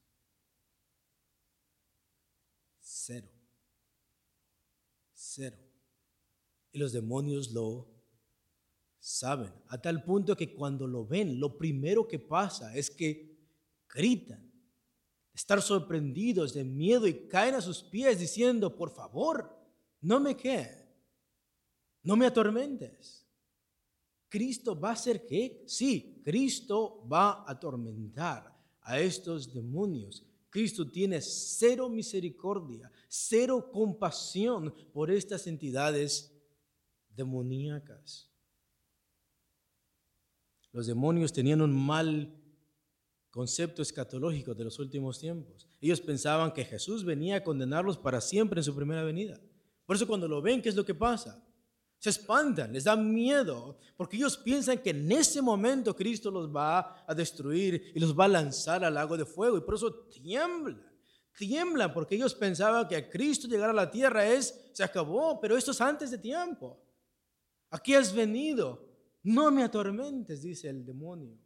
Cero. 2.80 3.28
Cero. 5.12 5.56
Y 6.72 6.80
los 6.80 6.90
demonios 6.90 7.52
lo 7.52 7.86
saben, 8.98 9.52
a 9.68 9.80
tal 9.80 10.02
punto 10.02 10.36
que 10.36 10.52
cuando 10.52 10.88
lo 10.88 11.06
ven, 11.06 11.38
lo 11.38 11.56
primero 11.56 12.08
que 12.08 12.18
pasa 12.18 12.74
es 12.74 12.90
que 12.90 13.38
gritan, 13.88 14.52
estar 15.32 15.62
sorprendidos 15.62 16.54
de 16.54 16.64
miedo 16.64 17.06
y 17.06 17.28
caen 17.28 17.54
a 17.54 17.60
sus 17.60 17.84
pies 17.84 18.18
diciendo, 18.18 18.74
por 18.74 18.90
favor, 18.90 19.56
no 20.00 20.18
me 20.18 20.36
quede, 20.36 20.92
no 22.02 22.16
me 22.16 22.26
atormentes. 22.26 23.24
Cristo 24.28 24.76
va 24.76 24.88
a 24.88 24.94
hacer 24.94 25.24
qué? 25.24 25.62
Sí, 25.68 26.13
Cristo 26.24 27.06
va 27.06 27.32
a 27.32 27.52
atormentar 27.52 28.58
a 28.80 28.98
estos 28.98 29.52
demonios. 29.52 30.24
Cristo 30.48 30.90
tiene 30.90 31.20
cero 31.20 31.90
misericordia, 31.90 32.90
cero 33.08 33.70
compasión 33.70 34.74
por 34.92 35.10
estas 35.10 35.46
entidades 35.46 36.34
demoníacas. 37.14 38.30
Los 40.72 40.86
demonios 40.86 41.32
tenían 41.32 41.60
un 41.60 41.72
mal 41.74 42.34
concepto 43.30 43.82
escatológico 43.82 44.54
de 44.54 44.64
los 44.64 44.78
últimos 44.78 45.18
tiempos. 45.18 45.68
Ellos 45.80 46.00
pensaban 46.00 46.52
que 46.52 46.64
Jesús 46.64 47.04
venía 47.04 47.36
a 47.36 47.44
condenarlos 47.44 47.98
para 47.98 48.20
siempre 48.20 48.60
en 48.60 48.64
su 48.64 48.74
primera 48.74 49.04
venida. 49.04 49.38
Por 49.84 49.96
eso 49.96 50.06
cuando 50.06 50.26
lo 50.26 50.40
ven, 50.40 50.62
¿qué 50.62 50.70
es 50.70 50.76
lo 50.76 50.86
que 50.86 50.94
pasa? 50.94 51.43
Se 52.04 52.10
espantan, 52.10 52.70
les 52.70 52.84
da 52.84 52.96
miedo, 52.96 53.78
porque 53.96 54.18
ellos 54.18 54.36
piensan 54.36 54.76
que 54.76 54.90
en 54.90 55.10
ese 55.10 55.40
momento 55.40 55.96
Cristo 55.96 56.30
los 56.30 56.54
va 56.54 57.02
a 57.06 57.14
destruir 57.14 57.92
y 57.94 57.98
los 57.98 58.14
va 58.14 58.26
a 58.26 58.28
lanzar 58.28 58.84
al 58.84 58.92
lago 58.92 59.16
de 59.16 59.24
fuego, 59.24 59.56
y 59.56 59.62
por 59.62 59.76
eso 59.76 59.90
tiemblan, 60.10 60.86
tiemblan, 61.34 61.94
porque 61.94 62.16
ellos 62.16 62.34
pensaban 62.34 62.86
que 62.86 62.96
a 62.96 63.08
Cristo 63.08 63.48
llegar 63.48 63.70
a 63.70 63.72
la 63.72 63.90
tierra 63.90 64.26
es, 64.26 64.68
se 64.74 64.84
acabó, 64.84 65.40
pero 65.40 65.56
esto 65.56 65.70
es 65.70 65.80
antes 65.80 66.10
de 66.10 66.18
tiempo. 66.18 66.78
Aquí 67.70 67.94
has 67.94 68.12
venido, 68.12 68.86
no 69.22 69.50
me 69.50 69.64
atormentes, 69.64 70.42
dice 70.42 70.68
el 70.68 70.84
demonio. 70.84 71.38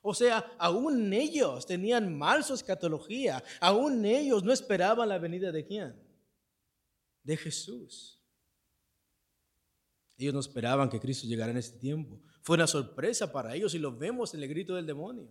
O 0.00 0.14
sea, 0.14 0.54
aún 0.56 1.12
ellos 1.12 1.66
tenían 1.66 2.16
mal 2.16 2.44
su 2.44 2.54
escatología, 2.54 3.44
aún 3.60 4.06
ellos 4.06 4.42
no 4.42 4.54
esperaban 4.54 5.10
la 5.10 5.18
venida 5.18 5.52
de 5.52 5.66
quién? 5.66 5.94
De 7.22 7.36
Jesús. 7.36 8.21
Ellos 10.22 10.34
no 10.34 10.40
esperaban 10.40 10.88
que 10.88 11.00
Cristo 11.00 11.26
llegara 11.26 11.50
en 11.50 11.58
este 11.58 11.80
tiempo. 11.80 12.20
Fue 12.42 12.54
una 12.54 12.68
sorpresa 12.68 13.32
para 13.32 13.56
ellos 13.56 13.74
y 13.74 13.80
lo 13.80 13.96
vemos 13.96 14.34
en 14.34 14.42
el 14.42 14.48
grito 14.48 14.76
del 14.76 14.86
demonio. 14.86 15.28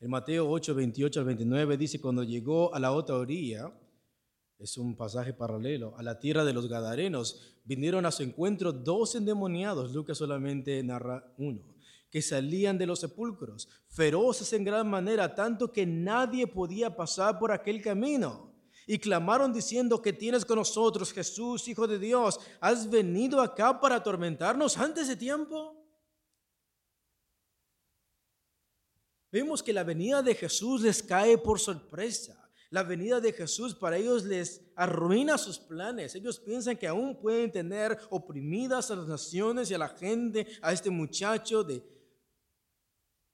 En 0.00 0.10
Mateo 0.10 0.50
8, 0.50 0.74
28 0.74 1.20
al 1.20 1.26
29 1.26 1.76
dice, 1.76 2.00
cuando 2.00 2.24
llegó 2.24 2.74
a 2.74 2.80
la 2.80 2.90
otra 2.92 3.14
orilla, 3.16 3.72
es 4.58 4.76
un 4.76 4.96
pasaje 4.96 5.32
paralelo, 5.32 5.96
a 5.96 6.02
la 6.02 6.18
tierra 6.18 6.44
de 6.44 6.52
los 6.52 6.68
Gadarenos, 6.68 7.60
vinieron 7.64 8.06
a 8.06 8.10
su 8.10 8.24
encuentro 8.24 8.72
dos 8.72 9.14
endemoniados, 9.14 9.94
Lucas 9.94 10.18
solamente 10.18 10.82
narra 10.82 11.32
uno, 11.38 11.62
que 12.10 12.22
salían 12.22 12.76
de 12.76 12.86
los 12.86 13.00
sepulcros, 13.00 13.68
feroces 13.88 14.52
en 14.52 14.64
gran 14.64 14.90
manera, 14.90 15.34
tanto 15.34 15.72
que 15.72 15.86
nadie 15.86 16.48
podía 16.48 16.96
pasar 16.96 17.38
por 17.38 17.52
aquel 17.52 17.80
camino 17.80 18.45
y 18.86 18.98
clamaron 18.98 19.52
diciendo 19.52 20.00
que 20.00 20.12
tienes 20.12 20.44
con 20.44 20.58
nosotros, 20.58 21.12
Jesús, 21.12 21.66
Hijo 21.66 21.88
de 21.88 21.98
Dios. 21.98 22.38
¿Has 22.60 22.88
venido 22.88 23.40
acá 23.40 23.80
para 23.80 23.96
atormentarnos 23.96 24.78
antes 24.78 25.08
de 25.08 25.16
tiempo? 25.16 25.76
Vemos 29.32 29.60
que 29.62 29.72
la 29.72 29.82
venida 29.82 30.22
de 30.22 30.36
Jesús 30.36 30.82
les 30.82 31.02
cae 31.02 31.36
por 31.36 31.58
sorpresa. 31.58 32.42
La 32.70 32.84
venida 32.84 33.20
de 33.20 33.32
Jesús 33.32 33.74
para 33.74 33.96
ellos 33.96 34.24
les 34.24 34.62
arruina 34.76 35.36
sus 35.36 35.58
planes. 35.58 36.14
Ellos 36.14 36.38
piensan 36.38 36.76
que 36.76 36.86
aún 36.86 37.18
pueden 37.18 37.50
tener 37.50 37.98
oprimidas 38.10 38.90
a 38.90 38.96
las 38.96 39.08
naciones 39.08 39.70
y 39.70 39.74
a 39.74 39.78
la 39.78 39.88
gente, 39.88 40.46
a 40.62 40.72
este 40.72 40.90
muchacho 40.90 41.64
de 41.64 41.95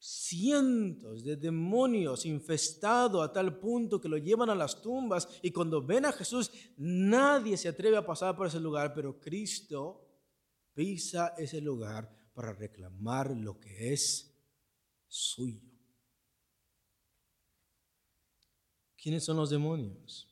cientos 0.04 1.22
de 1.22 1.36
demonios 1.36 2.26
infestados 2.26 3.22
a 3.22 3.32
tal 3.32 3.60
punto 3.60 4.00
que 4.00 4.08
lo 4.08 4.18
llevan 4.18 4.50
a 4.50 4.54
las 4.56 4.82
tumbas 4.82 5.28
y 5.42 5.52
cuando 5.52 5.80
ven 5.80 6.06
a 6.06 6.12
Jesús 6.12 6.50
nadie 6.76 7.56
se 7.56 7.68
atreve 7.68 7.96
a 7.96 8.04
pasar 8.04 8.36
por 8.36 8.48
ese 8.48 8.58
lugar, 8.58 8.92
pero 8.94 9.20
Cristo 9.20 10.04
pisa 10.74 11.34
ese 11.38 11.60
lugar 11.60 12.10
para 12.34 12.52
reclamar 12.52 13.30
lo 13.30 13.60
que 13.60 13.92
es 13.92 14.36
suyo. 15.06 15.70
¿Quiénes 19.00 19.24
son 19.24 19.36
los 19.36 19.50
demonios? 19.50 20.28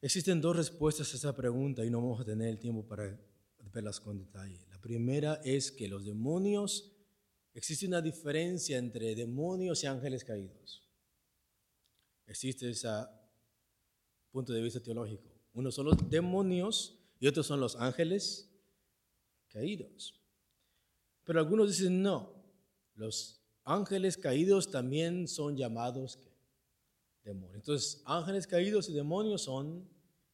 Existen 0.00 0.40
dos 0.40 0.56
respuestas 0.56 1.12
a 1.12 1.16
esa 1.18 1.36
pregunta 1.36 1.84
y 1.84 1.90
no 1.90 2.00
vamos 2.00 2.22
a 2.22 2.24
tener 2.24 2.48
el 2.48 2.58
tiempo 2.58 2.86
para 2.86 3.20
verlas 3.70 4.00
con 4.00 4.18
detalle. 4.18 4.66
La 4.70 4.80
primera 4.80 5.40
es 5.44 5.70
que 5.70 5.88
los 5.88 6.06
demonios, 6.06 6.91
existe 7.54 7.86
una 7.86 8.00
diferencia 8.00 8.78
entre 8.78 9.14
demonios 9.14 9.82
y 9.82 9.86
ángeles 9.86 10.24
caídos. 10.24 10.82
Existe 12.26 12.70
ese 12.70 12.88
punto 14.30 14.52
de 14.52 14.62
vista 14.62 14.80
teológico. 14.80 15.28
Uno 15.54 15.70
son 15.70 15.86
los 15.86 16.08
demonios 16.08 16.98
y 17.20 17.26
otros 17.26 17.46
son 17.46 17.60
los 17.60 17.76
ángeles 17.76 18.50
caídos. 19.48 20.18
Pero 21.24 21.38
algunos 21.38 21.68
dicen 21.68 22.02
no, 22.02 22.32
los 22.94 23.42
ángeles 23.64 24.16
caídos 24.16 24.70
también 24.70 25.28
son 25.28 25.56
llamados 25.56 26.18
demonios. 27.22 27.56
Entonces, 27.56 28.02
ángeles 28.06 28.46
caídos 28.46 28.88
y 28.88 28.92
demonios 28.92 29.42
son 29.42 29.88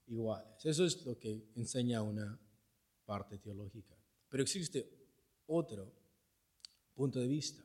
iguales. 0.06 0.64
Eso 0.64 0.84
es 0.84 1.04
lo 1.04 1.18
que 1.18 1.50
enseña 1.56 2.02
una 2.02 2.40
parte 3.04 3.38
teológica. 3.38 3.96
Pero 4.28 4.42
existe 4.42 4.88
otro 5.46 5.92
punto 6.98 7.20
de 7.20 7.28
vista. 7.28 7.62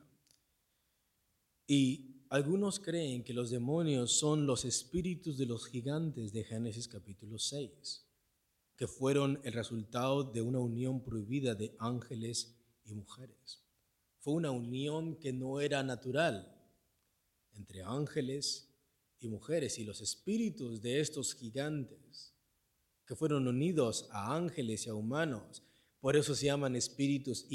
Y 1.66 2.24
algunos 2.28 2.78
creen 2.78 3.24
que 3.24 3.34
los 3.34 3.50
demonios 3.50 4.12
son 4.12 4.46
los 4.46 4.64
espíritus 4.64 5.36
de 5.36 5.46
los 5.46 5.66
gigantes 5.66 6.32
de 6.32 6.44
Génesis 6.44 6.86
capítulo 6.86 7.40
6, 7.40 8.06
que 8.76 8.86
fueron 8.86 9.40
el 9.42 9.52
resultado 9.52 10.22
de 10.22 10.40
una 10.40 10.60
unión 10.60 11.02
prohibida 11.02 11.56
de 11.56 11.74
ángeles 11.80 12.56
y 12.84 12.94
mujeres. 12.94 13.64
Fue 14.20 14.34
una 14.34 14.52
unión 14.52 15.16
que 15.16 15.32
no 15.32 15.60
era 15.60 15.82
natural 15.82 16.56
entre 17.54 17.82
ángeles 17.82 18.72
y 19.18 19.26
mujeres 19.26 19.80
y 19.80 19.84
los 19.84 20.00
espíritus 20.00 20.80
de 20.80 21.00
estos 21.00 21.34
gigantes 21.34 22.36
que 23.04 23.16
fueron 23.16 23.48
unidos 23.48 24.08
a 24.12 24.36
ángeles 24.36 24.86
y 24.86 24.90
a 24.90 24.94
humanos. 24.94 25.64
Por 25.98 26.14
eso 26.14 26.36
se 26.36 26.46
llaman 26.46 26.76
espíritus 26.76 27.46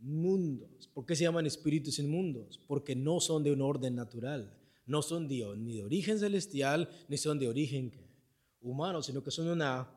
inmundos. 0.00 0.88
¿Por 0.94 1.06
qué 1.06 1.16
se 1.16 1.24
llaman 1.24 1.46
espíritus 1.46 1.98
inmundos? 1.98 2.58
Porque 2.66 2.94
no 2.94 3.20
son 3.20 3.42
de 3.42 3.52
un 3.52 3.62
orden 3.62 3.94
natural. 3.94 4.54
No 4.86 5.02
son 5.02 5.28
ni 5.28 5.38
de 5.76 5.84
origen 5.84 6.18
celestial, 6.18 6.88
ni 7.08 7.18
son 7.18 7.38
de 7.38 7.48
origen 7.48 7.92
humano, 8.60 9.02
sino 9.02 9.22
que 9.22 9.30
son 9.30 9.48
una 9.48 9.90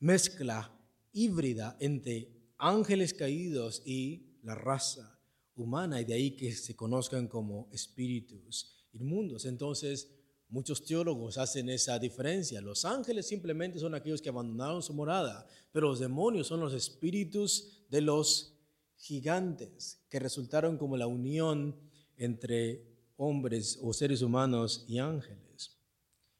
mezcla 0.00 0.72
híbrida 1.12 1.76
entre 1.80 2.52
ángeles 2.58 3.14
caídos 3.14 3.82
y 3.86 4.38
la 4.42 4.54
raza 4.54 5.18
humana, 5.54 6.00
y 6.00 6.04
de 6.04 6.14
ahí 6.14 6.32
que 6.32 6.52
se 6.52 6.74
conozcan 6.74 7.28
como 7.28 7.68
espíritus 7.72 8.84
inmundos. 8.92 9.44
Entonces, 9.44 10.10
muchos 10.48 10.84
teólogos 10.84 11.38
hacen 11.38 11.68
esa 11.68 11.98
diferencia. 11.98 12.60
Los 12.60 12.84
ángeles 12.84 13.26
simplemente 13.26 13.78
son 13.78 13.94
aquellos 13.94 14.20
que 14.20 14.28
abandonaron 14.28 14.82
su 14.82 14.92
morada, 14.92 15.46
pero 15.72 15.88
los 15.88 16.00
demonios 16.00 16.48
son 16.48 16.60
los 16.60 16.74
espíritus 16.74 17.84
de 17.88 18.00
los 18.00 18.55
gigantes 18.96 20.06
que 20.08 20.18
resultaron 20.18 20.78
como 20.78 20.96
la 20.96 21.06
unión 21.06 21.76
entre 22.16 22.96
hombres 23.16 23.78
o 23.82 23.92
seres 23.92 24.22
humanos 24.22 24.84
y 24.88 24.98
ángeles. 24.98 25.78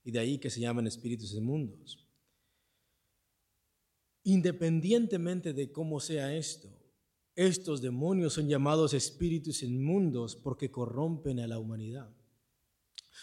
Y 0.04 0.10
de 0.10 0.18
ahí 0.18 0.38
que 0.38 0.50
se 0.50 0.60
llaman 0.60 0.86
espíritus 0.86 1.32
inmundos. 1.34 2.06
Independientemente 4.22 5.52
de 5.52 5.70
cómo 5.70 6.00
sea 6.00 6.34
esto, 6.34 6.68
estos 7.34 7.82
demonios 7.82 8.32
son 8.32 8.48
llamados 8.48 8.94
espíritus 8.94 9.62
inmundos 9.62 10.34
porque 10.34 10.70
corrompen 10.70 11.38
a 11.40 11.46
la 11.46 11.58
humanidad. 11.58 12.10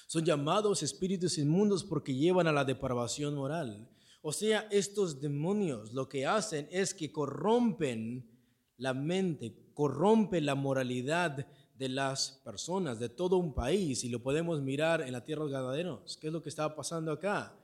Son 0.08 0.24
llamados 0.24 0.84
espíritus 0.84 1.38
inmundos 1.38 1.84
porque 1.84 2.14
llevan 2.14 2.48
a 2.48 2.52
la 2.52 2.66
depravación 2.66 3.36
moral. 3.36 3.90
O 4.22 4.32
sea, 4.32 4.68
estos 4.72 5.20
demonios 5.20 5.94
lo 5.94 6.08
que 6.08 6.26
hacen 6.26 6.68
es 6.72 6.94
que 6.94 7.12
corrompen 7.12 8.33
la 8.78 8.94
mente, 8.94 9.56
corrompen 9.74 10.46
la 10.46 10.56
moralidad 10.56 11.48
de 11.76 11.90
las 11.90 12.42
personas, 12.44 13.00
de 13.00 13.10
todo 13.10 13.38
un 13.38 13.54
país, 13.54 14.04
y 14.04 14.10
lo 14.10 14.22
podemos 14.22 14.62
mirar 14.62 15.02
en 15.02 15.12
la 15.12 15.24
tierra 15.24 15.44
de 15.44 15.52
los 15.52 15.60
ganaderos. 15.60 16.18
¿Qué 16.18 16.28
es 16.28 16.34
lo 16.34 16.42
que 16.42 16.50
está 16.50 16.76
pasando 16.76 17.12
acá? 17.12 17.56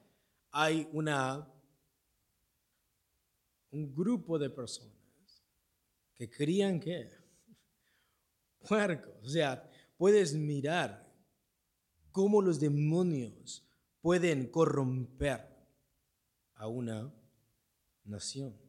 Hay 0.51 0.87
una 0.93 1.47
un 3.71 3.93
grupo 3.93 4.39
de 4.39 4.49
personas 4.49 4.93
que 6.15 6.29
crían 6.29 6.79
que 6.79 7.09
puercos. 8.67 9.13
O 9.23 9.29
sea, 9.29 9.69
puedes 9.97 10.33
mirar 10.33 11.07
cómo 12.11 12.41
los 12.41 12.59
demonios 12.59 13.65
pueden 14.01 14.47
corromper 14.47 15.47
a 16.55 16.67
una 16.67 17.13
nación. 18.03 18.68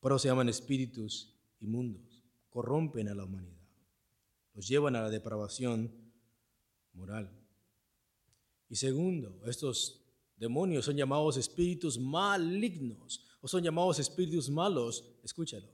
Por 0.00 0.12
eso 0.12 0.18
se 0.18 0.28
llaman 0.28 0.48
espíritus 0.48 1.34
inmundos. 1.60 2.24
Corrompen 2.48 3.08
a 3.08 3.14
la 3.14 3.24
humanidad. 3.24 3.60
Los 4.54 4.66
llevan 4.66 4.96
a 4.96 5.02
la 5.02 5.10
depravación 5.10 5.92
moral. 6.92 7.30
Y 8.68 8.76
segundo, 8.76 9.40
estos 9.46 10.00
demonios 10.36 10.86
son 10.86 10.96
llamados 10.96 11.36
espíritus 11.36 11.98
malignos 11.98 13.26
o 13.40 13.48
son 13.48 13.62
llamados 13.62 13.98
espíritus 13.98 14.48
malos, 14.50 15.04
escúchalo, 15.22 15.68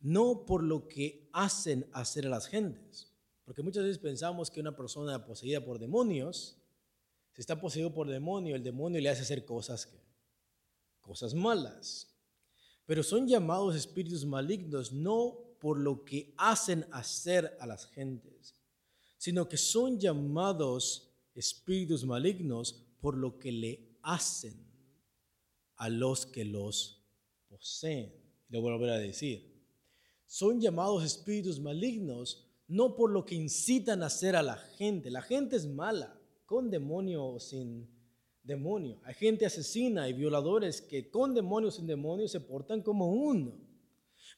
no 0.00 0.44
por 0.46 0.62
lo 0.62 0.88
que 0.88 1.28
hacen 1.32 1.86
hacer 1.92 2.26
a 2.26 2.30
las 2.30 2.46
gentes, 2.46 3.12
porque 3.44 3.62
muchas 3.62 3.84
veces 3.84 3.98
pensamos 3.98 4.50
que 4.50 4.60
una 4.60 4.76
persona 4.76 5.24
poseída 5.24 5.64
por 5.64 5.78
demonios, 5.78 6.56
si 7.32 7.40
está 7.40 7.60
poseído 7.60 7.92
por 7.92 8.08
demonio, 8.08 8.54
el 8.54 8.62
demonio 8.62 9.00
le 9.00 9.08
hace 9.08 9.22
hacer 9.22 9.44
cosas 9.44 9.88
cosas 11.00 11.34
malas. 11.34 12.09
Pero 12.90 13.04
son 13.04 13.28
llamados 13.28 13.76
espíritus 13.76 14.26
malignos 14.26 14.90
no 14.90 15.38
por 15.60 15.78
lo 15.78 16.04
que 16.04 16.34
hacen 16.36 16.84
hacer 16.90 17.56
a 17.60 17.66
las 17.68 17.86
gentes, 17.86 18.56
sino 19.16 19.48
que 19.48 19.56
son 19.56 20.00
llamados 20.00 21.08
espíritus 21.36 22.04
malignos 22.04 22.82
por 23.00 23.16
lo 23.16 23.38
que 23.38 23.52
le 23.52 23.96
hacen 24.02 24.56
a 25.76 25.88
los 25.88 26.26
que 26.26 26.44
los 26.44 27.06
poseen. 27.48 28.12
Lo 28.48 28.60
voy 28.60 28.72
a 28.72 28.76
volver 28.76 28.90
a 28.90 28.98
decir. 28.98 29.64
Son 30.26 30.60
llamados 30.60 31.04
espíritus 31.04 31.60
malignos 31.60 32.44
no 32.66 32.96
por 32.96 33.12
lo 33.12 33.24
que 33.24 33.36
incitan 33.36 34.02
a 34.02 34.06
hacer 34.06 34.34
a 34.34 34.42
la 34.42 34.56
gente. 34.56 35.12
La 35.12 35.22
gente 35.22 35.54
es 35.54 35.64
mala, 35.64 36.20
con 36.44 36.72
demonio 36.72 37.24
o 37.24 37.38
sin 37.38 37.88
demonio. 38.42 39.00
Hay 39.04 39.14
gente 39.14 39.46
asesina 39.46 40.08
y 40.08 40.12
violadores 40.12 40.80
que 40.80 41.10
con 41.10 41.34
demonio 41.34 41.68
o 41.68 41.72
sin 41.72 41.86
demonio 41.86 42.28
se 42.28 42.40
portan 42.40 42.82
como 42.82 43.12
uno. 43.12 43.58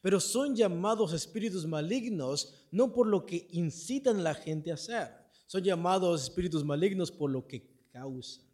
Pero 0.00 0.18
son 0.18 0.56
llamados 0.56 1.12
espíritus 1.12 1.66
malignos 1.66 2.66
no 2.70 2.92
por 2.92 3.06
lo 3.06 3.24
que 3.24 3.46
incitan 3.52 4.18
a 4.18 4.22
la 4.22 4.34
gente 4.34 4.70
a 4.70 4.74
hacer. 4.74 5.10
Son 5.46 5.62
llamados 5.62 6.22
espíritus 6.22 6.64
malignos 6.64 7.12
por 7.12 7.30
lo 7.30 7.46
que 7.46 7.86
causan, 7.90 8.44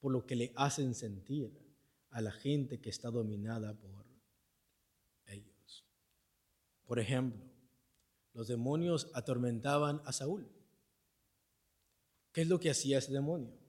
por 0.00 0.12
lo 0.12 0.26
que 0.26 0.36
le 0.36 0.52
hacen 0.56 0.94
sentir 0.94 1.56
a 2.10 2.20
la 2.20 2.32
gente 2.32 2.80
que 2.80 2.90
está 2.90 3.10
dominada 3.10 3.72
por 3.74 4.04
ellos. 5.26 5.86
Por 6.84 6.98
ejemplo, 6.98 7.40
los 8.34 8.48
demonios 8.48 9.10
atormentaban 9.14 10.02
a 10.04 10.12
Saúl. 10.12 10.50
¿Qué 12.32 12.42
es 12.42 12.48
lo 12.48 12.58
que 12.58 12.70
hacía 12.70 12.98
ese 12.98 13.12
demonio? 13.12 13.61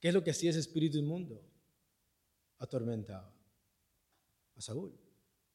¿Qué 0.00 0.08
es 0.08 0.14
lo 0.14 0.22
que 0.22 0.30
hacía 0.30 0.50
ese 0.50 0.60
espíritu 0.60 0.98
inmundo? 0.98 1.42
Atormentaba 2.58 3.34
a 4.54 4.60
Saúl. 4.60 4.92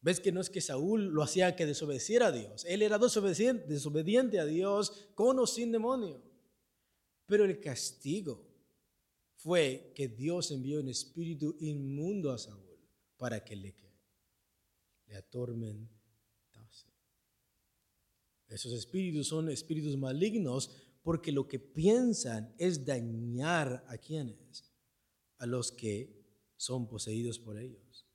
¿Ves 0.01 0.19
que 0.19 0.33
no 0.33 0.41
es 0.41 0.49
que 0.49 0.59
Saúl 0.59 1.05
lo 1.05 1.23
hacía 1.23 1.55
que 1.55 1.65
desobedeciera 1.65 2.27
a 2.27 2.31
Dios? 2.31 2.65
Él 2.65 2.81
era 2.81 2.97
desobediente, 2.97 4.39
a 4.39 4.45
Dios 4.45 4.91
con 5.15 5.39
o 5.39 5.47
sin 5.47 5.71
demonio. 5.71 6.21
Pero 7.25 7.45
el 7.45 7.61
castigo 7.61 8.45
fue 9.35 9.93
que 9.95 10.09
Dios 10.09 10.51
envió 10.51 10.81
un 10.81 10.89
espíritu 10.89 11.55
inmundo 11.61 12.31
a 12.31 12.37
Saúl 12.37 12.77
para 13.15 13.45
que 13.45 13.55
le, 13.55 13.73
le 15.07 15.15
atormentase. 15.15 15.93
Esos 18.49 18.73
espíritus 18.73 19.27
son 19.27 19.49
espíritus 19.49 19.95
malignos 19.95 20.69
porque 21.03 21.31
lo 21.31 21.47
que 21.47 21.59
piensan 21.59 22.55
es 22.57 22.85
dañar 22.85 23.85
a 23.87 23.97
quienes, 23.97 24.73
a 25.37 25.45
los 25.45 25.71
que 25.71 26.23
son 26.55 26.87
poseídos 26.87 27.39
por 27.39 27.59
ellos. 27.59 28.07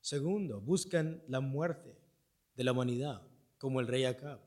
Segundo, 0.00 0.60
buscan 0.60 1.22
la 1.28 1.40
muerte 1.40 1.98
de 2.54 2.64
la 2.64 2.72
humanidad, 2.72 3.22
como 3.58 3.80
el 3.80 3.88
rey 3.88 4.04
Acab. 4.04 4.40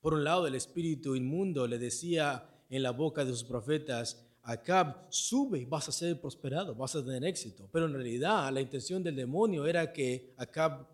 Por 0.00 0.14
un 0.14 0.24
lado, 0.24 0.46
el 0.46 0.54
espíritu 0.54 1.16
inmundo 1.16 1.66
le 1.66 1.78
decía 1.78 2.48
en 2.68 2.82
la 2.82 2.90
boca 2.90 3.24
de 3.24 3.32
sus 3.32 3.44
profetas, 3.44 4.26
Acab, 4.42 5.06
sube, 5.10 5.66
vas 5.66 5.88
a 5.88 5.92
ser 5.92 6.20
prosperado, 6.20 6.74
vas 6.74 6.94
a 6.94 7.04
tener 7.04 7.24
éxito. 7.24 7.68
Pero 7.72 7.86
en 7.86 7.94
realidad 7.94 8.52
la 8.52 8.60
intención 8.60 9.02
del 9.02 9.16
demonio 9.16 9.66
era 9.66 9.92
que 9.92 10.34
Acab 10.36 10.86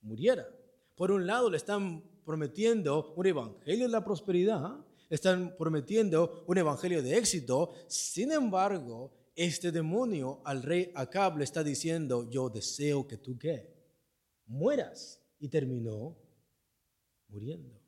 muriera. 0.00 0.46
Por 0.94 1.10
un 1.10 1.26
lado 1.26 1.50
le 1.50 1.56
están 1.56 2.04
prometiendo 2.24 3.12
un 3.16 3.26
evangelio 3.26 3.86
de 3.86 3.92
la 3.92 4.04
prosperidad, 4.04 4.84
están 5.10 5.54
prometiendo 5.56 6.44
un 6.46 6.58
evangelio 6.58 7.02
de 7.02 7.16
éxito. 7.16 7.72
Sin 7.86 8.32
embargo, 8.32 9.12
este 9.34 9.72
demonio 9.72 10.40
al 10.44 10.62
rey 10.62 10.90
Acab 10.94 11.38
le 11.38 11.44
está 11.44 11.62
diciendo, 11.62 12.28
yo 12.30 12.48
deseo 12.48 13.06
que 13.06 13.16
tú 13.16 13.38
qué, 13.38 13.74
mueras. 14.46 15.20
Y 15.40 15.48
terminó 15.48 16.16
muriendo. 17.28 17.78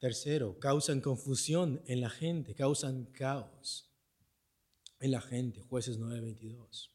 Tercero, 0.00 0.58
causan 0.58 1.00
confusión 1.00 1.80
en 1.86 2.00
la 2.00 2.10
gente, 2.10 2.56
causan 2.56 3.04
caos 3.04 3.88
en 4.98 5.12
la 5.12 5.20
gente. 5.20 5.60
Jueces 5.60 6.00
9:22. 6.00 6.91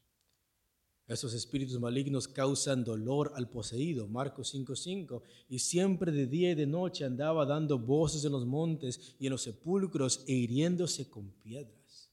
Estos 1.07 1.33
espíritus 1.33 1.79
malignos 1.79 2.27
causan 2.27 2.83
dolor 2.83 3.31
al 3.35 3.49
poseído, 3.49 4.09
Marcos 4.09 4.49
5:5, 4.53 5.23
y 5.47 5.59
siempre 5.59 6.11
de 6.11 6.27
día 6.27 6.51
y 6.51 6.55
de 6.55 6.67
noche 6.67 7.05
andaba 7.05 7.45
dando 7.45 7.79
voces 7.79 8.25
en 8.25 8.33
los 8.33 8.45
montes 8.45 9.15
y 9.17 9.27
en 9.27 9.31
los 9.31 9.43
sepulcros 9.43 10.25
e 10.27 10.33
hiriéndose 10.33 11.09
con 11.09 11.31
piedras. 11.31 12.11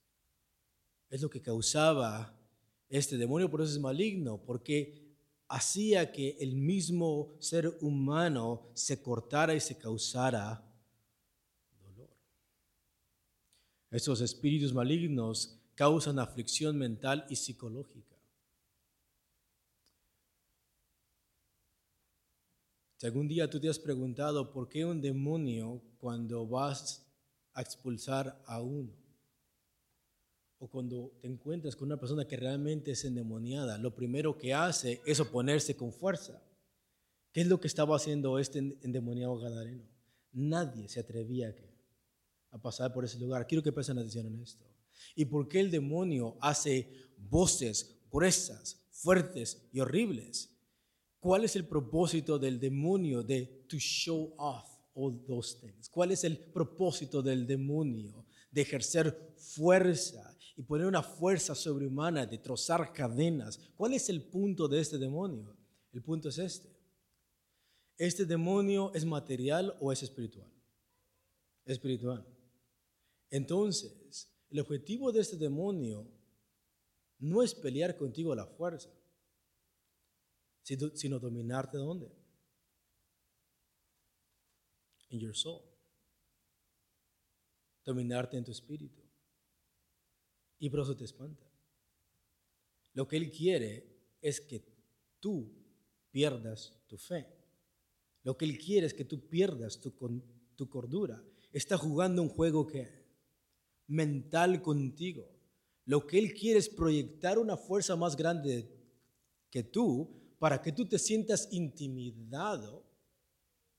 Es 1.10 1.22
lo 1.22 1.28
que 1.28 1.42
causaba 1.42 2.38
este 2.88 3.16
demonio, 3.16 3.50
por 3.50 3.62
eso 3.62 3.72
es 3.72 3.80
maligno, 3.80 4.40
porque 4.46 5.16
hacía 5.48 6.12
que 6.12 6.36
el 6.38 6.54
mismo 6.54 7.34
ser 7.40 7.76
humano 7.80 8.68
se 8.74 9.02
cortara 9.02 9.56
y 9.56 9.60
se 9.60 9.76
causara 9.76 10.64
dolor. 11.82 12.10
Estos 13.90 14.20
espíritus 14.20 14.72
malignos 14.72 15.58
causan 15.74 16.20
aflicción 16.20 16.78
mental 16.78 17.26
y 17.28 17.34
psicológica. 17.34 18.13
Si 23.04 23.08
algún 23.08 23.28
día 23.28 23.50
tú 23.50 23.60
te 23.60 23.68
has 23.68 23.78
preguntado 23.78 24.50
por 24.50 24.66
qué 24.66 24.82
un 24.82 25.02
demonio 25.02 25.82
cuando 25.98 26.46
vas 26.46 27.06
a 27.52 27.60
expulsar 27.60 28.42
a 28.46 28.62
uno 28.62 28.94
o 30.58 30.70
cuando 30.70 31.12
te 31.20 31.28
encuentras 31.28 31.76
con 31.76 31.88
una 31.88 32.00
persona 32.00 32.26
que 32.26 32.38
realmente 32.38 32.92
es 32.92 33.04
endemoniada, 33.04 33.76
lo 33.76 33.94
primero 33.94 34.38
que 34.38 34.54
hace 34.54 35.02
es 35.04 35.20
oponerse 35.20 35.76
con 35.76 35.92
fuerza. 35.92 36.42
¿Qué 37.30 37.42
es 37.42 37.46
lo 37.46 37.60
que 37.60 37.66
estaba 37.66 37.94
haciendo 37.94 38.38
este 38.38 38.60
endemoniado 38.80 39.36
gadareno? 39.36 39.84
Nadie 40.32 40.88
se 40.88 41.00
atrevía 41.00 41.54
a 42.52 42.56
pasar 42.56 42.94
por 42.94 43.04
ese 43.04 43.18
lugar. 43.18 43.46
Quiero 43.46 43.62
que 43.62 43.70
presten 43.70 43.98
atención 43.98 44.28
en 44.28 44.40
esto. 44.40 44.64
¿Y 45.14 45.26
por 45.26 45.46
qué 45.46 45.60
el 45.60 45.70
demonio 45.70 46.38
hace 46.40 46.90
voces 47.18 47.98
gruesas, 48.10 48.86
fuertes 48.92 49.68
y 49.74 49.80
horribles? 49.80 50.53
¿Cuál 51.24 51.46
es 51.46 51.56
el 51.56 51.66
propósito 51.66 52.38
del 52.38 52.60
demonio 52.60 53.22
de 53.22 53.64
to 53.66 53.78
show 53.78 54.34
off 54.36 54.68
all 54.92 55.24
those 55.24 55.58
things? 55.58 55.88
¿Cuál 55.88 56.10
es 56.10 56.22
el 56.22 56.36
propósito 56.36 57.22
del 57.22 57.46
demonio 57.46 58.26
de 58.50 58.60
ejercer 58.60 59.32
fuerza 59.38 60.36
y 60.54 60.62
poner 60.64 60.86
una 60.86 61.02
fuerza 61.02 61.54
sobrehumana, 61.54 62.26
de 62.26 62.36
trozar 62.36 62.92
cadenas? 62.92 63.58
¿Cuál 63.74 63.94
es 63.94 64.10
el 64.10 64.20
punto 64.20 64.68
de 64.68 64.82
este 64.82 64.98
demonio? 64.98 65.56
El 65.94 66.02
punto 66.02 66.28
es 66.28 66.36
este. 66.36 66.68
¿Este 67.96 68.26
demonio 68.26 68.92
es 68.92 69.06
material 69.06 69.74
o 69.80 69.92
es 69.92 70.02
espiritual? 70.02 70.52
Espiritual. 71.64 72.22
Entonces, 73.30 74.30
el 74.50 74.60
objetivo 74.60 75.10
de 75.10 75.22
este 75.22 75.38
demonio 75.38 76.06
no 77.18 77.42
es 77.42 77.54
pelear 77.54 77.96
contigo 77.96 78.34
la 78.34 78.44
fuerza 78.44 78.90
sino 80.64 81.18
dominarte 81.18 81.78
dónde? 81.78 82.10
En 85.10 85.20
your 85.20 85.36
soul. 85.36 85.62
Dominarte 87.84 88.36
en 88.38 88.44
tu 88.44 88.50
espíritu. 88.50 89.02
Y 90.58 90.70
por 90.70 90.80
eso 90.80 90.96
te 90.96 91.04
espanta. 91.04 91.46
Lo 92.94 93.06
que 93.06 93.16
Él 93.16 93.30
quiere 93.30 94.16
es 94.22 94.40
que 94.40 94.64
tú 95.20 95.52
pierdas 96.10 96.72
tu 96.86 96.96
fe. 96.96 97.26
Lo 98.22 98.36
que 98.38 98.46
Él 98.46 98.58
quiere 98.58 98.86
es 98.86 98.94
que 98.94 99.04
tú 99.04 99.28
pierdas 99.28 99.80
tu, 99.80 99.92
tu 100.56 100.68
cordura. 100.70 101.22
Está 101.52 101.76
jugando 101.76 102.22
un 102.22 102.30
juego 102.30 102.66
que 102.66 103.04
mental 103.86 104.62
contigo. 104.62 105.28
Lo 105.84 106.06
que 106.06 106.18
Él 106.18 106.32
quiere 106.32 106.58
es 106.58 106.70
proyectar 106.70 107.38
una 107.38 107.58
fuerza 107.58 107.96
más 107.96 108.16
grande 108.16 108.70
que 109.50 109.62
tú 109.62 110.23
para 110.38 110.60
que 110.60 110.72
tú 110.72 110.86
te 110.86 110.98
sientas 110.98 111.48
intimidado 111.52 112.84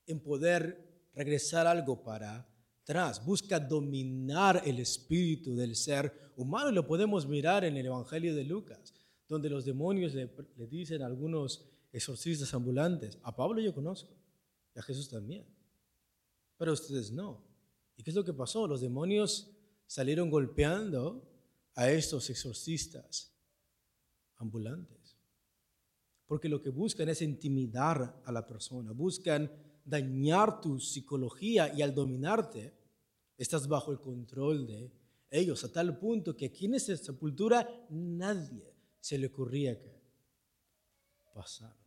en 0.06 0.20
poder 0.20 1.08
regresar 1.14 1.66
algo 1.66 2.02
para 2.02 2.48
atrás. 2.82 3.24
Busca 3.24 3.58
dominar 3.58 4.62
el 4.64 4.78
espíritu 4.78 5.56
del 5.56 5.74
ser 5.74 6.26
humano 6.36 6.70
lo 6.70 6.86
podemos 6.86 7.26
mirar 7.26 7.64
en 7.64 7.76
el 7.76 7.86
Evangelio 7.86 8.34
de 8.34 8.44
Lucas, 8.44 8.94
donde 9.26 9.50
los 9.50 9.64
demonios 9.64 10.14
le, 10.14 10.30
dicen 10.68 11.02
a 11.02 11.06
algunos 11.06 11.66
exorcistas 11.92 12.52
ambulantes, 12.54 13.18
a 13.22 13.34
Pablo 13.34 13.60
yo 13.60 13.74
conozco, 13.74 14.14
y 14.74 14.78
a 14.78 14.82
Jesús 14.82 15.08
también, 15.08 15.46
pero 16.58 16.72
ustedes 16.72 17.10
no. 17.10 17.42
¿Y 17.96 18.02
qué 18.02 18.10
es 18.10 18.16
lo 18.16 18.24
que 18.24 18.34
pasó? 18.34 18.66
Los 18.66 18.82
demonios 18.82 19.50
salieron 19.86 20.28
golpeando 20.28 21.26
a 21.74 21.90
estos 21.90 22.28
exorcistas 22.28 23.32
ambulantes 24.36 24.95
porque 26.26 26.48
lo 26.48 26.60
que 26.60 26.70
buscan 26.70 27.08
es 27.08 27.22
intimidar 27.22 28.22
a 28.24 28.32
la 28.32 28.46
persona, 28.46 28.92
buscan 28.92 29.50
dañar 29.84 30.60
tu 30.60 30.80
psicología 30.80 31.72
y 31.74 31.82
al 31.82 31.94
dominarte 31.94 32.74
estás 33.36 33.68
bajo 33.68 33.92
el 33.92 34.00
control 34.00 34.66
de 34.66 34.92
ellos, 35.30 35.62
a 35.64 35.72
tal 35.72 35.98
punto 35.98 36.36
que 36.36 36.46
aquí 36.46 36.66
en 36.66 36.74
esta 36.74 36.96
sepultura 36.96 37.86
nadie 37.90 38.74
se 39.00 39.18
le 39.18 39.28
ocurría 39.28 39.78
que 39.78 40.00
pasara. 41.32 41.85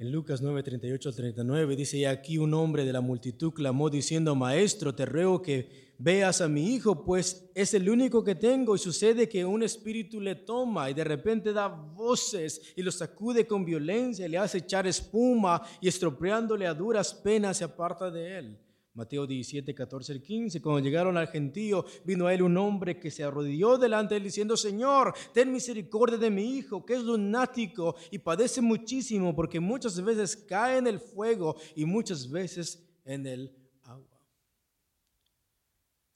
En 0.00 0.12
Lucas 0.12 0.40
9, 0.40 0.62
38 0.62 1.08
al 1.08 1.14
39 1.16 1.74
dice, 1.74 1.96
y 1.96 2.04
aquí 2.04 2.38
un 2.38 2.54
hombre 2.54 2.84
de 2.84 2.92
la 2.92 3.00
multitud 3.00 3.52
clamó 3.52 3.90
diciendo, 3.90 4.36
Maestro, 4.36 4.94
te 4.94 5.04
ruego 5.04 5.42
que 5.42 5.92
veas 5.98 6.40
a 6.40 6.46
mi 6.46 6.72
hijo, 6.72 7.04
pues 7.04 7.50
es 7.52 7.74
el 7.74 7.90
único 7.90 8.22
que 8.22 8.36
tengo 8.36 8.76
y 8.76 8.78
sucede 8.78 9.28
que 9.28 9.44
un 9.44 9.64
espíritu 9.64 10.20
le 10.20 10.36
toma 10.36 10.88
y 10.88 10.94
de 10.94 11.02
repente 11.02 11.52
da 11.52 11.66
voces 11.66 12.62
y 12.76 12.82
lo 12.82 12.92
sacude 12.92 13.44
con 13.44 13.64
violencia, 13.64 14.28
le 14.28 14.38
hace 14.38 14.58
echar 14.58 14.86
espuma 14.86 15.62
y 15.80 15.88
estropeándole 15.88 16.68
a 16.68 16.74
duras 16.74 17.12
penas 17.12 17.56
se 17.56 17.64
aparta 17.64 18.08
de 18.08 18.38
él. 18.38 18.67
Mateo 18.98 19.28
17, 19.28 19.76
14 19.76 20.14
y 20.16 20.20
15. 20.20 20.60
Cuando 20.60 20.80
llegaron 20.80 21.16
al 21.16 21.28
gentío, 21.28 21.84
vino 22.04 22.26
a 22.26 22.34
él 22.34 22.42
un 22.42 22.56
hombre 22.56 22.98
que 22.98 23.12
se 23.12 23.22
arrodilló 23.22 23.78
delante 23.78 24.14
de 24.14 24.18
él 24.18 24.24
diciendo, 24.24 24.56
Señor, 24.56 25.14
ten 25.32 25.52
misericordia 25.52 26.18
de 26.18 26.30
mi 26.30 26.56
hijo, 26.56 26.84
que 26.84 26.94
es 26.94 27.04
lunático 27.04 27.94
y 28.10 28.18
padece 28.18 28.60
muchísimo 28.60 29.36
porque 29.36 29.60
muchas 29.60 30.02
veces 30.02 30.36
cae 30.36 30.78
en 30.78 30.88
el 30.88 30.98
fuego 30.98 31.54
y 31.76 31.84
muchas 31.84 32.28
veces 32.28 32.90
en 33.04 33.24
el 33.28 33.54
agua. 33.84 34.20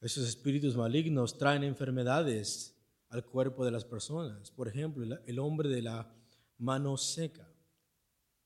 Esos 0.00 0.28
espíritus 0.28 0.76
malignos 0.76 1.38
traen 1.38 1.62
enfermedades 1.62 2.76
al 3.10 3.24
cuerpo 3.24 3.64
de 3.64 3.70
las 3.70 3.84
personas. 3.84 4.50
Por 4.50 4.66
ejemplo, 4.66 5.06
el 5.24 5.38
hombre 5.38 5.68
de 5.68 5.82
la 5.82 6.12
mano 6.58 6.96
seca. 6.96 7.48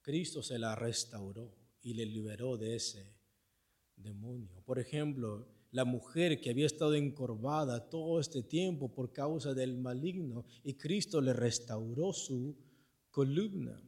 Cristo 0.02 0.42
se 0.42 0.58
la 0.58 0.74
restauró 0.76 1.56
y 1.80 1.94
le 1.94 2.04
liberó 2.04 2.58
de 2.58 2.76
ese 2.76 3.15
demonio. 3.96 4.62
Por 4.64 4.78
ejemplo, 4.78 5.46
la 5.70 5.84
mujer 5.84 6.40
que 6.40 6.50
había 6.50 6.66
estado 6.66 6.94
encorvada 6.94 7.88
todo 7.88 8.20
este 8.20 8.42
tiempo 8.42 8.92
por 8.92 9.12
causa 9.12 9.54
del 9.54 9.76
maligno 9.78 10.44
y 10.62 10.74
Cristo 10.74 11.20
le 11.20 11.32
restauró 11.32 12.12
su 12.12 12.56
columna. 13.10 13.82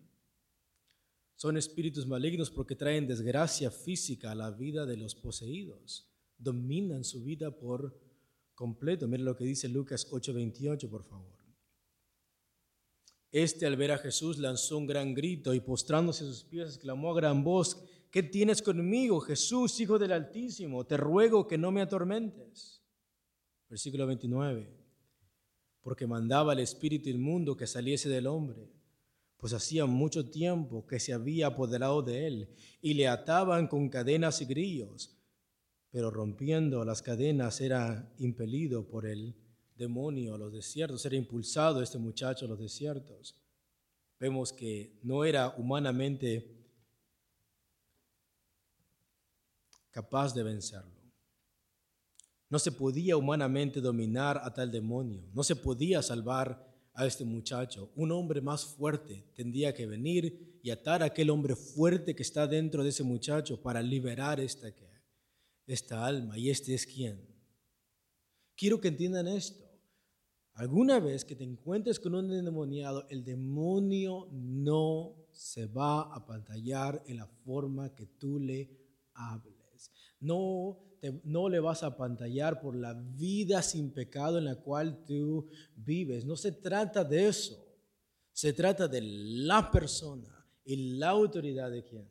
Son 1.36 1.56
espíritus 1.56 2.06
malignos 2.06 2.50
porque 2.50 2.74
traen 2.74 3.06
desgracia 3.06 3.70
física 3.70 4.32
a 4.32 4.34
la 4.34 4.50
vida 4.50 4.86
de 4.86 4.96
los 4.96 5.14
poseídos. 5.14 6.10
Dominan 6.36 7.04
su 7.04 7.22
vida 7.22 7.56
por 7.56 7.96
completo. 8.54 9.06
Mira 9.06 9.22
lo 9.22 9.36
que 9.36 9.44
dice 9.44 9.68
Lucas 9.68 10.08
8:28, 10.10 10.90
por 10.90 11.04
favor. 11.04 11.38
Este 13.30 13.66
al 13.66 13.76
ver 13.76 13.92
a 13.92 13.98
Jesús 13.98 14.38
lanzó 14.38 14.78
un 14.78 14.86
gran 14.86 15.14
grito 15.14 15.52
y 15.52 15.60
postrándose 15.60 16.24
a 16.24 16.28
sus 16.28 16.44
pies 16.44 16.68
exclamó 16.68 17.12
a 17.12 17.16
gran 17.16 17.44
voz, 17.44 17.76
¿qué 18.10 18.22
tienes 18.22 18.62
conmigo, 18.62 19.20
Jesús, 19.20 19.78
Hijo 19.80 19.98
del 19.98 20.12
Altísimo? 20.12 20.84
Te 20.86 20.96
ruego 20.96 21.46
que 21.46 21.58
no 21.58 21.70
me 21.70 21.80
atormentes. 21.80 22.82
Versículo 23.68 24.06
29. 24.06 24.70
Porque 25.82 26.06
mandaba 26.06 26.52
al 26.52 26.60
espíritu 26.60 27.08
inmundo 27.08 27.56
que 27.56 27.66
saliese 27.66 28.08
del 28.08 28.26
hombre, 28.26 28.70
pues 29.36 29.52
hacía 29.52 29.86
mucho 29.86 30.30
tiempo 30.30 30.86
que 30.86 30.98
se 30.98 31.12
había 31.12 31.48
apoderado 31.48 32.02
de 32.02 32.26
él, 32.26 32.48
y 32.80 32.94
le 32.94 33.08
ataban 33.08 33.68
con 33.68 33.88
cadenas 33.88 34.40
y 34.42 34.46
grillos, 34.46 35.16
pero 35.90 36.10
rompiendo 36.10 36.84
las 36.84 37.02
cadenas 37.02 37.60
era 37.60 38.12
impelido 38.18 38.88
por 38.88 39.06
el 39.06 39.36
demonio 39.76 40.34
a 40.34 40.38
los 40.38 40.52
desiertos, 40.52 41.06
era 41.06 41.16
impulsado 41.16 41.80
este 41.80 41.98
muchacho 41.98 42.44
a 42.44 42.48
los 42.48 42.58
desiertos. 42.58 43.36
Vemos 44.18 44.52
que 44.52 44.98
no 45.02 45.24
era 45.24 45.54
humanamente 45.56 46.57
capaz 49.98 50.32
de 50.32 50.44
vencerlo. 50.44 51.02
No 52.48 52.60
se 52.60 52.70
podía 52.70 53.16
humanamente 53.16 53.80
dominar 53.80 54.40
a 54.44 54.54
tal 54.54 54.70
demonio, 54.70 55.28
no 55.34 55.42
se 55.42 55.56
podía 55.56 56.02
salvar 56.02 56.48
a 56.94 57.04
este 57.04 57.24
muchacho. 57.24 57.90
Un 57.96 58.12
hombre 58.12 58.40
más 58.40 58.64
fuerte 58.64 59.24
tendría 59.34 59.74
que 59.74 59.86
venir 59.86 60.60
y 60.62 60.70
atar 60.70 61.02
a 61.02 61.06
aquel 61.06 61.30
hombre 61.30 61.56
fuerte 61.56 62.14
que 62.14 62.22
está 62.22 62.46
dentro 62.46 62.84
de 62.84 62.90
ese 62.90 63.02
muchacho 63.02 63.60
para 63.60 63.82
liberar 63.82 64.38
esta, 64.38 64.68
esta 65.66 66.06
alma. 66.06 66.38
¿Y 66.38 66.48
este 66.50 66.74
es 66.74 66.86
quién? 66.86 67.16
Quiero 68.54 68.80
que 68.80 68.88
entiendan 68.88 69.26
esto. 69.26 69.64
Alguna 70.54 71.00
vez 71.00 71.24
que 71.24 71.34
te 71.34 71.42
encuentres 71.42 71.98
con 71.98 72.14
un 72.14 72.32
endemoniado, 72.32 73.04
el 73.08 73.24
demonio 73.24 74.28
no 74.30 75.16
se 75.32 75.66
va 75.66 76.02
a 76.14 76.24
pantallar 76.24 77.02
en 77.06 77.16
la 77.16 77.26
forma 77.26 77.92
que 77.96 78.06
tú 78.06 78.38
le 78.38 78.70
hables. 79.14 79.57
No 80.20 80.88
no 81.24 81.48
le 81.48 81.60
vas 81.60 81.82
a 81.82 81.96
pantallar 81.96 82.60
por 82.60 82.74
la 82.74 82.92
vida 82.94 83.62
sin 83.62 83.92
pecado 83.92 84.38
en 84.38 84.46
la 84.46 84.56
cual 84.56 85.04
tú 85.04 85.48
vives. 85.76 86.24
No 86.24 86.36
se 86.36 86.52
trata 86.52 87.04
de 87.04 87.28
eso. 87.28 87.64
Se 88.32 88.52
trata 88.52 88.88
de 88.88 89.00
la 89.02 89.70
persona 89.70 90.46
y 90.64 90.98
la 90.98 91.10
autoridad 91.10 91.70
de 91.70 91.84
quién? 91.84 92.08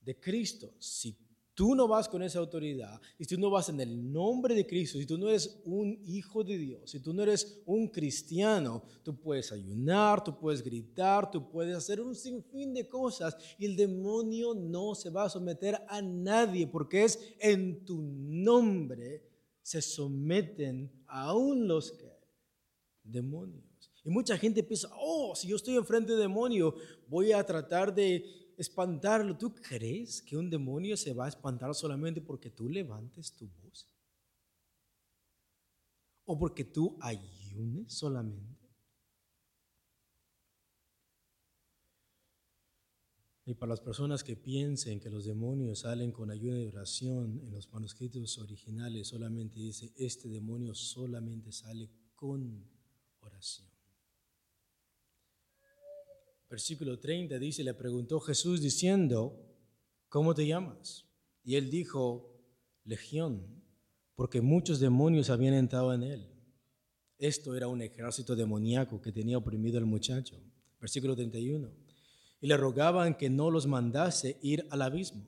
De 0.00 0.18
Cristo. 0.18 0.74
Si 0.78 1.21
tú 1.54 1.74
no 1.74 1.86
vas 1.86 2.08
con 2.08 2.22
esa 2.22 2.38
autoridad, 2.38 3.00
y 3.18 3.26
tú 3.26 3.38
no 3.38 3.50
vas 3.50 3.68
en 3.68 3.80
el 3.80 4.12
nombre 4.12 4.54
de 4.54 4.66
Cristo, 4.66 4.98
si 4.98 5.06
tú 5.06 5.18
no 5.18 5.28
eres 5.28 5.60
un 5.64 5.98
hijo 6.04 6.42
de 6.42 6.56
Dios, 6.56 6.90
si 6.90 7.00
tú 7.00 7.12
no 7.12 7.22
eres 7.22 7.62
un 7.66 7.88
cristiano, 7.88 8.82
tú 9.02 9.18
puedes 9.18 9.52
ayunar, 9.52 10.24
tú 10.24 10.38
puedes 10.38 10.62
gritar, 10.62 11.30
tú 11.30 11.48
puedes 11.50 11.76
hacer 11.76 12.00
un 12.00 12.14
sinfín 12.14 12.72
de 12.72 12.88
cosas 12.88 13.36
y 13.58 13.66
el 13.66 13.76
demonio 13.76 14.54
no 14.54 14.94
se 14.94 15.10
va 15.10 15.24
a 15.24 15.30
someter 15.30 15.78
a 15.88 16.00
nadie 16.00 16.66
porque 16.66 17.04
es 17.04 17.18
en 17.38 17.84
tu 17.84 18.00
nombre 18.00 19.22
se 19.62 19.80
someten 19.80 20.90
aún 21.06 21.68
los 21.68 21.92
que 21.92 22.12
demonios. 23.04 23.64
Y 24.04 24.10
mucha 24.10 24.36
gente 24.36 24.64
piensa, 24.64 24.90
oh, 24.98 25.34
si 25.36 25.48
yo 25.48 25.56
estoy 25.56 25.76
enfrente 25.76 26.12
de 26.12 26.18
demonio, 26.18 26.74
voy 27.06 27.30
a 27.32 27.44
tratar 27.44 27.94
de 27.94 28.24
espantarlo. 28.58 29.36
¿Tú 29.36 29.54
crees 29.54 30.22
que 30.22 30.36
un 30.36 30.50
demonio 30.50 30.96
se 30.96 31.12
va 31.12 31.26
a 31.26 31.28
espantar 31.28 31.74
solamente 31.74 32.20
porque 32.20 32.50
tú 32.50 32.68
levantes 32.68 33.32
tu 33.32 33.48
voz? 33.48 33.88
¿O 36.24 36.38
porque 36.38 36.64
tú 36.64 36.96
ayunes 37.00 37.92
solamente? 37.92 38.62
Y 43.44 43.54
para 43.54 43.70
las 43.70 43.80
personas 43.80 44.22
que 44.22 44.36
piensen 44.36 45.00
que 45.00 45.10
los 45.10 45.24
demonios 45.24 45.80
salen 45.80 46.12
con 46.12 46.30
ayuda 46.30 46.60
y 46.60 46.66
oración, 46.66 47.40
en 47.44 47.52
los 47.52 47.72
manuscritos 47.72 48.38
originales 48.38 49.08
solamente 49.08 49.58
dice, 49.58 49.92
este 49.96 50.28
demonio 50.28 50.74
solamente 50.74 51.50
sale 51.50 51.90
con 52.14 52.64
oración. 53.20 53.71
Versículo 56.52 56.98
30 56.98 57.38
dice, 57.38 57.64
le 57.64 57.72
preguntó 57.72 58.20
Jesús 58.20 58.60
diciendo, 58.60 59.42
¿cómo 60.10 60.34
te 60.34 60.46
llamas? 60.46 61.06
Y 61.42 61.56
él 61.56 61.70
dijo, 61.70 62.30
Legión, 62.84 63.64
porque 64.14 64.42
muchos 64.42 64.78
demonios 64.78 65.30
habían 65.30 65.54
entrado 65.54 65.94
en 65.94 66.02
él. 66.02 66.28
Esto 67.16 67.56
era 67.56 67.68
un 67.68 67.80
ejército 67.80 68.36
demoníaco 68.36 69.00
que 69.00 69.12
tenía 69.12 69.38
oprimido 69.38 69.78
al 69.78 69.86
muchacho. 69.86 70.38
Versículo 70.78 71.16
31. 71.16 71.70
Y 72.42 72.46
le 72.46 72.56
rogaban 72.58 73.16
que 73.16 73.30
no 73.30 73.50
los 73.50 73.66
mandase 73.66 74.36
ir 74.42 74.66
al 74.68 74.82
abismo. 74.82 75.26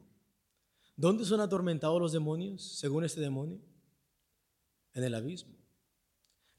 ¿Dónde 0.94 1.24
son 1.24 1.40
atormentados 1.40 1.98
los 2.02 2.12
demonios, 2.12 2.62
según 2.78 3.02
este 3.02 3.22
demonio? 3.22 3.62
En 4.92 5.04
el 5.04 5.14
abismo. 5.14 5.56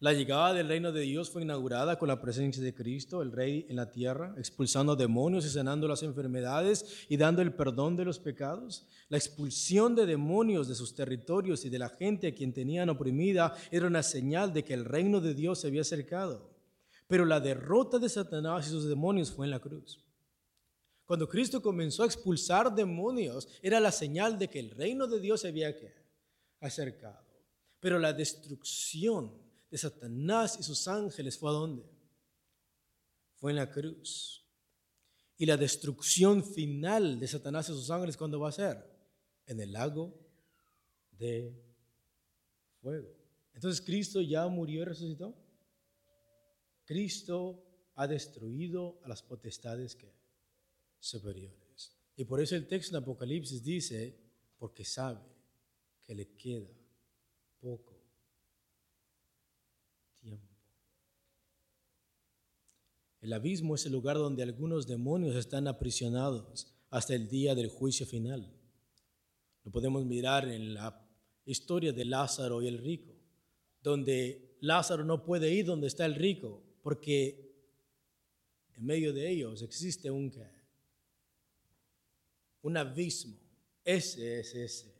La 0.06 0.14
llegada 0.14 0.53
del 0.53 0.68
reino 0.68 0.91
de 0.91 1.01
Dios 1.01 1.32
fue 1.32 1.41
inaugurada 1.41 1.97
con 1.97 2.08
la 2.08 2.22
presencia 2.22 2.62
de 2.62 2.76
Cristo, 2.76 3.24
el 3.24 3.32
Rey 3.32 3.66
en 3.70 3.76
la 3.76 3.89
tierra, 3.89 4.36
expulsando 4.38 4.95
demonios 4.95 5.47
y 5.47 5.49
sanando 5.49 5.88
las 5.88 6.03
enfermedades 6.03 7.08
y 7.10 7.18
dando 7.18 7.41
el 7.41 7.56
perdón 7.56 7.95
de 7.95 8.06
los 8.06 8.20
pecados. 8.20 8.88
La 9.10 9.18
expulsión 9.18 9.95
de 9.95 10.06
demonios 10.06 10.68
de 10.68 10.76
sus 10.76 10.93
territorios 10.93 11.66
y 11.66 11.70
de 11.70 11.80
la 11.80 11.89
gente 11.89 12.28
a 12.28 12.36
quien 12.36 12.53
tenían 12.53 12.89
oprimida 12.89 13.56
era 13.72 13.88
una 13.88 14.03
señal 14.03 14.53
de 14.53 14.64
que 14.64 14.76
el 14.76 14.86
reino 14.86 15.22
de 15.22 15.34
Dios 15.34 15.62
se 15.62 15.70
había 15.70 15.82
acercado. 15.82 16.51
Pero 17.08 17.26
la 17.26 17.39
derrota 17.39 17.97
de 17.97 18.08
Satanás 18.08 18.68
y 18.68 18.70
sus 18.70 18.88
demonios 18.88 19.32
fue 19.32 19.47
en 19.47 19.51
la 19.51 19.60
cruz. 19.60 20.06
Cuando 21.08 21.28
Cristo 21.28 21.64
comenzó 21.64 22.03
a 22.03 22.06
expulsar 22.06 22.76
demonios, 22.76 23.47
era 23.60 23.80
la 23.80 23.91
señal 23.91 24.38
de 24.38 24.49
que 24.51 24.60
el 24.60 24.70
reino 24.70 25.08
de 25.08 25.20
Dios 25.20 25.41
se 25.41 25.47
había 25.47 25.76
acercado. 26.62 27.26
Pero 27.80 27.97
la 27.97 28.14
destrucción 28.14 29.45
de 29.70 29.78
Satanás 29.78 30.57
y 30.59 30.63
sus 30.63 30.88
ángeles 30.88 31.38
fue 31.38 31.49
a 31.49 31.53
dónde? 31.53 31.84
Fue 33.36 33.51
en 33.51 33.57
la 33.57 33.72
cruz. 33.72 34.45
Y 35.38 35.45
la 35.45 35.57
destrucción 35.57 36.43
final 36.43 37.20
de 37.20 37.28
Satanás 37.28 37.70
y 37.70 37.74
sus 37.74 37.89
ángeles, 37.89 38.16
¿cuándo 38.16 38.39
va 38.39 38.49
a 38.49 38.53
ser? 38.53 38.84
En 39.45 39.59
el 39.59 39.74
lago 39.74 40.18
de 41.11 41.53
fuego. 42.82 43.13
Entonces, 43.53 43.86
¿Cristo 43.86 44.22
ya 44.22 44.47
murió 44.47 44.82
y 44.82 44.86
resucitó? 44.86 45.36
Cristo 46.86 47.63
ha 47.95 48.07
destruido 48.07 48.99
a 49.03 49.09
las 49.09 49.22
potestades 49.22 49.97
superiores. 50.99 51.97
Y 52.16 52.26
por 52.26 52.41
eso 52.41 52.55
el 52.55 52.68
texto 52.68 52.95
en 52.95 53.03
Apocalipsis 53.03 53.63
dice, 53.63 54.18
porque 54.57 54.86
sabe 54.86 55.22
que 56.03 56.16
le 56.16 56.36
queda 56.36 56.70
poco 57.59 57.95
El 63.26 63.34
abismo 63.34 63.74
es 63.74 63.84
el 63.88 63.92
lugar 63.92 64.18
donde 64.18 64.44
algunos 64.44 64.86
demonios 64.86 65.36
están 65.36 65.68
aprisionados 65.68 66.68
hasta 66.92 67.16
el 67.16 67.28
día 67.28 67.56
del 67.56 67.70
juicio 67.70 68.06
final. 68.06 68.54
Lo 69.64 69.72
podemos 69.72 70.06
mirar 70.06 70.48
en 70.48 70.76
la 70.76 71.10
historia 71.44 71.92
de 71.92 72.06
Lázaro 72.06 72.62
y 72.62 72.68
el 72.68 72.78
rico, 72.78 73.16
donde 73.82 74.56
Lázaro 74.62 75.04
no 75.04 75.26
puede 75.26 75.52
ir 75.52 75.66
donde 75.66 75.88
está 75.88 76.06
el 76.06 76.14
rico, 76.14 76.62
porque 76.84 77.52
en 78.76 78.86
medio 78.86 79.12
de 79.12 79.28
ellos 79.28 79.64
existe 79.64 80.12
un, 80.12 80.32
un 82.62 82.78
abismo. 82.78 83.40
Ese 83.84 84.40
es 84.40 84.54
ese 84.54 84.96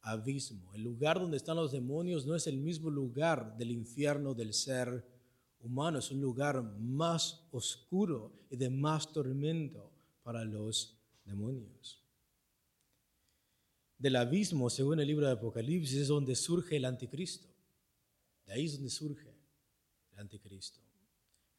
abismo. 0.00 0.74
El 0.74 0.82
lugar 0.82 1.20
donde 1.20 1.36
están 1.36 1.54
los 1.54 1.70
demonios 1.70 2.26
no 2.26 2.34
es 2.34 2.48
el 2.48 2.56
mismo 2.56 2.90
lugar 2.90 3.56
del 3.56 3.70
infierno 3.70 4.34
del 4.34 4.52
ser 4.52 5.15
humano 5.60 5.98
es 5.98 6.10
un 6.10 6.20
lugar 6.20 6.62
más 6.78 7.46
oscuro 7.50 8.32
y 8.50 8.56
de 8.56 8.70
más 8.70 9.12
tormento 9.12 9.90
para 10.22 10.44
los 10.44 10.98
demonios. 11.24 12.02
Del 13.98 14.16
abismo, 14.16 14.68
según 14.68 15.00
el 15.00 15.06
libro 15.06 15.26
de 15.26 15.32
Apocalipsis, 15.32 15.98
es 15.98 16.08
donde 16.08 16.34
surge 16.34 16.76
el 16.76 16.84
anticristo. 16.84 17.48
De 18.44 18.52
ahí 18.52 18.66
es 18.66 18.74
donde 18.74 18.90
surge 18.90 19.34
el 20.12 20.18
anticristo. 20.18 20.80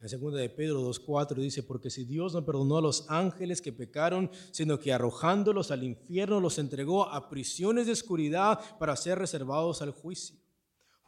En 0.00 0.20
2 0.20 0.34
de 0.34 0.48
Pedro 0.48 0.88
2.4 0.88 1.34
dice, 1.36 1.64
porque 1.64 1.90
si 1.90 2.04
Dios 2.04 2.32
no 2.32 2.44
perdonó 2.44 2.76
a 2.76 2.82
los 2.82 3.10
ángeles 3.10 3.60
que 3.60 3.72
pecaron, 3.72 4.30
sino 4.52 4.78
que 4.78 4.92
arrojándolos 4.92 5.72
al 5.72 5.82
infierno 5.82 6.38
los 6.38 6.58
entregó 6.58 7.10
a 7.10 7.28
prisiones 7.28 7.86
de 7.86 7.92
oscuridad 7.92 8.78
para 8.78 8.94
ser 8.94 9.18
reservados 9.18 9.82
al 9.82 9.90
juicio. 9.90 10.36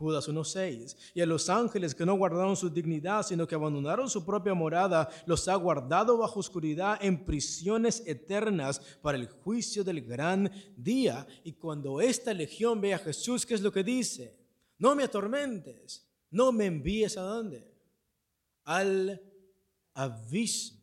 Judas 0.00 0.30
1.6. 0.30 0.96
Y 1.12 1.20
a 1.20 1.26
los 1.26 1.50
ángeles 1.50 1.94
que 1.94 2.06
no 2.06 2.14
guardaron 2.14 2.56
su 2.56 2.70
dignidad, 2.70 3.22
sino 3.22 3.46
que 3.46 3.54
abandonaron 3.54 4.08
su 4.08 4.24
propia 4.24 4.54
morada, 4.54 5.10
los 5.26 5.46
ha 5.46 5.54
guardado 5.56 6.16
bajo 6.16 6.40
oscuridad 6.40 6.98
en 7.02 7.22
prisiones 7.26 8.02
eternas 8.06 8.80
para 9.02 9.18
el 9.18 9.28
juicio 9.28 9.84
del 9.84 10.00
gran 10.00 10.50
día. 10.74 11.26
Y 11.44 11.52
cuando 11.52 12.00
esta 12.00 12.32
legión 12.32 12.80
ve 12.80 12.94
a 12.94 12.98
Jesús, 12.98 13.44
¿qué 13.44 13.52
es 13.52 13.60
lo 13.60 13.70
que 13.70 13.84
dice? 13.84 14.38
No 14.78 14.94
me 14.94 15.02
atormentes, 15.02 16.10
no 16.30 16.50
me 16.50 16.64
envíes 16.64 17.18
a 17.18 17.22
dónde? 17.22 17.70
Al 18.64 19.20
abismo. 19.92 20.80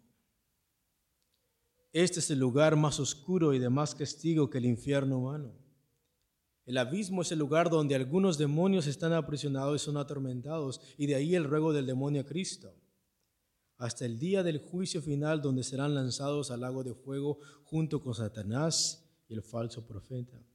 Este 1.91 2.20
es 2.20 2.30
el 2.30 2.38
lugar 2.38 2.76
más 2.76 2.99
oscuro 2.99 3.51
y 3.55 3.57
de 3.57 3.72
más 3.72 3.95
castigo 3.95 4.47
que 4.47 4.59
el 4.59 4.65
infierno 4.65 5.18
humano. 5.18 5.55
El 6.68 6.78
abismo 6.78 7.22
es 7.22 7.32
el 7.32 7.39
lugar 7.39 7.70
donde 7.70 7.95
algunos 7.95 8.38
demonios 8.38 8.88
están 8.88 9.13
aprisionados 9.13 9.82
y 9.82 9.86
son 9.86 9.95
atormentados, 9.95 10.82
y 10.97 11.07
de 11.07 11.15
ahí 11.15 11.34
el 11.34 11.45
ruego 11.45 11.72
del 11.72 11.86
demonio 11.86 12.22
a 12.22 12.26
Cristo, 12.26 12.76
hasta 13.78 14.05
el 14.05 14.20
día 14.20 14.43
del 14.43 14.57
juicio 14.57 15.01
final 15.01 15.41
donde 15.41 15.63
serán 15.63 15.95
lanzados 15.95 16.51
al 16.51 16.59
lago 16.59 16.84
de 16.84 16.93
fuego 16.93 17.39
junto 17.63 18.03
con 18.03 18.13
Satanás 18.13 19.09
y 19.30 19.34
el 19.34 19.43
falso 19.43 19.88
profeta. 19.88 20.45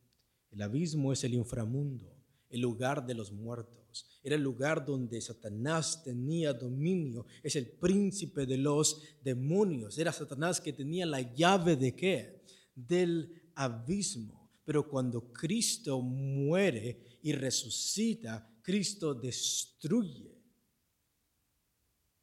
El 0.50 0.60
abismo 0.60 1.14
es 1.14 1.24
el 1.24 1.32
inframundo, 1.32 2.14
el 2.50 2.60
lugar 2.60 3.06
de 3.06 3.14
los 3.14 3.32
muertos. 3.32 4.04
Era 4.22 4.36
el 4.36 4.42
lugar 4.42 4.84
donde 4.84 5.18
Satanás 5.22 6.02
tenía 6.04 6.52
dominio. 6.52 7.24
Es 7.42 7.56
el 7.56 7.70
príncipe 7.70 8.44
de 8.44 8.58
los 8.58 9.00
demonios. 9.22 9.96
Era 9.96 10.12
Satanás 10.12 10.60
que 10.60 10.74
tenía 10.74 11.06
la 11.06 11.22
llave 11.22 11.76
de 11.76 11.96
qué? 11.96 12.44
Del 12.74 13.50
abismo 13.54 14.41
Pero 14.64 14.88
cuando 14.88 15.32
Cristo 15.32 16.00
muere 16.00 17.18
y 17.22 17.32
resucita, 17.32 18.48
Cristo 18.62 19.14
destruye 19.14 20.42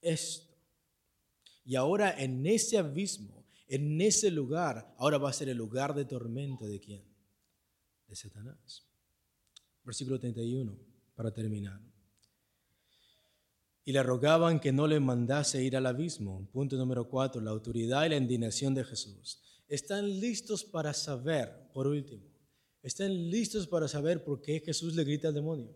esto. 0.01 0.55
Y 1.65 1.75
ahora 1.75 2.19
en 2.19 2.45
ese 2.47 2.77
abismo, 2.77 3.45
en 3.67 4.01
ese 4.01 4.31
lugar, 4.31 4.95
ahora 4.97 5.17
va 5.17 5.29
a 5.29 5.33
ser 5.33 5.49
el 5.49 5.57
lugar 5.57 5.93
de 5.93 6.05
tormento 6.05 6.65
de 6.65 6.79
quién? 6.79 7.03
De 8.07 8.15
Satanás. 8.15 8.87
Versículo 9.83 10.19
31, 10.19 10.75
para 11.15 11.31
terminar. 11.31 11.79
Y 13.85 13.91
le 13.91 14.01
rogaban 14.03 14.59
que 14.59 14.71
no 14.71 14.87
le 14.87 14.99
mandase 14.99 15.63
ir 15.63 15.75
al 15.75 15.85
abismo. 15.85 16.47
Punto 16.51 16.77
número 16.77 17.07
4, 17.09 17.41
la 17.41 17.51
autoridad 17.51 18.05
y 18.05 18.09
la 18.09 18.17
indignación 18.17 18.73
de 18.73 18.83
Jesús. 18.83 19.41
Están 19.67 20.19
listos 20.19 20.63
para 20.63 20.93
saber, 20.93 21.69
por 21.73 21.87
último, 21.87 22.28
están 22.81 23.11
listos 23.29 23.67
para 23.67 23.87
saber 23.87 24.23
por 24.23 24.41
qué 24.41 24.59
Jesús 24.59 24.95
le 24.95 25.03
grita 25.03 25.27
al 25.27 25.33
demonio. 25.33 25.73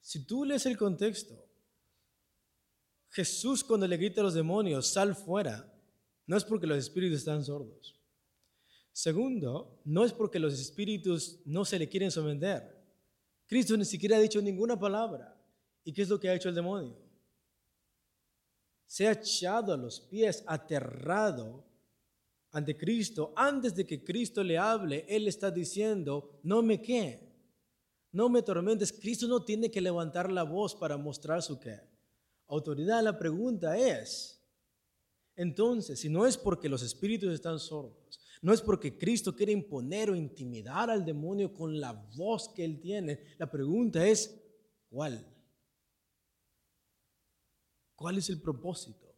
Si 0.00 0.26
tú 0.26 0.44
lees 0.44 0.66
el 0.66 0.76
contexto, 0.76 1.48
Jesús 3.08 3.64
cuando 3.64 3.86
le 3.86 3.96
grita 3.96 4.20
a 4.20 4.24
los 4.24 4.34
demonios, 4.34 4.88
sal 4.88 5.14
fuera, 5.14 5.72
no 6.26 6.36
es 6.36 6.44
porque 6.44 6.66
los 6.66 6.78
espíritus 6.78 7.18
están 7.18 7.44
sordos. 7.44 7.98
Segundo, 8.92 9.80
no 9.84 10.04
es 10.04 10.12
porque 10.12 10.38
los 10.38 10.52
espíritus 10.52 11.40
no 11.46 11.64
se 11.64 11.78
le 11.78 11.88
quieren 11.88 12.10
someter. 12.10 12.78
Cristo 13.46 13.76
ni 13.76 13.84
siquiera 13.84 14.16
ha 14.16 14.20
dicho 14.20 14.40
ninguna 14.42 14.78
palabra. 14.78 15.34
¿Y 15.84 15.92
qué 15.92 16.02
es 16.02 16.08
lo 16.08 16.20
que 16.20 16.28
ha 16.28 16.34
hecho 16.34 16.48
el 16.48 16.54
demonio? 16.54 16.96
Se 18.86 19.08
ha 19.08 19.12
echado 19.12 19.72
a 19.72 19.76
los 19.76 20.00
pies, 20.00 20.44
aterrado 20.46 21.64
ante 22.52 22.76
Cristo. 22.76 23.32
Antes 23.34 23.74
de 23.74 23.84
que 23.84 24.04
Cristo 24.04 24.44
le 24.44 24.58
hable, 24.58 25.04
Él 25.08 25.26
está 25.26 25.50
diciendo, 25.50 26.40
no 26.42 26.62
me 26.62 26.80
qué, 26.80 27.32
no 28.12 28.28
me 28.28 28.42
tormentes. 28.42 28.92
Cristo 28.92 29.26
no 29.26 29.44
tiene 29.44 29.70
que 29.70 29.80
levantar 29.80 30.30
la 30.30 30.44
voz 30.44 30.74
para 30.74 30.96
mostrar 30.96 31.42
su 31.42 31.58
qué. 31.58 31.80
Autoridad, 32.46 33.02
la 33.02 33.18
pregunta 33.18 33.76
es, 33.76 34.38
entonces, 35.34 35.98
si 35.98 36.10
no 36.10 36.26
es 36.26 36.36
porque 36.36 36.68
los 36.68 36.82
espíritus 36.82 37.32
están 37.32 37.58
sordos, 37.58 38.20
no 38.42 38.52
es 38.52 38.60
porque 38.60 38.98
Cristo 38.98 39.34
quiere 39.34 39.52
imponer 39.52 40.10
o 40.10 40.16
intimidar 40.16 40.90
al 40.90 41.04
demonio 41.04 41.54
con 41.54 41.80
la 41.80 41.92
voz 41.92 42.50
que 42.50 42.64
él 42.64 42.80
tiene. 42.80 43.20
La 43.38 43.50
pregunta 43.50 44.06
es, 44.06 44.42
¿cuál? 44.90 45.26
¿Cuál 47.94 48.18
es 48.18 48.28
el 48.28 48.42
propósito 48.42 49.12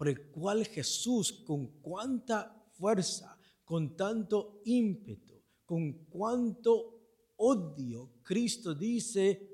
por 0.00 0.08
el 0.08 0.30
cual 0.30 0.66
Jesús 0.66 1.30
con 1.30 1.66
cuánta 1.82 2.59
fuerza, 2.80 3.38
con 3.64 3.94
tanto 3.94 4.62
ímpetu, 4.64 5.34
con 5.64 5.92
cuánto 6.08 7.34
odio, 7.36 8.14
Cristo 8.22 8.74
dice, 8.74 9.48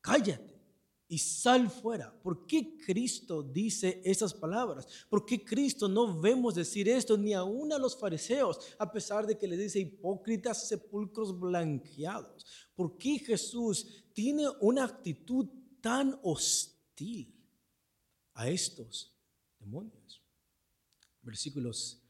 cállate? 0.00 0.58
y 1.10 1.18
sal 1.18 1.70
fuera. 1.70 2.12
¿Por 2.22 2.46
qué 2.46 2.76
Cristo 2.76 3.42
dice 3.42 4.02
esas 4.04 4.34
palabras? 4.34 4.86
¿Por 5.08 5.24
qué 5.24 5.42
Cristo 5.42 5.88
no 5.88 6.20
vemos 6.20 6.54
decir 6.54 6.86
esto 6.88 7.16
ni 7.16 7.32
aún 7.32 7.72
a 7.72 7.78
los 7.78 7.98
fariseos, 7.98 8.60
a 8.78 8.92
pesar 8.92 9.26
de 9.26 9.38
que 9.38 9.48
le 9.48 9.56
dice 9.56 9.80
hipócritas 9.80 10.68
sepulcros 10.68 11.38
blanqueados? 11.38 12.44
¿Por 12.74 12.98
qué 12.98 13.18
Jesús 13.18 14.04
tiene 14.12 14.44
una 14.60 14.84
actitud 14.84 15.48
tan 15.80 16.18
hostil 16.22 17.34
a 18.34 18.50
estos 18.50 19.16
demonios? 19.58 20.22
Versículos 21.22 22.02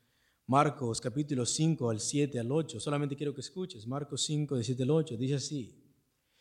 Marcos 0.49 0.99
capítulo 0.99 1.45
5 1.45 1.91
al 1.91 2.01
7 2.01 2.39
al 2.41 2.51
8. 2.51 2.81
Solamente 2.81 3.15
quiero 3.15 3.35
que 3.35 3.43
escuches. 3.43 3.87
Marcos 3.87 4.23
5, 4.25 4.57
de 4.57 4.65
7 4.65 4.83
al 4.83 4.91
8. 4.91 5.17
Dice 5.19 5.35
así. 5.35 5.79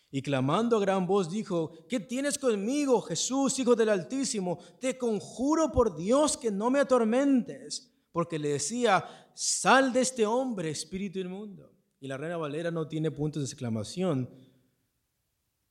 Y 0.09 0.21
clamando 0.21 0.77
a 0.77 0.79
gran 0.79 1.05
voz 1.05 1.29
dijo, 1.29 1.73
¿qué 1.89 1.99
tienes 1.99 2.37
conmigo, 2.37 3.01
Jesús, 3.01 3.59
Hijo 3.59 3.75
del 3.75 3.89
Altísimo? 3.89 4.59
Te 4.79 4.97
conjuro 4.97 5.73
por 5.73 5.97
Dios 5.97 6.37
que 6.37 6.49
no 6.49 6.71
me 6.71 6.79
atormentes. 6.79 7.93
Porque 8.13 8.39
le 8.39 8.47
decía, 8.47 9.03
sal 9.33 9.91
de 9.91 9.99
este 9.99 10.25
hombre, 10.25 10.69
espíritu 10.69 11.19
inmundo. 11.19 11.75
Y 11.99 12.07
la 12.07 12.15
reina 12.15 12.37
Valera 12.37 12.71
no 12.71 12.87
tiene 12.87 13.11
puntos 13.11 13.41
de 13.41 13.47
exclamación, 13.47 14.29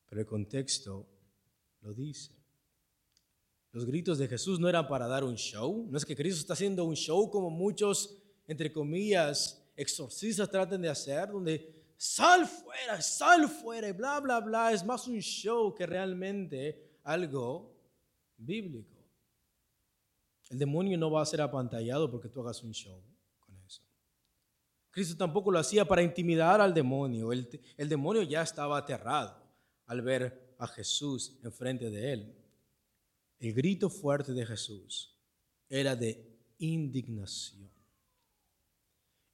pero 0.05 0.21
el 0.21 0.27
contexto 0.27 1.09
lo 1.81 1.95
dice. 1.95 2.37
Los 3.73 3.87
gritos 3.87 4.19
de 4.19 4.29
Jesús 4.29 4.61
no 4.61 4.69
eran 4.69 4.89
para 4.89 5.07
dar 5.07 5.25
un 5.25 5.37
show. 5.37 5.87
No 5.91 5.97
es 5.97 6.05
que 6.05 6.17
Cristo 6.17 6.41
está 6.41 6.53
haciendo 6.53 6.85
un 6.85 6.97
show 6.97 7.31
como 7.31 7.49
muchos, 7.51 8.23
entre 8.47 8.73
comillas, 8.73 9.63
exorcistas 9.77 10.51
tratan 10.51 10.83
de 10.83 10.89
hacer, 10.89 11.31
donde 11.31 11.85
sal 11.97 12.47
fuera, 12.47 13.01
sal 13.01 13.49
fuera, 13.49 13.89
y 13.89 13.93
bla, 13.93 14.21
bla, 14.21 14.41
bla, 14.41 14.73
es 14.73 14.85
más 14.85 15.07
un 15.07 15.21
show 15.21 15.75
que 15.75 15.87
realmente 15.87 16.99
algo 17.05 17.75
bíblico. 18.37 18.95
El 20.49 20.59
demonio 20.59 20.97
no 20.97 21.11
va 21.11 21.23
a 21.23 21.27
ser 21.27 21.41
apantallado 21.41 22.11
porque 22.11 22.29
tú 22.29 22.41
hagas 22.41 22.63
un 22.63 22.73
show 22.73 23.03
con 23.41 23.59
eso. 23.67 23.83
Cristo 24.91 25.17
tampoco 25.17 25.51
lo 25.51 25.59
hacía 25.59 25.85
para 25.85 26.03
intimidar 26.03 26.61
al 26.61 26.73
demonio. 26.73 27.33
El, 27.33 27.49
el 27.77 27.89
demonio 27.89 28.23
ya 28.23 28.43
estaba 28.43 28.79
aterrado 28.79 29.43
al 29.87 30.03
ver 30.03 30.55
a 30.59 30.69
Jesús 30.69 31.39
enfrente 31.43 31.91
de 31.91 32.13
él. 32.13 32.37
El 33.41 33.53
grito 33.53 33.91
fuerte 33.91 34.33
de 34.33 34.47
Jesús 34.47 35.15
era 35.69 35.97
de 35.97 36.39
indignación 36.59 37.76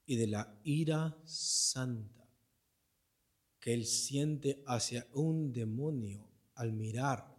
y 0.06 0.16
de 0.16 0.26
la 0.26 0.60
ira 0.64 1.16
santa 1.24 2.28
que 3.60 3.72
él 3.72 3.86
siente 3.86 4.62
hacia 4.66 5.06
un 5.12 5.52
demonio 5.52 6.28
al 6.54 6.72
mirar 6.72 7.32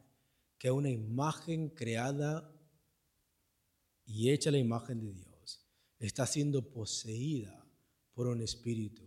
que 0.57 0.71
una 0.71 0.89
imagen 0.89 1.69
creada 1.69 2.49
y 4.05 4.31
hecha 4.31 4.49
la 4.49 4.57
imagen 4.57 5.01
de 5.01 5.11
Dios 5.11 5.65
está 5.99 6.25
siendo 6.25 6.69
poseída 6.69 7.65
por 8.13 8.27
un 8.27 8.41
espíritu 8.41 9.03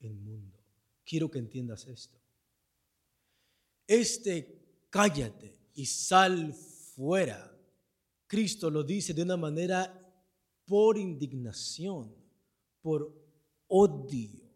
inmundo. 0.00 0.58
Quiero 1.04 1.30
que 1.30 1.38
entiendas 1.38 1.86
esto. 1.86 2.18
Este 3.86 4.86
cállate 4.90 5.56
y 5.74 5.86
sal 5.86 6.52
fuera. 6.52 7.56
Cristo 8.26 8.70
lo 8.70 8.82
dice 8.82 9.14
de 9.14 9.22
una 9.22 9.36
manera 9.36 9.94
por 10.66 10.98
indignación, 10.98 12.14
por 12.80 13.14
odio 13.66 14.48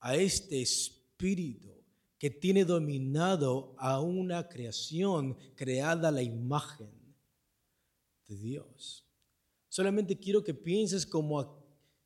a 0.00 0.16
este 0.16 0.60
espíritu 0.60 1.70
que 2.18 2.30
tiene 2.30 2.64
dominado 2.64 3.74
a 3.78 4.00
una 4.00 4.46
creación 4.48 5.36
creada 5.54 6.08
a 6.08 6.12
la 6.12 6.22
imagen 6.22 6.90
de 8.28 8.36
Dios. 8.36 9.06
Solamente 9.68 10.18
quiero 10.18 10.44
que 10.44 10.52
pienses 10.52 11.06
como 11.06 11.64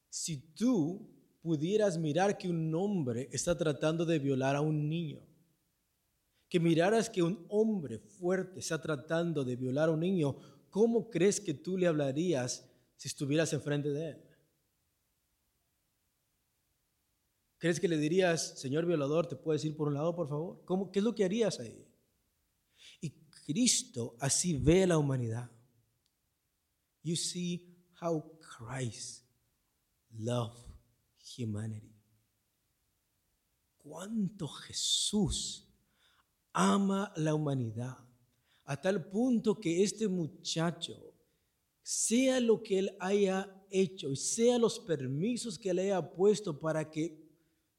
si 0.09 0.37
tú 0.55 1.11
pudieras 1.41 1.99
mirar 1.99 2.39
que 2.39 2.49
un 2.49 2.75
hombre 2.75 3.29
está 3.33 3.59
tratando 3.59 4.05
de 4.05 4.19
violar 4.19 4.55
a 4.57 4.61
un 4.61 4.89
niño. 4.89 5.21
Que 6.49 6.61
miraras 6.61 7.11
que 7.11 7.23
un 7.23 7.45
hombre 7.49 7.99
fuerte 7.99 8.61
está 8.61 8.81
tratando 8.81 9.45
de 9.45 9.57
violar 9.57 9.89
a 9.89 9.93
un 9.93 10.01
niño, 10.01 10.37
¿cómo 10.71 11.11
crees 11.11 11.41
que 11.41 11.55
tú 11.55 11.77
le 11.77 11.87
hablarías 11.87 12.71
si 12.97 13.09
estuvieras 13.09 13.53
enfrente 13.53 13.91
de 13.91 14.11
él? 14.11 14.24
¿Crees 17.65 17.81
que 17.81 17.89
le 17.89 17.97
dirías, 17.97 18.61
señor 18.61 18.85
violador, 18.85 19.27
te 19.27 19.37
puedes 19.37 19.65
ir 19.65 19.75
por 19.75 19.89
un 19.89 19.95
lado, 19.95 20.15
por 20.15 20.29
favor? 20.29 20.63
¿Cómo, 20.67 20.93
¿Qué 20.93 20.99
es 20.99 21.03
lo 21.03 21.15
que 21.15 21.25
harías 21.25 21.59
ahí? 21.61 21.89
Y 23.01 23.09
Cristo 23.47 24.17
así 24.21 24.53
ve 24.53 24.83
a 24.83 24.89
la 24.89 24.99
humanidad. 24.99 25.51
You 27.03 27.17
see 27.17 27.75
how 28.03 28.39
Christ 28.39 29.25
loved 30.11 30.75
humanity. 31.39 31.97
Cuánto 33.79 34.47
Jesús 34.47 35.67
ama 36.53 37.15
la 37.17 37.35
humanidad 37.35 37.97
a 38.67 38.79
tal 38.79 39.09
punto 39.09 39.59
que 39.59 39.83
este 39.83 40.07
muchacho, 40.07 41.15
sea 41.83 42.41
lo 42.41 42.63
que 42.63 42.81
él 42.81 42.97
haya 43.01 43.51
hecho 43.71 44.11
y 44.11 44.17
sea 44.17 44.59
los 44.59 44.81
permisos 44.81 45.59
que 45.59 45.71
él 45.71 45.79
haya 45.79 46.11
puesto 46.11 46.61
para 46.61 46.91
que 46.91 47.24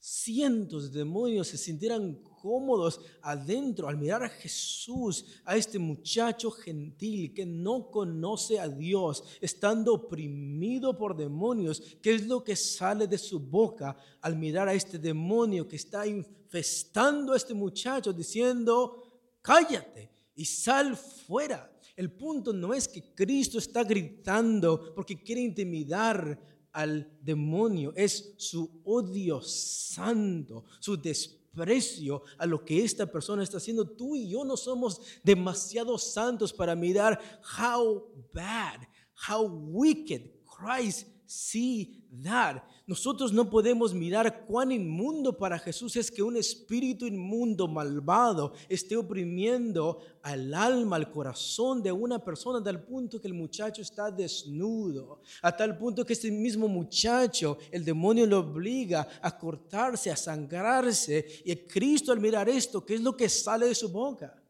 cientos 0.06 0.91
de 0.91 0.99
demonios 0.99 1.48
se 1.48 1.57
sintieran 1.57 2.14
cómodos 2.40 3.02
adentro 3.23 3.88
al 3.88 3.98
mirar 3.98 4.22
a 4.22 4.30
Jesús, 4.30 5.26
a 5.44 5.57
este 5.57 5.80
muchacho 5.80 6.52
gentil 6.52 7.34
que 7.34 7.44
no 7.44 7.90
conoce 7.90 8.60
a 8.60 8.68
Dios, 8.68 9.23
estando 9.41 9.95
oprimido 9.95 10.95
por 10.95 11.18
demonios. 11.18 11.82
¿Qué 12.03 12.14
es 12.14 12.27
lo 12.27 12.44
que 12.44 12.56
sale 12.56 13.07
de 13.07 13.18
su 13.18 13.40
boca 13.40 13.98
al 14.22 14.36
mirar 14.36 14.68
a 14.68 14.76
este 14.76 14.99
demonio 14.99 15.68
que 15.68 15.77
está 15.77 16.06
infestando 16.06 17.34
a 17.34 17.38
este 17.38 17.56
muchacho 17.56 18.14
diciendo, 18.14 19.40
cállate 19.41 20.11
y 20.36 20.45
sal 20.45 20.95
fuera? 20.95 21.72
El 21.95 22.11
punto 22.11 22.53
no 22.53 22.76
es 22.76 22.88
que 22.88 23.15
Cristo 23.15 23.57
está 23.57 23.84
gritando 23.84 24.94
porque 24.94 25.23
quiere 25.23 25.41
intimidar 25.41 26.55
al 26.76 27.10
demonio, 27.22 27.93
es 27.95 28.34
su 28.35 28.81
odio 28.84 29.41
santo, 29.41 30.65
su 30.81 30.97
desprecio 30.97 32.22
a 32.38 32.45
lo 32.45 32.65
que 32.65 32.84
esta 32.84 33.10
persona 33.10 33.43
está 33.43 33.57
haciendo. 33.57 33.88
Tú 33.88 34.14
y 34.14 34.27
yo 34.27 34.43
no 34.43 34.57
somos 34.57 34.99
demasiado 35.23 35.97
santos 35.97 36.52
para 36.52 36.76
mirar 36.76 37.18
how 37.57 38.06
bad, 38.34 38.81
how 39.30 39.45
wicked 39.47 40.31
Christ 40.45 41.07
see 41.27 42.03
that. 42.23 42.64
Nosotros 42.88 43.34
no 43.34 43.49
podemos 43.49 43.93
mirar 43.93 44.45
cuán 44.45 44.72
inmundo 44.72 45.35
para 45.35 45.57
Jesús 45.57 45.95
es 45.95 46.11
que 46.11 46.22
un 46.22 46.38
espíritu 46.38 47.07
inmundo, 47.07 47.68
malvado, 47.68 48.53
esté 48.69 48.95
oprimiendo 48.95 49.99
al 50.22 50.53
alma, 50.53 50.95
al 50.97 51.10
corazón 51.10 51.81
de 51.81 51.91
una 51.91 52.23
persona, 52.23 52.60
a 52.60 52.64
tal 52.64 52.84
punto 52.84 53.19
que 53.19 53.27
el 53.27 53.34
muchacho 53.34 53.81
está 53.81 54.11
desnudo, 54.11 55.19
a 55.41 55.56
tal 55.56 55.77
punto 55.77 56.06
que 56.06 56.14
este 56.14 56.30
mismo 56.30 56.68
muchacho, 56.68 57.57
el 57.72 57.84
demonio 57.84 58.27
lo 58.27 58.39
obliga 58.39 59.07
a 59.22 59.35
cortarse, 59.35 60.11
a 60.11 60.15
sangrarse. 60.15 61.41
Y 61.43 61.56
Cristo 61.56 62.11
al 62.11 62.19
mirar 62.19 62.47
esto, 62.47 62.85
¿qué 62.85 62.95
es 62.95 63.02
lo 63.02 63.18
que 63.18 63.30
sale 63.30 63.65
de 63.68 63.76
su 63.76 63.89
boca? 63.89 64.44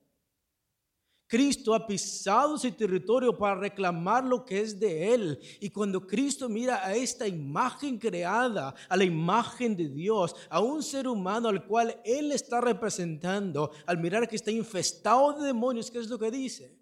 Cristo 1.28 1.74
ha 1.74 1.88
pisado 1.88 2.56
ese 2.56 2.72
territorio 2.72 3.36
para 3.36 3.60
reclamar 3.60 4.24
lo 4.24 4.46
que 4.46 4.60
es 4.60 4.80
de 4.80 5.14
Él. 5.14 5.40
Y 5.60 5.70
cuando 5.70 6.06
Cristo 6.06 6.48
mira 6.48 6.86
a 6.86 6.96
esta 6.96 7.28
imagen 7.28 7.98
creada, 7.98 8.76
a 8.88 8.96
la 8.96 9.04
imagen 9.04 9.76
de 9.76 9.90
Dios, 9.90 10.36
a 10.50 10.60
un 10.60 10.84
ser 10.84 11.08
humano 11.08 11.50
al 11.50 11.66
cual 11.66 12.00
Él 12.06 12.32
está 12.32 12.62
representando, 12.62 13.72
al 13.88 13.98
mirar 13.98 14.28
que 14.28 14.36
está 14.36 14.52
infestado 14.52 15.34
de 15.34 15.48
demonios, 15.48 15.90
¿qué 15.90 16.00
es 16.00 16.08
lo 16.08 16.20
que 16.20 16.30
dice? 16.30 16.78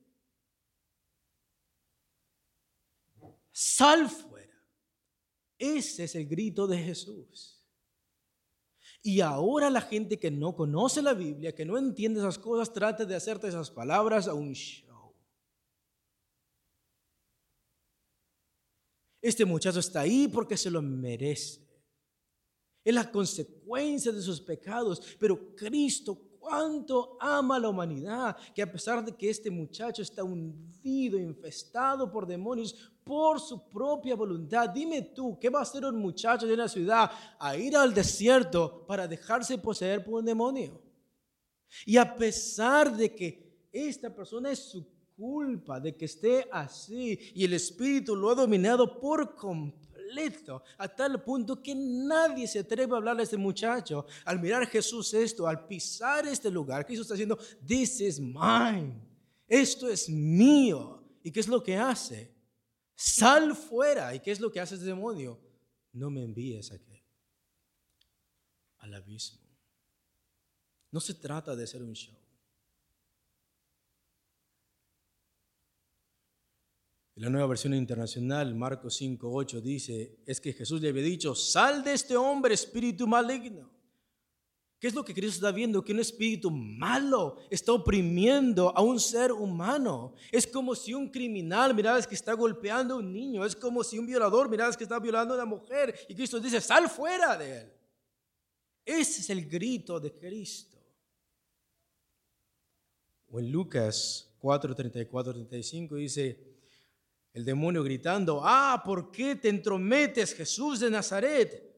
Sal 3.52 4.10
fuera. 4.10 4.54
Ese 5.58 6.04
es 6.04 6.16
el 6.16 6.28
grito 6.28 6.68
de 6.68 6.78
Jesús. 6.80 7.53
Y 9.06 9.20
ahora 9.20 9.70
la 9.70 9.82
gente 9.82 10.18
que 10.18 10.32
no 10.32 10.56
conoce 10.56 11.02
la 11.02 11.14
Biblia, 11.14 11.54
que 11.54 11.66
no 11.66 11.78
entiende 11.78 12.22
esas 12.22 12.40
cosas, 12.40 12.72
trata 12.72 13.04
de 13.04 13.16
hacerte 13.16 13.50
esas 13.50 13.70
palabras 13.70 14.30
a 14.30 14.34
un 14.34 14.54
show. 14.54 15.14
Este 19.22 19.44
muchacho 19.44 19.80
está 19.80 20.02
ahí 20.02 20.30
porque 20.30 20.56
se 20.56 20.72
lo 20.72 20.82
merece. 20.82 21.62
Es 22.86 22.94
la 22.94 23.12
consecuencia 23.12 24.14
de 24.14 24.22
sus 24.22 24.40
pecados. 24.40 25.02
Pero 25.20 25.54
Cristo, 25.54 26.22
cuánto 26.44 27.18
ama 27.20 27.56
a 27.56 27.60
la 27.60 27.70
humanidad, 27.70 28.36
que 28.54 28.62
a 28.62 28.72
pesar 28.72 29.04
de 29.04 29.16
que 29.16 29.30
este 29.30 29.50
muchacho 29.50 30.02
está 30.02 30.24
hundido, 30.24 31.18
infestado 31.18 32.12
por 32.12 32.28
demonios, 32.28 32.92
por 33.04 33.40
su 33.40 33.70
propia 33.70 34.16
voluntad. 34.16 34.70
Dime 34.70 35.02
tú, 35.02 35.38
¿qué 35.40 35.50
va 35.50 35.60
a 35.60 35.64
hacer 35.64 35.86
un 35.86 35.98
muchacho 35.98 36.46
de 36.46 36.54
una 36.54 36.68
ciudad 36.68 37.10
a 37.40 37.56
ir 37.56 37.76
al 37.76 37.94
desierto 37.94 38.86
para 38.86 39.08
dejarse 39.08 39.58
poseer 39.58 40.04
por 40.04 40.16
un 40.16 40.26
demonio? 40.26 40.82
Y 41.86 41.98
a 41.98 42.16
pesar 42.16 42.96
de 42.96 43.14
que 43.16 43.68
esta 43.72 44.14
persona 44.14 44.52
es 44.52 44.60
su 44.60 44.86
culpa 45.16 45.80
de 45.80 45.96
que 45.96 46.06
esté 46.06 46.48
así 46.52 47.20
y 47.34 47.46
el 47.46 47.54
espíritu 47.54 48.16
lo 48.16 48.32
ha 48.32 48.36
dominado 48.36 49.00
por 49.00 49.36
completo, 49.36 49.83
a 50.78 50.88
tal 50.88 51.22
punto 51.24 51.62
que 51.62 51.74
nadie 51.76 52.48
se 52.48 52.60
atreve 52.60 52.94
a 52.94 52.98
hablar 52.98 53.20
a 53.20 53.24
este 53.24 53.38
muchacho. 53.38 54.06
Al 54.26 54.40
mirar 54.40 54.68
Jesús 54.68 55.14
esto, 55.14 55.48
al 55.48 55.68
pisar 55.68 56.28
este 56.28 56.50
lugar, 56.50 56.86
Jesús 56.86 57.06
está 57.06 57.16
diciendo, 57.16 57.38
this 57.66 58.00
is 58.02 58.20
mine, 58.20 59.02
esto 59.48 59.90
es 59.90 60.10
mío. 60.10 61.04
¿Y 61.24 61.32
qué 61.32 61.40
es 61.40 61.48
lo 61.48 61.64
que 61.64 61.78
hace? 61.78 62.34
Sal 62.96 63.56
fuera. 63.56 64.14
¿Y 64.14 64.20
qué 64.20 64.32
es 64.32 64.40
lo 64.40 64.52
que 64.52 64.60
hace 64.60 64.76
ese 64.76 64.86
demonio? 64.86 65.40
No 65.94 66.10
me 66.10 66.24
envíes 66.24 66.72
aquí, 66.72 67.04
al 68.80 68.94
abismo. 68.94 69.40
No 70.92 71.00
se 71.00 71.14
trata 71.14 71.56
de 71.56 71.66
ser 71.66 71.82
un 71.82 71.94
show. 71.94 72.23
En 77.16 77.24
la 77.24 77.30
nueva 77.30 77.48
versión 77.48 77.76
internacional, 77.76 78.56
Marcos 78.56 79.00
5.8 79.00 79.62
dice, 79.62 80.18
es 80.26 80.42
que 80.42 80.52
Jesús 80.52 80.82
le 80.82 80.90
había 80.90 81.04
dicho, 81.04 81.36
sal 81.36 81.84
de 81.84 81.94
este 81.94 82.18
hombre, 82.18 82.56
espíritu 82.56 83.06
maligno. 83.06 83.72
¿Qué 84.80 84.88
es 84.88 84.96
lo 84.96 85.06
que 85.06 85.14
Cristo 85.14 85.36
está 85.36 85.52
viendo? 85.52 85.82
Que 85.82 85.94
un 85.94 86.00
espíritu 86.00 86.52
malo 86.52 87.38
está 87.50 87.72
oprimiendo 87.72 88.76
a 88.76 88.82
un 88.82 89.00
ser 89.00 89.32
humano. 89.32 90.14
Es 90.30 90.46
como 90.46 90.76
si 90.76 90.94
un 90.94 91.10
criminal, 91.10 91.74
mirabas 91.74 92.06
que 92.06 92.16
está 92.16 92.34
golpeando 92.34 92.96
a 92.96 92.98
un 92.98 93.14
niño. 93.14 93.46
Es 93.46 93.56
como 93.56 93.82
si 93.82 93.98
un 93.98 94.06
violador, 94.06 94.50
mirabas 94.50 94.76
que 94.76 94.84
está 94.84 95.00
violando 95.00 95.36
a 95.36 95.38
una 95.38 95.46
mujer. 95.46 95.98
Y 96.10 96.16
Cristo 96.16 96.38
dice, 96.38 96.60
sal 96.60 96.90
fuera 96.90 97.38
de 97.38 97.62
él. 97.62 97.74
Ese 98.84 99.22
es 99.22 99.30
el 99.30 99.48
grito 99.48 100.02
de 100.02 100.12
Cristo. 100.12 100.78
O 103.30 103.40
en 103.40 103.52
Lucas 103.52 104.36
4, 104.40 104.76
34, 104.76 105.34
35 105.34 105.96
dice, 105.96 106.53
el 107.34 107.44
demonio 107.44 107.84
gritando, 107.84 108.42
ah, 108.44 108.82
¿por 108.86 109.12
qué 109.12 109.36
te 109.36 109.50
entrometes, 109.50 110.34
Jesús 110.34 110.80
de 110.80 110.90
Nazaret? 110.90 111.74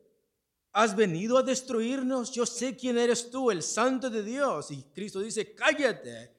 has 0.76 0.94
venido 0.94 1.38
a 1.38 1.44
destruirnos, 1.44 2.32
yo 2.32 2.46
sé 2.46 2.76
quién 2.76 2.98
eres 2.98 3.32
tú, 3.32 3.50
el 3.50 3.64
santo 3.64 4.10
de 4.10 4.22
Dios. 4.22 4.72
Y 4.72 4.84
Cristo 4.94 5.22
dice, 5.22 5.56
cállate. 5.56 6.36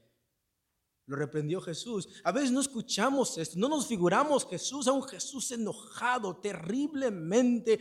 Lo 1.06 1.16
reprendió 1.16 1.58
Jesús. 1.62 2.06
A 2.22 2.32
veces 2.32 2.52
no 2.52 2.60
escuchamos 2.60 3.38
esto, 3.38 3.58
no 3.58 3.68
nos 3.68 3.86
figuramos 3.86 4.46
Jesús 4.46 4.88
a 4.88 4.92
un 4.92 5.04
Jesús 5.04 5.52
enojado, 5.52 6.36
terriblemente 6.36 7.80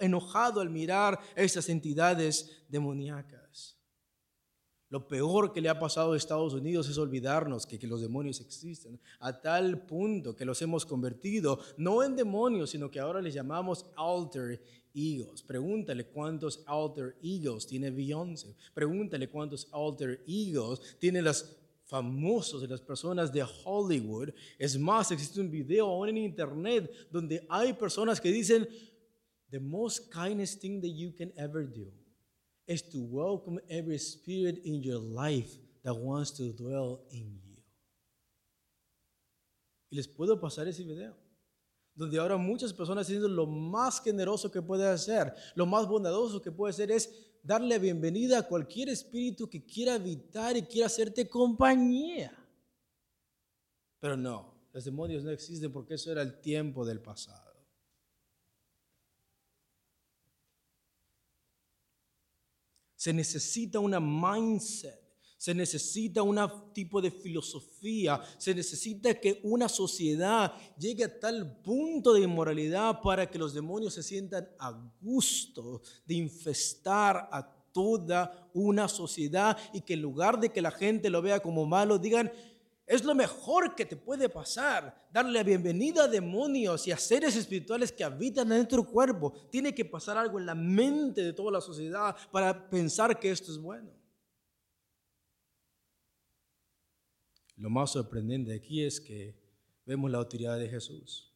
enojado 0.00 0.60
al 0.60 0.68
mirar 0.68 1.20
esas 1.36 1.68
entidades 1.68 2.64
demoníacas. 2.68 3.47
Lo 4.90 5.06
peor 5.06 5.52
que 5.52 5.60
le 5.60 5.68
ha 5.68 5.78
pasado 5.78 6.12
a 6.12 6.16
Estados 6.16 6.54
Unidos 6.54 6.88
es 6.88 6.96
olvidarnos 6.96 7.66
que, 7.66 7.78
que, 7.78 7.86
los 7.86 8.00
demonios 8.00 8.40
existen, 8.40 8.98
a 9.20 9.38
tal 9.38 9.82
punto 9.82 10.34
que 10.34 10.46
los 10.46 10.62
hemos 10.62 10.86
convertido 10.86 11.60
no 11.76 12.02
en 12.02 12.16
demonios, 12.16 12.70
sino 12.70 12.90
que 12.90 12.98
ahora 12.98 13.20
les 13.20 13.34
llamamos 13.34 13.84
alter 13.96 14.62
egos. 14.94 15.42
Pregúntale 15.42 16.06
cuántos 16.06 16.62
alter 16.64 17.16
egos 17.22 17.66
tiene 17.66 17.90
Beyoncé. 17.90 18.54
Pregúntale 18.72 19.28
cuántos 19.28 19.68
alter 19.72 20.22
egos 20.26 20.80
tienen 20.98 21.24
los 21.24 21.56
famosos 21.84 22.62
de 22.62 22.68
las 22.68 22.80
personas 22.80 23.30
de 23.30 23.44
Hollywood. 23.64 24.30
Es 24.58 24.78
más, 24.78 25.10
existe 25.10 25.40
un 25.40 25.50
video 25.50 25.86
aún 25.86 26.08
en 26.08 26.18
internet 26.18 26.90
donde 27.10 27.44
hay 27.50 27.74
personas 27.74 28.20
que 28.20 28.30
dicen, 28.30 28.66
the 29.50 29.60
most 29.60 30.10
kindest 30.12 30.60
thing 30.60 30.80
that 30.80 30.88
you 30.88 31.12
can 31.14 31.32
ever 31.36 31.66
do 31.66 31.90
is 32.68 32.82
to 32.90 32.98
welcome 33.00 33.58
every 33.68 33.98
spirit 33.98 34.60
in 34.64 34.82
your 34.82 35.00
life 35.00 35.58
that 35.82 35.94
wants 35.94 36.30
to 36.36 36.52
dwell 36.52 37.00
in 37.10 37.40
you. 37.42 37.62
Y 39.90 39.96
les 39.96 40.06
puedo 40.06 40.38
pasar 40.38 40.68
ese 40.68 40.84
video 40.84 41.16
donde 41.98 42.16
ahora 42.16 42.36
muchas 42.36 42.72
personas 42.72 43.08
dicen 43.08 43.34
lo 43.34 43.44
más 43.44 44.00
generoso 44.00 44.52
que 44.52 44.62
puede 44.62 44.86
hacer, 44.86 45.34
lo 45.56 45.66
más 45.66 45.88
bondadoso 45.88 46.40
que 46.40 46.52
puede 46.52 46.70
hacer 46.70 46.92
es 46.92 47.10
darle 47.42 47.76
bienvenida 47.80 48.38
a 48.38 48.46
cualquier 48.46 48.90
espíritu 48.90 49.48
que 49.50 49.64
quiera 49.64 49.94
habitar 49.94 50.56
y 50.56 50.62
quiera 50.62 50.86
hacerte 50.86 51.28
compañía. 51.28 52.32
Pero 53.98 54.16
no, 54.16 54.54
los 54.72 54.84
demonios 54.84 55.24
no 55.24 55.32
existen 55.32 55.72
porque 55.72 55.94
eso 55.94 56.12
era 56.12 56.22
el 56.22 56.40
tiempo 56.40 56.86
del 56.86 57.00
pasado. 57.00 57.47
Se 63.08 63.14
necesita 63.14 63.80
una 63.80 64.00
mindset 64.00 65.08
se 65.38 65.54
necesita 65.54 66.22
un 66.22 66.36
tipo 66.74 67.00
de 67.00 67.12
filosofía, 67.12 68.20
se 68.36 68.54
necesita 68.54 69.14
que 69.14 69.40
una 69.44 69.68
sociedad 69.68 70.52
llegue 70.76 71.04
a 71.04 71.20
tal 71.20 71.62
punto 71.62 72.12
de 72.12 72.22
inmoralidad 72.22 73.00
para 73.00 73.30
que 73.30 73.38
los 73.38 73.54
demonios 73.54 73.94
se 73.94 74.02
sientan 74.02 74.48
a 74.58 74.72
gusto 75.00 75.80
de 76.04 76.16
infestar 76.16 77.28
a 77.30 77.48
toda 77.72 78.50
una 78.52 78.88
sociedad 78.88 79.56
y 79.72 79.80
que 79.82 79.94
en 79.94 80.02
lugar 80.02 80.40
de 80.40 80.50
que 80.50 80.60
la 80.60 80.72
gente 80.72 81.08
lo 81.08 81.22
vea 81.22 81.38
como 81.38 81.64
malo, 81.64 81.98
digan, 81.98 82.32
es 82.88 83.04
lo 83.04 83.14
mejor 83.14 83.74
que 83.74 83.84
te 83.84 83.96
puede 83.96 84.30
pasar, 84.30 85.08
darle 85.12 85.32
la 85.32 85.42
bienvenida 85.42 86.04
a 86.04 86.08
demonios 86.08 86.88
y 86.88 86.92
a 86.92 86.96
seres 86.96 87.36
espirituales 87.36 87.92
que 87.92 88.02
habitan 88.02 88.50
en 88.50 88.66
tu 88.66 88.82
cuerpo. 88.86 89.30
Tiene 89.50 89.74
que 89.74 89.84
pasar 89.84 90.16
algo 90.16 90.38
en 90.38 90.46
la 90.46 90.54
mente 90.54 91.22
de 91.22 91.34
toda 91.34 91.52
la 91.52 91.60
sociedad 91.60 92.16
para 92.32 92.70
pensar 92.70 93.20
que 93.20 93.30
esto 93.30 93.52
es 93.52 93.58
bueno. 93.58 93.92
Lo 97.56 97.68
más 97.68 97.92
sorprendente 97.92 98.54
aquí 98.54 98.82
es 98.82 98.98
que 98.98 99.36
vemos 99.84 100.10
la 100.10 100.18
autoridad 100.18 100.58
de 100.58 100.70
Jesús. 100.70 101.30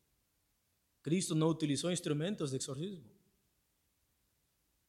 Cristo 1.03 1.35
no 1.35 1.49
utilizó 1.49 1.91
instrumentos 1.91 2.51
de 2.51 2.57
exorcismo. 2.57 3.11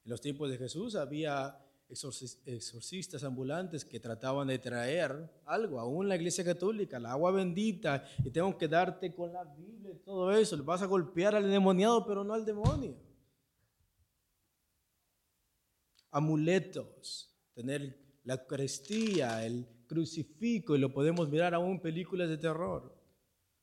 En 0.05 0.11
los 0.11 0.21
tiempos 0.21 0.49
de 0.49 0.57
Jesús 0.57 0.95
había 0.95 1.62
exorcistas 1.89 3.23
ambulantes 3.23 3.85
que 3.85 3.99
trataban 3.99 4.47
de 4.47 4.59
traer 4.59 5.29
algo, 5.45 5.79
aún 5.79 6.09
la 6.09 6.15
iglesia 6.15 6.43
católica, 6.43 6.99
la 6.99 7.11
agua 7.11 7.31
bendita, 7.31 8.03
y 8.23 8.31
tengo 8.31 8.57
que 8.57 8.67
darte 8.67 9.13
con 9.13 9.31
la 9.31 9.43
Biblia 9.43 9.91
y 9.91 9.99
todo 9.99 10.31
eso. 10.31 10.61
Vas 10.63 10.81
a 10.81 10.87
golpear 10.87 11.35
al 11.35 11.49
demoniado, 11.49 12.05
pero 12.05 12.23
no 12.23 12.33
al 12.33 12.45
demonio. 12.45 12.95
Amuletos, 16.11 17.31
tener 17.53 17.99
la 18.23 18.35
Eucaristía, 18.35 19.45
el 19.45 19.67
crucifijo, 19.87 20.75
y 20.75 20.79
lo 20.79 20.93
podemos 20.93 21.29
mirar 21.29 21.53
aún 21.53 21.71
en 21.71 21.81
películas 21.81 22.29
de 22.29 22.37
terror. 22.37 22.95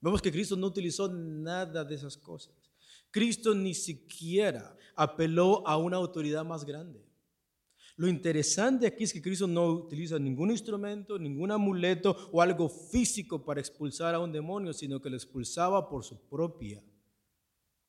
Vemos 0.01 0.22
que 0.22 0.32
Cristo 0.32 0.56
no 0.56 0.68
utilizó 0.68 1.09
nada 1.09 1.84
de 1.84 1.94
esas 1.94 2.16
cosas. 2.16 2.55
Cristo 3.10 3.55
ni 3.55 3.74
siquiera 3.74 4.76
apeló 4.94 5.66
a 5.66 5.76
una 5.76 5.97
autoridad 5.97 6.44
más 6.44 6.64
grande. 6.64 7.10
Lo 8.01 8.09
interesante 8.09 8.86
aquí 8.86 9.05
es 9.05 9.12
que 9.12 9.20
Cristo 9.20 9.47
no 9.47 9.66
utiliza 9.66 10.18
ningún 10.18 10.51
instrumento, 10.51 11.18
ningún 11.18 11.51
amuleto 11.51 12.31
o 12.32 12.40
algo 12.40 12.66
físico 12.66 13.44
para 13.44 13.60
expulsar 13.60 14.14
a 14.14 14.20
un 14.20 14.32
demonio, 14.32 14.72
sino 14.72 15.02
que 15.02 15.10
lo 15.10 15.16
expulsaba 15.16 15.86
por 15.86 16.02
su 16.02 16.18
propia 16.27 16.82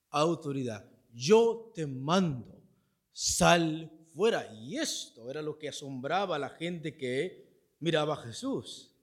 autoridad. 0.10 0.86
Yo 1.14 1.72
te 1.74 1.88
mando, 1.88 2.62
sal 3.14 3.90
fuera. 4.14 4.54
Y 4.54 4.76
esto 4.76 5.32
era 5.32 5.42
lo 5.42 5.58
que 5.58 5.70
asombraba 5.70 6.36
a 6.36 6.40
la 6.40 6.50
gente 6.50 6.98
que 6.98 7.48
miraba 7.80 8.16
a 8.16 8.24
Jesús. 8.26 8.94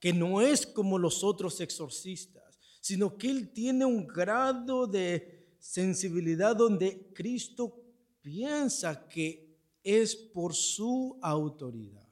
Que 0.00 0.12
no 0.12 0.40
es 0.40 0.66
como 0.66 0.98
los 0.98 1.22
otros 1.22 1.60
exorcistas, 1.60 2.58
sino 2.80 3.16
que 3.16 3.30
él 3.30 3.52
tiene 3.52 3.84
un 3.84 4.08
grado 4.08 4.88
de 4.88 5.54
sensibilidad 5.60 6.56
donde 6.56 7.12
Cristo 7.14 7.80
piensa 8.20 9.08
que 9.08 9.43
es 9.84 10.16
por 10.16 10.54
su 10.54 11.18
autoridad. 11.22 12.08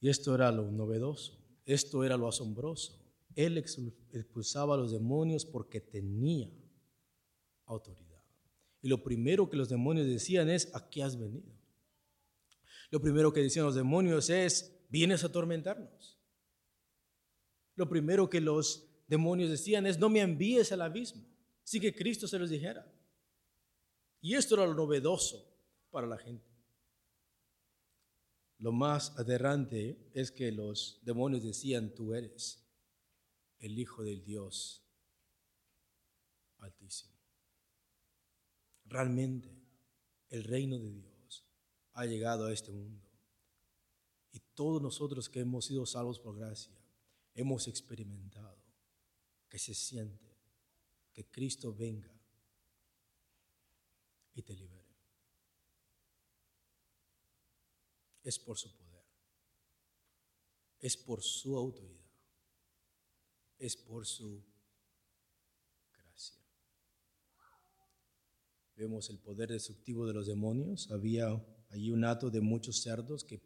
Y 0.00 0.08
esto 0.08 0.34
era 0.34 0.50
lo 0.50 0.70
novedoso, 0.70 1.38
esto 1.66 2.02
era 2.02 2.16
lo 2.16 2.26
asombroso. 2.26 2.98
Él 3.34 3.58
expulsaba 3.58 4.74
a 4.74 4.78
los 4.78 4.90
demonios 4.90 5.44
porque 5.44 5.80
tenía 5.80 6.50
autoridad. 7.66 8.24
Y 8.82 8.88
lo 8.88 9.04
primero 9.04 9.48
que 9.50 9.58
los 9.58 9.68
demonios 9.68 10.06
decían 10.06 10.48
es, 10.48 10.74
¿a 10.74 10.88
qué 10.88 11.02
has 11.02 11.18
venido? 11.18 11.52
Lo 12.90 13.00
primero 13.00 13.32
que 13.32 13.42
decían 13.42 13.66
los 13.66 13.74
demonios 13.74 14.30
es, 14.30 14.84
vienes 14.88 15.22
a 15.22 15.28
atormentarnos. 15.28 16.18
Lo 17.76 17.88
primero 17.88 18.28
que 18.28 18.40
los 18.40 18.88
demonios 19.06 19.50
decían 19.50 19.86
es, 19.86 19.98
no 19.98 20.08
me 20.08 20.20
envíes 20.20 20.72
al 20.72 20.80
abismo. 20.80 21.24
Así 21.62 21.78
que 21.78 21.94
Cristo 21.94 22.26
se 22.26 22.38
los 22.38 22.48
dijera. 22.50 22.90
Y 24.20 24.34
esto 24.34 24.54
era 24.54 24.66
lo 24.66 24.74
novedoso 24.74 25.46
para 25.90 26.06
la 26.06 26.18
gente. 26.18 26.50
Lo 28.58 28.72
más 28.72 29.18
aterrante 29.18 30.10
es 30.12 30.30
que 30.30 30.52
los 30.52 31.00
demonios 31.02 31.42
decían, 31.42 31.94
tú 31.94 32.14
eres 32.14 32.62
el 33.58 33.78
Hijo 33.78 34.02
del 34.02 34.22
Dios 34.22 34.84
Altísimo. 36.58 37.14
Realmente 38.84 39.48
el 40.28 40.44
reino 40.44 40.78
de 40.78 40.90
Dios 40.90 41.46
ha 41.94 42.04
llegado 42.04 42.46
a 42.46 42.52
este 42.52 42.70
mundo. 42.70 43.08
Y 44.30 44.40
todos 44.54 44.82
nosotros 44.82 45.30
que 45.30 45.40
hemos 45.40 45.64
sido 45.64 45.86
salvos 45.86 46.20
por 46.20 46.36
gracia, 46.36 46.76
hemos 47.34 47.66
experimentado 47.66 48.62
que 49.48 49.58
se 49.58 49.74
siente 49.74 50.36
que 51.14 51.24
Cristo 51.24 51.74
venga 51.74 52.19
y 54.34 54.42
te 54.42 54.54
libere. 54.54 54.90
Es 58.22 58.38
por 58.38 58.58
su 58.58 58.74
poder. 58.76 59.04
Es 60.78 60.96
por 60.96 61.22
su 61.22 61.56
autoridad. 61.56 62.10
Es 63.58 63.76
por 63.76 64.06
su 64.06 64.42
gracia. 65.92 66.42
Vemos 68.76 69.10
el 69.10 69.18
poder 69.18 69.50
destructivo 69.50 70.06
de 70.06 70.14
los 70.14 70.26
demonios. 70.26 70.90
Había 70.90 71.28
allí 71.70 71.90
un 71.90 72.04
hato 72.04 72.30
de 72.30 72.40
muchos 72.40 72.80
cerdos 72.80 73.24
que 73.24 73.42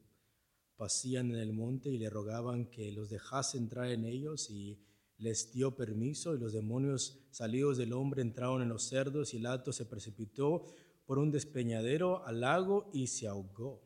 pasían 0.77 1.31
en 1.31 1.39
el 1.39 1.53
monte 1.53 1.89
y 1.91 1.99
le 1.99 2.11
rogaban 2.11 2.71
que 2.71 2.91
los 2.93 3.11
dejase 3.11 3.59
entrar 3.59 3.91
en 3.91 4.05
ellos 4.05 4.51
y 4.51 4.81
les 5.19 5.53
dio 5.53 5.77
permiso 5.77 6.35
y 6.35 6.39
los 6.39 6.53
demonios 6.53 7.27
salidos 7.31 7.79
del 7.79 7.93
hombre 7.93 8.23
entraron 8.23 8.63
en 8.63 8.69
los 8.69 8.85
cerdos 8.85 9.33
y 9.33 9.39
el 9.39 9.47
hato 9.47 9.73
se 9.73 9.87
precipitó 9.87 10.67
por 11.07 11.19
un 11.19 11.31
despeñadero 11.31 12.25
al 12.27 12.41
lago 12.41 12.91
y 12.93 13.07
se 13.07 13.27
ahogó. 13.27 13.83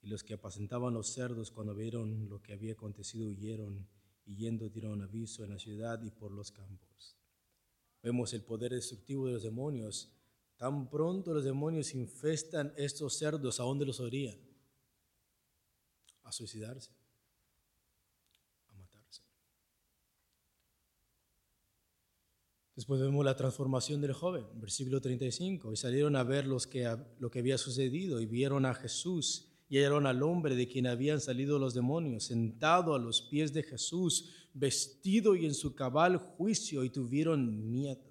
Y 0.00 0.08
los 0.08 0.22
que 0.24 0.34
apacentaban 0.34 0.94
los 0.94 1.08
cerdos 1.12 1.50
cuando 1.50 1.74
vieron 1.74 2.28
lo 2.28 2.42
que 2.42 2.52
había 2.52 2.72
acontecido 2.72 3.28
huyeron 3.28 3.86
y 4.24 4.36
yendo 4.36 4.68
dieron 4.68 5.02
aviso 5.02 5.44
en 5.44 5.50
la 5.50 5.58
ciudad 5.58 6.02
y 6.02 6.10
por 6.10 6.32
los 6.32 6.50
campos. 6.50 7.16
Vemos 8.02 8.32
el 8.32 8.42
poder 8.42 8.72
destructivo 8.72 9.26
de 9.26 9.34
los 9.34 9.42
demonios. 9.42 10.12
Tan 10.56 10.88
pronto 10.88 11.32
los 11.32 11.44
demonios 11.44 11.94
infestan 11.94 12.72
estos 12.76 13.16
cerdos, 13.16 13.60
¿a 13.60 13.64
dónde 13.64 13.86
los 13.86 14.00
orían? 14.00 14.38
A 16.24 16.32
suicidarse. 16.32 17.01
Después 22.74 23.02
vemos 23.02 23.22
la 23.22 23.36
transformación 23.36 24.00
del 24.00 24.14
joven, 24.14 24.46
versículo 24.54 25.00
35. 25.00 25.72
Y 25.72 25.76
salieron 25.76 26.16
a 26.16 26.24
ver 26.24 26.46
los 26.46 26.66
que, 26.66 26.96
lo 27.18 27.30
que 27.30 27.40
había 27.40 27.58
sucedido 27.58 28.20
y 28.20 28.26
vieron 28.26 28.64
a 28.64 28.74
Jesús 28.74 29.48
y 29.68 29.76
hallaron 29.78 30.06
al 30.06 30.22
hombre 30.22 30.54
de 30.54 30.68
quien 30.68 30.86
habían 30.86 31.20
salido 31.20 31.58
los 31.58 31.74
demonios, 31.74 32.24
sentado 32.24 32.94
a 32.94 32.98
los 32.98 33.22
pies 33.22 33.52
de 33.52 33.62
Jesús, 33.62 34.48
vestido 34.54 35.34
y 35.34 35.46
en 35.46 35.54
su 35.54 35.74
cabal 35.74 36.16
juicio, 36.16 36.84
y 36.84 36.90
tuvieron 36.90 37.70
miedo. 37.70 38.02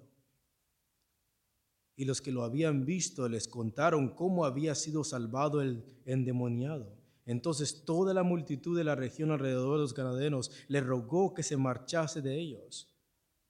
Y 1.94 2.04
los 2.04 2.20
que 2.20 2.32
lo 2.32 2.42
habían 2.42 2.84
visto 2.84 3.28
les 3.28 3.46
contaron 3.46 4.14
cómo 4.14 4.44
había 4.44 4.74
sido 4.74 5.04
salvado 5.04 5.60
el 5.60 5.84
endemoniado. 6.04 6.96
Entonces 7.26 7.84
toda 7.84 8.12
la 8.12 8.24
multitud 8.24 8.76
de 8.76 8.82
la 8.82 8.96
región 8.96 9.30
alrededor 9.30 9.76
de 9.76 9.82
los 9.82 9.94
ganaderos 9.94 10.50
le 10.66 10.80
rogó 10.80 11.32
que 11.32 11.44
se 11.44 11.56
marchase 11.56 12.22
de 12.22 12.40
ellos 12.40 12.91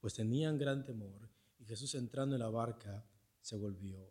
pues 0.03 0.15
tenían 0.15 0.59
gran 0.59 0.85
temor. 0.85 1.31
Y 1.61 1.65
Jesús 1.65 1.95
entrando 1.95 2.35
en 2.35 2.41
la 2.41 2.51
barca 2.51 3.07
se 3.41 3.57
volvió. 3.57 4.11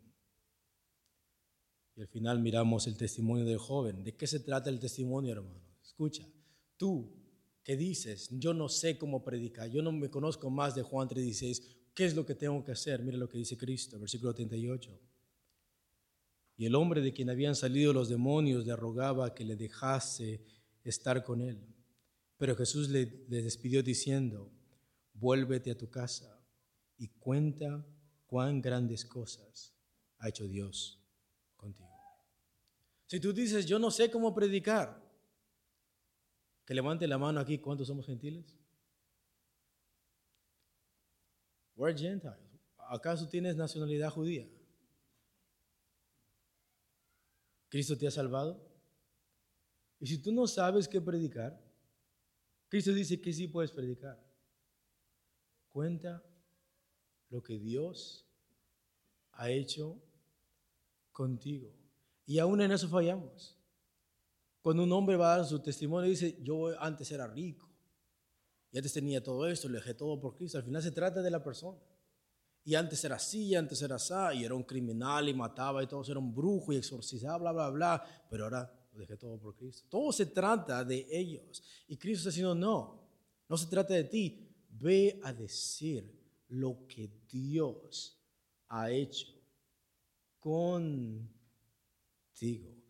Y 1.97 2.01
al 2.01 2.07
final 2.07 2.39
miramos 2.39 2.88
el 2.88 2.95
testimonio 2.95 3.43
del 3.43 3.57
joven. 3.57 4.01
¿De 4.01 4.15
qué 4.15 4.26
se 4.26 4.39
trata 4.39 4.69
el 4.69 4.80
testimonio, 4.80 5.34
hermano? 5.34 5.61
Escucha, 5.84 6.26
tú 6.77 7.13
que 7.61 7.76
dices, 7.76 8.30
yo 8.31 8.53
no 8.53 8.69
sé 8.69 8.97
cómo 8.97 9.22
predicar, 9.22 9.69
yo 9.69 9.81
no 9.81 9.91
me 9.91 10.09
conozco 10.09 10.49
más 10.49 10.76
de 10.76 10.81
Juan 10.81 11.09
3:16, 11.09 11.61
¿qué 11.93 12.05
es 12.05 12.15
lo 12.15 12.26
que 12.26 12.35
tengo 12.35 12.63
que 12.63 12.72
hacer? 12.72 13.03
Mira 13.03 13.18
lo 13.18 13.27
que 13.27 13.38
dice 13.38 13.57
Cristo, 13.57 13.99
versículo 13.99 14.34
38. 14.34 14.97
Y 16.55 16.65
el 16.68 16.76
hombre 16.76 17.01
de 17.01 17.11
quien 17.11 17.30
habían 17.30 17.55
salido 17.55 17.91
los 17.91 18.07
demonios 18.07 18.65
le 18.65 18.77
rogaba 18.77 19.34
que 19.34 19.43
le 19.43 19.57
dejase 19.57 20.45
estar 20.85 21.22
con 21.26 21.41
él. 21.41 21.59
Pero 22.38 22.55
Jesús 22.55 22.88
le, 22.88 23.26
le 23.27 23.41
despidió 23.43 23.84
diciendo, 23.84 24.53
vuélvete 25.22 25.69
a 25.69 25.77
tu 25.77 25.88
casa 25.88 26.43
y 26.98 27.07
cuenta 27.07 27.85
cuán 28.26 28.60
grandes 28.60 29.06
cosas 29.06 29.72
ha 30.18 30.30
hecho 30.30 30.48
Dios 30.48 30.99
contigo. 31.56 31.89
Si 33.06 33.19
tú 33.19 33.31
dices, 33.31 33.68
yo 33.68 33.77
no 33.77 33.91
sé 33.91 34.10
cómo 34.10 34.34
predicar, 34.34 34.99
que 36.65 36.73
levante 36.73 37.07
la 37.07 37.19
mano 37.19 37.39
aquí, 37.39 37.60
¿cuántos 37.60 37.88
somos 37.88 38.07
gentiles? 38.07 38.57
We're 41.76 41.98
Gentiles. 41.98 42.38
¿Acaso 42.89 43.27
tienes 43.27 43.56
nacionalidad 43.56 44.10
judía? 44.10 44.48
¿Cristo 47.69 47.98
te 47.98 48.07
ha 48.07 48.11
salvado? 48.11 48.60
Y 49.99 50.07
si 50.07 50.18
tú 50.18 50.31
no 50.31 50.48
sabes 50.48 50.88
qué 50.88 50.99
predicar, 50.99 51.61
Cristo 52.69 52.91
dice 52.91 53.22
que 53.22 53.31
sí 53.31 53.48
puedes 53.48 53.72
predicar. 53.72 54.31
Cuenta 55.72 56.23
lo 57.30 57.41
que 57.41 57.57
Dios 57.60 58.26
ha 59.34 59.49
hecho 59.49 60.02
contigo. 61.11 61.73
Y 62.26 62.39
aún 62.39 62.61
en 62.61 62.72
eso 62.72 62.88
fallamos. 62.88 63.57
Cuando 64.61 64.84
un 64.84 64.91
hombre 64.91 65.15
va 65.15 65.34
a 65.34 65.38
dar 65.38 65.45
su 65.45 65.60
testimonio 65.60 66.07
y 66.07 66.11
dice, 66.11 66.38
yo 66.43 66.80
antes 66.80 67.11
era 67.11 67.26
rico, 67.27 67.72
y 68.72 68.77
antes 68.77 68.93
tenía 68.93 69.22
todo 69.22 69.48
esto, 69.48 69.68
le 69.68 69.80
dejé 69.80 69.93
todo 69.93 70.19
por 70.19 70.35
Cristo. 70.35 70.57
Al 70.57 70.64
final 70.64 70.81
se 70.81 70.91
trata 70.91 71.22
de 71.22 71.30
la 71.30 71.43
persona. 71.43 71.77
Y 72.64 72.76
antes 72.76 73.03
era 73.03 73.15
así, 73.15 73.48
y 73.48 73.56
antes 73.56 73.81
era 73.81 73.95
así, 73.95 74.14
y 74.35 74.45
era 74.45 74.53
un 74.53 74.64
criminal 74.64 75.27
y 75.27 75.34
mataba 75.34 75.84
y 75.84 75.88
todo, 75.88 76.03
era 76.10 76.19
un 76.19 76.34
brujo 76.34 76.72
y 76.72 76.77
exorcizaba, 76.77 77.38
bla, 77.38 77.52
bla, 77.52 77.69
bla. 77.69 78.26
Pero 78.30 78.45
ahora 78.45 78.72
lo 78.93 78.99
dejé 78.99 79.18
todo 79.18 79.38
por 79.39 79.56
Cristo. 79.56 79.88
Todo 79.89 80.11
se 80.14 80.27
trata 80.27 80.85
de 80.85 81.06
ellos. 81.10 81.64
Y 81.88 81.98
Cristo 81.98 82.19
está 82.19 82.30
diciendo, 82.30 82.56
no, 82.56 83.10
no 83.49 83.57
se 83.57 83.68
trata 83.68 83.93
de 83.93 84.06
ti, 84.06 84.51
ve 84.82 85.20
a 85.24 85.32
decir 85.32 86.12
lo 86.48 86.88
que 86.88 87.10
Dios 87.30 88.20
ha 88.68 88.91
hecho 88.91 89.28
contigo. 90.40 91.30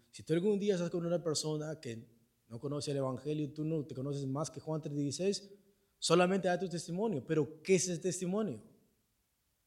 Si 0.10 0.24
tú 0.24 0.34
algún 0.34 0.58
día 0.58 0.76
estás 0.76 0.90
con 0.90 1.06
una 1.06 1.22
persona 1.22 1.80
que 1.80 2.08
no 2.48 2.60
conoce 2.60 2.92
el 2.92 2.98
Evangelio, 2.98 3.54
tú 3.54 3.64
no 3.64 3.86
te 3.86 3.94
conoces 3.94 4.26
más 4.26 4.50
que 4.50 4.60
Juan 4.60 4.82
3:16, 4.82 5.50
solamente 6.00 6.48
da 6.48 6.60
tu 6.60 6.68
testimonio. 6.68 7.24
Pero, 7.26 7.62
¿qué 7.62 7.76
es 7.76 7.88
ese 7.88 8.02
testimonio? 8.02 8.62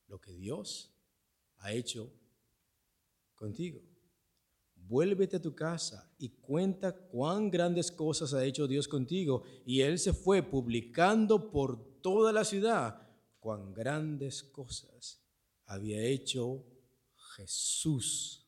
Lo 0.07 0.21
que 0.21 0.33
Dios 0.33 0.91
ha 1.59 1.73
hecho 1.73 2.13
contigo. 3.35 3.81
Vuélvete 4.77 5.37
a 5.37 5.43
tu 5.43 5.55
casa 5.55 6.15
y 6.19 6.29
cuenta 6.29 6.93
cuán 6.93 7.51
grandes 7.51 7.91
cosas 7.91 8.35
ha 8.35 8.45
hecho 8.45 8.67
Dios 8.67 8.87
contigo. 8.87 9.43
Y 9.65 9.81
él 9.81 9.99
se 9.99 10.13
fue 10.13 10.43
publicando 10.43 11.51
por 11.51 11.94
toda 12.05 12.35
la 12.35 12.45
ciudad 12.45 13.01
cuán 13.41 13.73
grandes 13.73 14.43
cosas 14.43 15.25
había 15.65 16.03
hecho 16.03 16.63
Jesús 17.35 18.47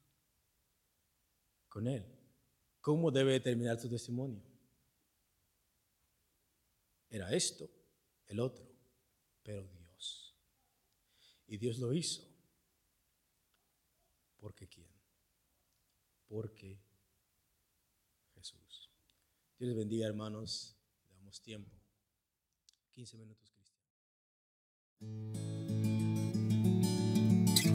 con 1.67 1.87
él. 1.87 2.05
¿Cómo 2.83 3.11
debe 3.11 3.41
terminar 3.41 3.81
tu 3.81 3.89
testimonio? 3.89 4.43
Era 7.09 7.33
esto, 7.33 7.71
el 8.27 8.41
otro, 8.41 8.71
pero 9.43 9.67
Dios. 9.67 10.37
Y 11.47 11.57
Dios 11.57 11.79
lo 11.79 11.95
hizo. 11.95 12.29
¿Porque 14.37 14.69
quién? 14.69 14.91
Porque 16.29 16.79
Jesús. 18.35 18.91
Dios 19.59 19.69
les 19.69 19.77
bendiga, 19.79 20.07
hermanos. 20.07 20.77
Le 21.09 21.15
damos 21.15 21.41
tiempo. 21.41 21.77
15 22.97 23.19
minutos, 23.19 23.46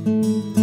Thank 0.06 0.58
you. 0.58 0.61